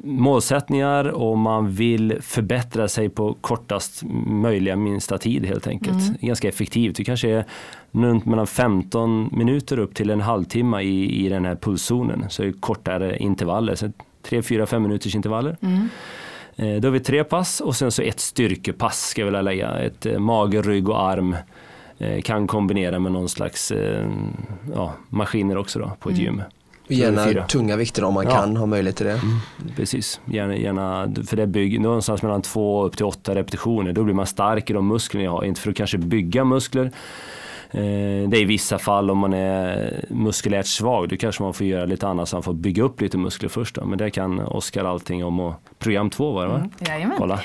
målsättningar 0.03 1.05
och 1.05 1.37
man 1.37 1.71
vill 1.71 2.17
förbättra 2.21 2.87
sig 2.87 3.09
på 3.09 3.33
kortast 3.33 4.03
möjliga 4.27 4.75
minsta 4.75 5.17
tid 5.17 5.45
helt 5.45 5.67
enkelt. 5.67 6.07
Mm. 6.07 6.17
Ganska 6.21 6.47
effektivt. 6.47 6.95
Det 6.95 7.03
kanske 7.03 7.29
är 7.29 7.45
runt 7.91 8.25
mellan 8.25 8.47
15 8.47 9.29
minuter 9.33 9.79
upp 9.79 9.95
till 9.95 10.09
en 10.09 10.21
halvtimme 10.21 10.81
i, 10.81 11.25
i 11.25 11.29
den 11.29 11.45
här 11.45 11.55
pulszonen. 11.55 12.25
Så 12.29 12.41
det 12.41 12.47
är 12.47 12.51
kortare 12.51 13.17
intervaller, 13.17 13.75
så 13.75 13.91
3, 14.21 14.41
4, 14.41 14.65
5 14.65 14.83
minuters 14.83 15.15
intervaller. 15.15 15.57
Mm. 15.61 15.89
Eh, 16.55 16.81
då 16.81 16.87
har 16.87 16.93
vi 16.93 16.99
tre 16.99 17.23
pass 17.23 17.61
och 17.61 17.75
sen 17.75 17.91
så 17.91 18.01
ett 18.01 18.19
styrkepass 18.19 19.09
ska 19.09 19.21
jag 19.21 19.25
vilja 19.25 19.41
lägga. 19.41 19.79
Ett 19.79 20.05
eh, 20.05 20.19
mage, 20.19 20.61
rygg 20.61 20.89
och 20.89 21.03
arm. 21.03 21.35
Eh, 21.97 22.21
kan 22.21 22.47
kombinera 22.47 22.99
med 22.99 23.11
någon 23.11 23.29
slags 23.29 23.73
ja, 24.75 24.93
maskiner 25.09 25.57
också 25.57 25.79
då 25.79 25.91
på 25.99 26.09
ett 26.09 26.19
mm. 26.19 26.25
gym. 26.25 26.41
Gärna 26.87 27.47
tunga 27.47 27.75
vikter 27.75 28.03
om 28.03 28.13
man 28.13 28.25
ja. 28.25 28.31
kan 28.31 28.57
ha 28.57 28.65
möjlighet 28.65 28.95
till 28.95 29.05
det. 29.05 29.11
Mm. 29.11 29.75
Precis, 29.75 30.21
gärna, 30.25 30.55
gärna, 30.55 31.13
för 31.27 31.37
det 31.37 31.47
bygger 31.47 31.79
någonstans 31.79 32.21
mellan 32.21 32.41
två 32.41 32.85
upp 32.85 32.97
till 32.97 33.05
åtta 33.05 33.35
repetitioner. 33.35 33.93
Då 33.93 34.03
blir 34.03 34.13
man 34.13 34.27
stark 34.27 34.69
i 34.69 34.73
de 34.73 34.87
musklerna 34.87 35.23
jag 35.23 35.31
har. 35.31 35.43
Inte 35.43 35.61
för 35.61 35.69
att 35.69 35.77
kanske 35.77 35.97
bygga 35.97 36.43
muskler. 36.43 36.91
Eh, 37.71 38.29
det 38.29 38.37
är 38.37 38.41
i 38.41 38.45
vissa 38.45 38.79
fall 38.79 39.11
om 39.11 39.17
man 39.17 39.33
är 39.33 40.05
muskulärt 40.09 40.65
svag, 40.65 41.09
då 41.09 41.17
kanske 41.17 41.43
man 41.43 41.53
får 41.53 41.67
göra 41.67 41.85
lite 41.85 42.07
annat 42.07 42.29
så 42.29 42.35
man 42.35 42.43
får 42.43 42.53
bygga 42.53 42.83
upp 42.83 43.01
lite 43.01 43.17
muskler 43.17 43.49
först. 43.49 43.75
Då. 43.75 43.85
Men 43.85 43.97
det 43.97 44.09
kan 44.09 44.39
Oskar 44.39 44.85
allting 44.85 45.25
om 45.25 45.39
och 45.39 45.53
program 45.79 46.09
två 46.09 46.31
var 46.31 46.43
det 46.43 46.49
va? 46.49 46.69
Mm. 46.79 47.11
Kolla. 47.17 47.39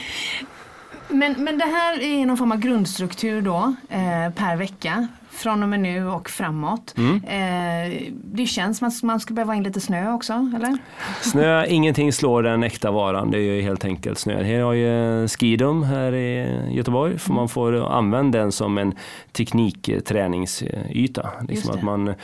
Men, 1.08 1.44
men 1.44 1.58
det 1.58 1.64
här 1.64 2.02
är 2.02 2.26
någon 2.26 2.36
form 2.36 2.52
av 2.52 2.58
grundstruktur 2.58 3.40
då 3.40 3.74
eh, 3.88 4.32
per 4.34 4.56
vecka 4.56 5.08
från 5.32 5.62
och 5.62 5.68
med 5.68 5.80
nu 5.80 6.08
och 6.08 6.30
framåt. 6.30 6.94
Mm. 6.96 7.16
Eh, 7.24 8.02
det 8.24 8.46
känns 8.46 8.78
som 8.78 8.88
att 8.88 9.02
man 9.02 9.20
ska 9.20 9.34
behöva 9.34 9.54
in 9.54 9.62
lite 9.62 9.80
snö 9.80 10.12
också, 10.12 10.50
eller? 10.56 10.78
Snö, 11.20 11.66
ingenting 11.66 12.12
slår 12.12 12.42
den 12.42 12.62
äkta 12.62 12.90
varan. 12.90 13.30
Det 13.30 13.38
är 13.38 13.40
ju 13.40 13.62
helt 13.62 13.84
enkelt 13.84 14.18
snö. 14.18 14.42
Här 14.42 14.60
har 14.60 14.72
ju 14.72 15.28
Skidum 15.28 15.82
här 15.82 16.14
i 16.14 16.58
Göteborg. 16.70 17.18
För 17.18 17.32
man 17.32 17.48
får 17.48 17.92
använda 17.92 18.38
den 18.38 18.52
som 18.52 18.78
en 18.78 18.94
teknikträningsyta. 19.32 21.30
Liksom 21.48 21.74
att 21.74 21.82
man, 21.82 22.08
eh, 22.08 22.14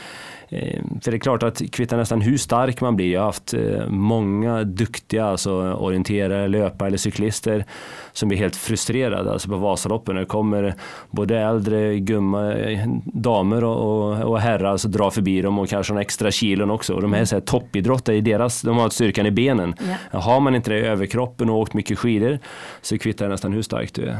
för 1.01 1.11
det 1.11 1.17
är 1.17 1.19
klart 1.19 1.43
att 1.43 1.71
kvittar 1.71 1.97
nästan 1.97 2.21
hur 2.21 2.37
stark 2.37 2.81
man 2.81 2.95
blir. 2.95 3.13
Jag 3.13 3.19
har 3.19 3.25
haft 3.25 3.53
eh, 3.53 3.87
många 3.87 4.63
duktiga 4.63 5.25
alltså 5.25 5.73
orienterare, 5.73 6.47
löpare 6.47 6.87
eller 6.87 6.97
cyklister 6.97 7.65
som 8.13 8.29
blir 8.29 8.37
helt 8.37 8.55
frustrerade 8.55 9.31
alltså 9.31 9.49
på 9.49 9.55
Vasaloppen. 9.55 10.15
Det 10.15 10.25
kommer 10.25 10.75
både 11.09 11.39
äldre 11.39 11.99
gumma, 11.99 12.53
damer 13.05 13.63
och, 13.63 14.09
och, 14.11 14.31
och 14.31 14.39
herrar 14.39 14.77
som 14.77 14.91
drar 14.91 15.09
förbi 15.09 15.41
dem 15.41 15.59
och 15.59 15.69
kanske 15.69 15.93
några 15.93 16.01
extra 16.01 16.31
kilon 16.31 16.71
också. 16.71 16.93
Och 16.93 17.01
de 17.01 17.13
här, 17.13 17.25
så 17.25 17.35
här 17.35 17.41
toppidrottare, 17.41 18.15
i 18.15 18.21
deras, 18.21 18.61
de 18.61 18.77
har 18.77 18.89
styrkan 18.89 19.25
i 19.25 19.31
benen. 19.31 19.75
Ja. 20.11 20.19
Har 20.19 20.39
man 20.39 20.55
inte 20.55 20.69
det 20.69 20.77
i 20.79 20.81
överkroppen 20.81 21.49
och 21.49 21.57
åkt 21.57 21.73
mycket 21.73 21.99
skidor 21.99 22.39
så 22.81 22.97
kvittar 22.97 23.25
det 23.25 23.31
nästan 23.31 23.53
hur 23.53 23.61
starkt 23.61 23.95
du 23.95 24.05
är. 24.05 24.11
Eh, 24.11 24.17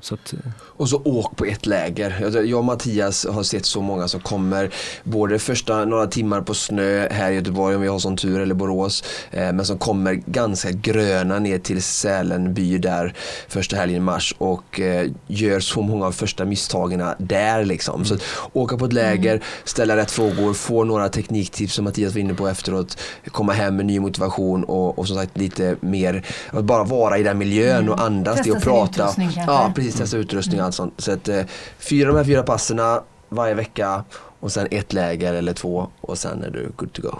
Så 0.00 0.14
att, 0.14 0.32
eh, 0.32 0.38
Och 0.62 0.88
så 0.88 1.02
åk 1.04 1.36
på 1.36 1.44
ett 1.44 1.66
läger. 1.66 2.40
Jag 2.44 2.58
och 2.58 2.64
Mattias 2.64 3.26
har 3.26 3.42
sett 3.42 3.64
så 3.66 3.80
många 3.80 4.08
som 4.08 4.20
kommer 4.20 4.70
både 5.04 5.38
första 5.38 5.84
några 5.84 6.06
timmar 6.06 6.40
på 6.40 6.54
snö 6.54 7.08
här 7.10 7.32
i 7.32 7.34
Göteborg 7.34 7.76
om 7.76 7.82
vi 7.82 7.88
har 7.88 7.98
sån 7.98 8.16
tur 8.16 8.40
eller 8.40 8.54
Borås. 8.54 9.04
Eh, 9.30 9.52
men 9.52 9.64
som 9.64 9.78
kommer 9.78 10.12
ganska 10.14 10.70
gröna 10.70 11.38
ner 11.38 11.58
till 11.58 11.82
Sälenby 11.82 12.78
där 12.78 13.14
första 13.48 13.76
helgen 13.76 13.96
i 13.96 14.00
mars 14.00 14.34
och 14.38 14.80
gör 15.26 15.60
så 15.60 15.82
många 15.82 16.06
av 16.06 16.12
första 16.12 16.44
misstagen 16.44 17.02
där 17.18 17.64
liksom. 17.64 18.04
Så 18.06 18.14
att 18.14 18.22
åka 18.52 18.76
på 18.76 18.84
ett 18.84 18.92
läger, 18.92 19.42
ställa 19.64 19.96
rätt 19.96 20.10
frågor, 20.10 20.54
få 20.54 20.84
några 20.84 21.08
tekniktips 21.08 21.74
som 21.74 21.84
Mattias 21.84 22.14
var 22.14 22.20
inne 22.20 22.34
på 22.34 22.48
efteråt, 22.48 22.98
komma 23.30 23.52
hem 23.52 23.76
med 23.76 23.86
ny 23.86 24.00
motivation 24.00 24.64
och, 24.64 24.98
och 24.98 25.06
som 25.06 25.16
sagt 25.16 25.38
lite 25.38 25.76
mer, 25.80 26.26
att 26.50 26.64
bara 26.64 26.84
vara 26.84 27.18
i 27.18 27.22
den 27.22 27.38
miljön 27.38 27.88
och 27.88 28.00
andas 28.00 28.36
Testa 28.36 28.50
det 28.52 28.56
och 28.56 28.62
prata. 28.62 29.02
utrustning. 29.02 29.30
Ja, 29.46 29.72
precis, 29.74 29.94
testa 29.94 30.16
utrustning 30.16 30.60
och 30.60 30.66
allt 30.66 30.74
sånt. 30.74 30.94
Så 30.98 31.12
att, 31.12 31.28
eh, 31.28 31.40
fyra 31.78 32.08
de 32.08 32.16
här 32.16 32.24
fyra 32.24 32.42
passerna 32.42 33.02
varje 33.28 33.54
vecka 33.54 34.04
och 34.40 34.52
sen 34.52 34.66
ett 34.70 34.92
läger 34.92 35.34
eller 35.34 35.52
två 35.52 35.88
och 36.00 36.18
sen 36.18 36.42
är 36.44 36.50
du 36.50 36.72
good 36.76 36.92
to 36.92 37.02
go. 37.02 37.16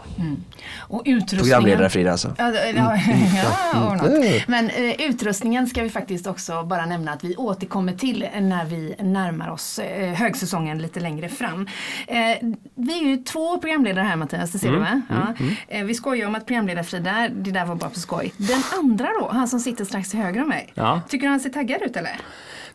Och 0.79 1.03
utrustningen... 1.05 1.43
Programledare 1.45 1.91
Frida 1.91 2.11
alltså. 2.13 2.35
Ja, 2.39 2.45
det- 2.51 2.71
ja, 2.71 2.97
ja, 3.75 3.91
ordnat. 3.91 4.07
Mm. 4.07 4.41
Men 4.47 4.71
eh, 4.71 5.01
utrustningen 5.09 5.67
ska 5.67 5.83
vi 5.83 5.91
faktiskt 5.91 6.27
också 6.27 6.63
bara 6.63 6.87
nämna 6.87 7.13
att 7.13 7.25
vi 7.25 7.37
återkommer 7.37 7.93
till 7.93 8.27
när 8.41 8.65
vi 8.65 8.95
närmar 8.99 9.49
oss 9.51 9.79
eh, 9.79 10.13
högsäsongen 10.15 10.79
lite 10.79 11.01
längre 11.01 11.29
fram. 11.29 11.69
Eh, 12.07 12.17
vi 12.75 12.99
är 13.05 13.09
ju 13.09 13.17
två 13.17 13.59
programledare 13.59 14.05
här 14.05 14.17
Mattias, 14.17 14.51
det 14.53 14.59
ser 14.59 14.69
Mm, 14.69 14.81
du 14.81 14.85
va? 14.87 15.03
Ja. 15.39 15.45
Eh, 15.69 15.85
vi 15.85 15.95
skojar 15.95 16.27
om 16.27 16.35
att 16.35 16.47
programledar-Frida, 16.47 17.29
det 17.33 17.51
där 17.51 17.65
var 17.67 17.75
bara 17.75 17.91
på 17.91 17.99
skoj. 18.01 18.33
Den 18.37 18.63
andra 18.79 19.09
då, 19.21 19.29
han 19.33 19.49
som 19.49 19.61
sitter 19.61 19.85
strax 19.85 20.11
till 20.11 20.19
höger 20.21 20.43
om 20.43 20.49
mig. 20.49 20.73
Ja. 20.75 21.01
Tycker 21.09 21.27
du 21.27 21.31
han 21.31 21.41
ser 21.41 21.51
taggad 21.51 21.83
ut 21.83 21.97
eller? 21.97 22.17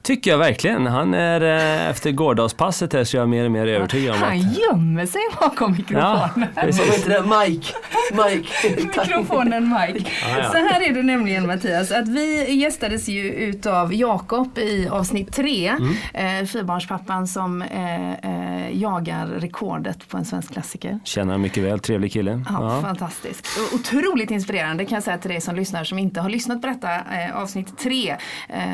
Tycker 0.02 0.32
jag 0.32 0.38
verkligen. 0.38 0.86
Han 0.86 1.14
är 1.14 1.42
eh, 1.42 1.90
efter 1.90 2.12
gårdagspasset 2.12 2.94
här 2.94 3.04
så 3.04 3.18
är 3.18 3.20
jag 3.22 3.30
mer 3.30 3.46
och 3.46 3.52
mer 3.52 3.68
övertygad 3.68 4.16
om 4.16 4.22
Han 4.22 4.40
att 4.40 4.58
gömmer 4.58 5.06
sig 5.06 5.22
bakom 5.40 5.72
mikrofonen. 5.72 6.48
Ja, 6.56 6.62
precis. 6.62 7.06
det? 7.06 7.24
Mike? 7.24 7.74
Mike. 8.12 8.76
Mikrofonen 8.86 9.64
Mike. 9.64 10.10
Ah, 10.26 10.38
ja. 10.38 10.52
Så 10.52 10.58
här 10.58 10.82
är 10.90 10.94
det 10.94 11.04
nämligen 11.04 11.48
Mattias, 11.48 11.92
att 11.92 12.08
vi 12.08 12.54
gästades 12.54 13.08
ju 13.10 13.34
utav 13.34 13.94
Jakob 13.94 14.58
i 14.58 14.88
avsnitt 14.88 15.34
tre. 15.34 15.68
Mm. 15.68 16.42
Eh, 16.42 16.48
fyrbarnspappan 16.48 17.28
som 17.28 17.62
eh, 17.62 18.12
eh, 18.12 18.78
jagar 18.82 19.28
rekordet 19.28 20.08
på 20.10 20.18
en 20.18 20.26
svensk 20.26 20.54
klassiker. 20.54 21.00
känner 21.04 21.32
han 21.32 21.42
mycket 21.42 21.64
väl, 21.64 21.80
trevlig 21.80 22.14
kille. 22.14 22.44
Ja, 22.50 22.76
Ja. 22.76 22.82
Fantastiskt. 22.82 23.48
Och 23.58 23.76
Otroligt 23.80 24.32
inspirerande 24.32 24.86
kan 24.86 24.96
jag 24.96 25.04
säga 25.04 25.18
till 25.18 25.32
dig 25.32 25.42
som 25.42 25.56
lyssnar 25.56 25.84
som 25.84 26.00
inte 26.00 26.22
har 26.22 26.30
lyssnat 26.30 26.62
på 26.62 26.68
detta 26.68 26.90
avsnitt 27.34 27.78
tre. 27.78 28.16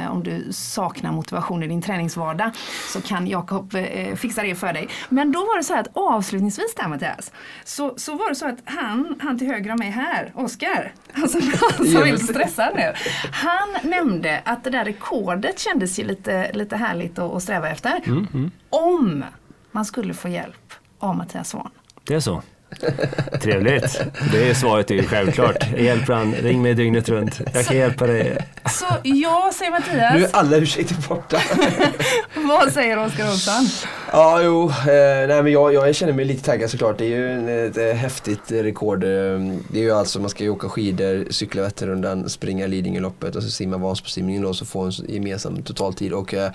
Om 0.10 0.24
du 0.24 0.48
saknar 0.52 1.12
motivation 1.18 1.64
i 1.64 1.68
din 1.68 1.82
träningsvardag 1.82 2.52
så 2.94 3.02
kan 3.02 3.28
Jakob 3.28 3.76
eh, 3.76 4.16
fixa 4.16 4.44
det 4.44 4.56
för 4.56 4.74
dig. 4.74 4.88
Men 5.10 5.32
då 5.32 5.40
var 5.40 5.58
det 5.58 5.64
så 5.64 5.74
här 5.74 5.82
att 5.82 5.90
avslutningsvis 5.94 6.76
där 6.76 6.88
Mattias, 6.88 7.32
så, 7.64 7.94
så 7.98 8.16
var 8.16 8.30
det 8.30 8.36
så 8.36 8.48
att 8.48 8.60
han, 8.66 9.20
han 9.20 9.38
till 9.38 9.48
höger 9.48 9.72
om 9.72 9.78
mig 9.80 9.90
här, 9.90 10.32
Oskar, 10.36 10.94
alltså 11.14 11.40
han 11.40 11.88
som 11.88 12.04
är 12.04 12.18
stressad 12.18 12.76
nu. 12.76 12.94
Han 13.32 13.90
nämnde 13.92 14.42
att 14.46 14.64
det 14.64 14.70
där 14.70 14.86
rekordet 14.86 15.60
kändes 15.60 16.00
ju 16.00 16.04
lite, 16.04 16.52
lite 16.54 16.76
härligt 16.76 17.20
att, 17.20 17.34
att 17.34 17.44
sträva 17.44 17.70
efter. 17.70 18.02
Om 18.70 19.24
man 19.72 19.86
skulle 19.86 20.14
få 20.14 20.30
hjälp 20.30 20.74
av 21.00 21.16
Mattias 21.16 21.50
Svahn. 21.50 21.72
Det 22.04 22.14
är 22.14 22.20
så. 22.20 22.42
Trevligt. 23.42 24.02
Det 24.32 24.50
är 24.50 24.54
svaret 24.54 24.92
är 24.92 24.96
ju 24.96 25.04
självklart. 25.04 25.56
Jag 25.72 25.82
hjälper 25.84 26.14
han, 26.14 26.34
ring 26.34 26.62
mig 26.62 26.74
dygnet 26.74 27.10
runt. 27.10 27.40
Jag 27.54 27.66
kan 27.66 27.78
hjälpa 27.78 28.08
dig. 28.08 28.38
Så 28.70 28.86
jag 29.04 29.54
säger 29.54 29.72
Nu 29.72 29.78
Mattias, 29.80 30.34
är 30.34 30.38
alla 30.40 30.58
ursäkter 30.58 30.96
borta. 31.10 31.42
vad 32.48 32.72
säger 32.74 33.00
Oskar 33.06 33.26
Olsson? 33.32 33.68
Ja, 34.12 34.42
jo. 34.44 34.70
Eh, 34.70 35.28
nej, 35.28 35.44
men 35.44 35.52
jag, 35.52 35.74
jag 35.74 35.96
känner 35.96 36.14
mig 36.14 36.26
lite 36.26 36.44
taggad 36.44 36.70
såklart. 36.70 36.98
Det 36.98 37.06
är 37.06 37.10
ju 37.10 37.32
en- 37.32 37.68
ett, 37.68 37.78
eh, 37.78 37.86
häftigt 37.86 38.52
rekord. 38.52 39.04
Eh, 39.04 39.10
Det 39.70 39.80
är 39.80 39.84
ju 39.84 39.92
alltså, 39.92 40.20
man 40.20 40.30
ska 40.30 40.44
ju 40.44 40.50
åka 40.50 40.70
skidor, 40.70 41.26
cykla 41.32 41.62
Vätternrundan, 41.62 42.30
springa 42.30 42.68
Lidingöloppet 42.68 43.36
och 43.36 43.44
så 43.44 43.50
simma 43.50 43.78
Vansbrosimningen 43.78 44.44
då, 44.44 44.54
så 44.54 44.66
få 44.66 44.82
en 44.82 44.92
gemensam 45.08 45.62
totaltid. 45.62 46.14
Och, 46.14 46.34
eh, 46.34 46.52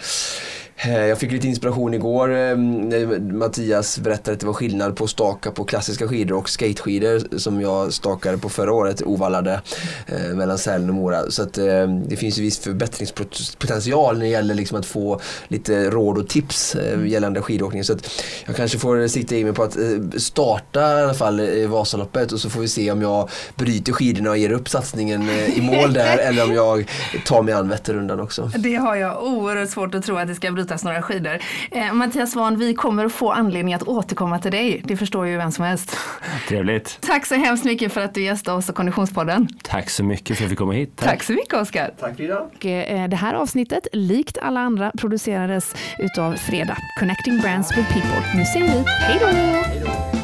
eh, 0.76 1.06
jag 1.06 1.18
fick 1.18 1.32
lite 1.32 1.48
inspiration 1.48 1.94
igår 1.94 2.28
eh, 2.30 2.56
när 2.56 3.20
Mattias 3.32 3.98
berättade 3.98 4.32
att 4.34 4.40
det 4.40 4.46
var 4.46 4.52
skillnad 4.52 4.96
på 4.96 5.06
staka 5.06 5.50
på 5.50 5.64
klassiska 5.64 6.01
skidor 6.08 6.36
och 6.36 6.48
skateskidor 6.48 7.38
som 7.38 7.60
jag 7.60 7.92
stakade 7.92 8.38
på 8.38 8.48
förra 8.48 8.72
året, 8.72 9.02
ovallade, 9.02 9.60
eh, 10.06 10.34
mellan 10.34 10.58
Sälen 10.58 10.88
och 10.88 10.94
Mora. 10.94 11.30
Så 11.30 11.42
att, 11.42 11.58
eh, 11.58 11.86
det 12.08 12.16
finns 12.16 12.38
ju 12.38 12.42
viss 12.42 12.58
förbättringspotential 12.58 14.14
när 14.14 14.24
det 14.24 14.30
gäller 14.30 14.54
liksom 14.54 14.78
att 14.78 14.86
få 14.86 15.20
lite 15.48 15.90
råd 15.90 16.18
och 16.18 16.28
tips 16.28 16.74
eh, 16.74 17.06
gällande 17.06 17.42
skidåkning. 17.42 17.84
Så 17.84 17.92
att 17.92 18.22
jag 18.46 18.56
kanske 18.56 18.78
får 18.78 19.08
sikta 19.08 19.36
in 19.36 19.46
mig 19.46 19.54
på 19.54 19.62
att 19.62 19.76
eh, 19.76 19.82
starta 20.16 20.80
i 20.80 21.02
alla 21.02 21.14
fall 21.14 21.40
i 21.40 21.66
Vasaloppet 21.66 22.32
och 22.32 22.40
så 22.40 22.50
får 22.50 22.60
vi 22.60 22.68
se 22.68 22.90
om 22.90 23.02
jag 23.02 23.28
bryter 23.54 23.92
skidorna 23.92 24.30
och 24.30 24.38
ger 24.38 24.52
upp 24.52 24.68
satsningen 24.68 25.28
eh, 25.28 25.58
i 25.58 25.60
mål 25.60 25.92
där 25.92 26.18
eller 26.28 26.44
om 26.44 26.54
jag 26.54 26.90
tar 27.24 27.42
mig 27.42 27.54
an 27.54 27.68
Vätternrundan 27.68 28.20
också. 28.20 28.50
Det 28.56 28.74
har 28.74 28.96
jag 28.96 29.24
oerhört 29.24 29.70
svårt 29.70 29.94
att 29.94 30.04
tro 30.04 30.16
att 30.16 30.28
det 30.28 30.34
ska 30.34 30.50
brytas 30.50 30.84
några 30.84 31.02
skidor. 31.02 31.38
Eh, 31.70 31.92
Mattias 31.92 32.32
Svahn, 32.32 32.58
vi 32.58 32.74
kommer 32.74 33.04
att 33.04 33.12
få 33.12 33.32
anledning 33.32 33.74
att 33.74 33.82
återkomma 33.82 34.38
till 34.38 34.50
dig. 34.50 34.82
Det 34.84 34.96
förstår 34.96 35.26
ju 35.26 35.36
vem 35.36 35.52
som 35.52 35.64
helst. 35.64 35.91
Trevligt. 36.48 36.98
Tack 37.00 37.26
så 37.26 37.34
hemskt 37.34 37.64
mycket 37.64 37.92
för 37.92 38.00
att 38.00 38.14
du 38.14 38.22
gästade 38.22 38.56
oss 38.56 38.68
och 38.68 38.74
Konditionspodden. 38.74 39.48
Tack 39.62 39.90
så 39.90 40.04
mycket 40.04 40.36
för 40.36 40.44
att 40.44 40.50
fick 40.50 40.58
komma 40.58 40.72
hit. 40.72 40.92
Tack, 40.96 41.22
så 41.22 41.32
mycket 41.32 41.54
Oskar. 41.54 41.90
Tack 42.00 42.16
Frida. 42.16 42.40
Och, 42.40 42.66
eh, 42.66 43.08
Det 43.08 43.16
här 43.16 43.34
avsnittet, 43.34 43.86
likt 43.92 44.38
alla 44.42 44.60
andra, 44.60 44.92
producerades 44.98 45.74
utav 45.98 46.34
Freda, 46.36 46.76
Connecting 46.98 47.38
Brands 47.40 47.78
with 47.78 47.92
People. 47.92 48.22
Nu 48.36 48.44
säger 48.44 48.66
vi 48.66 48.84
hej 48.86 49.18
då! 49.20 50.21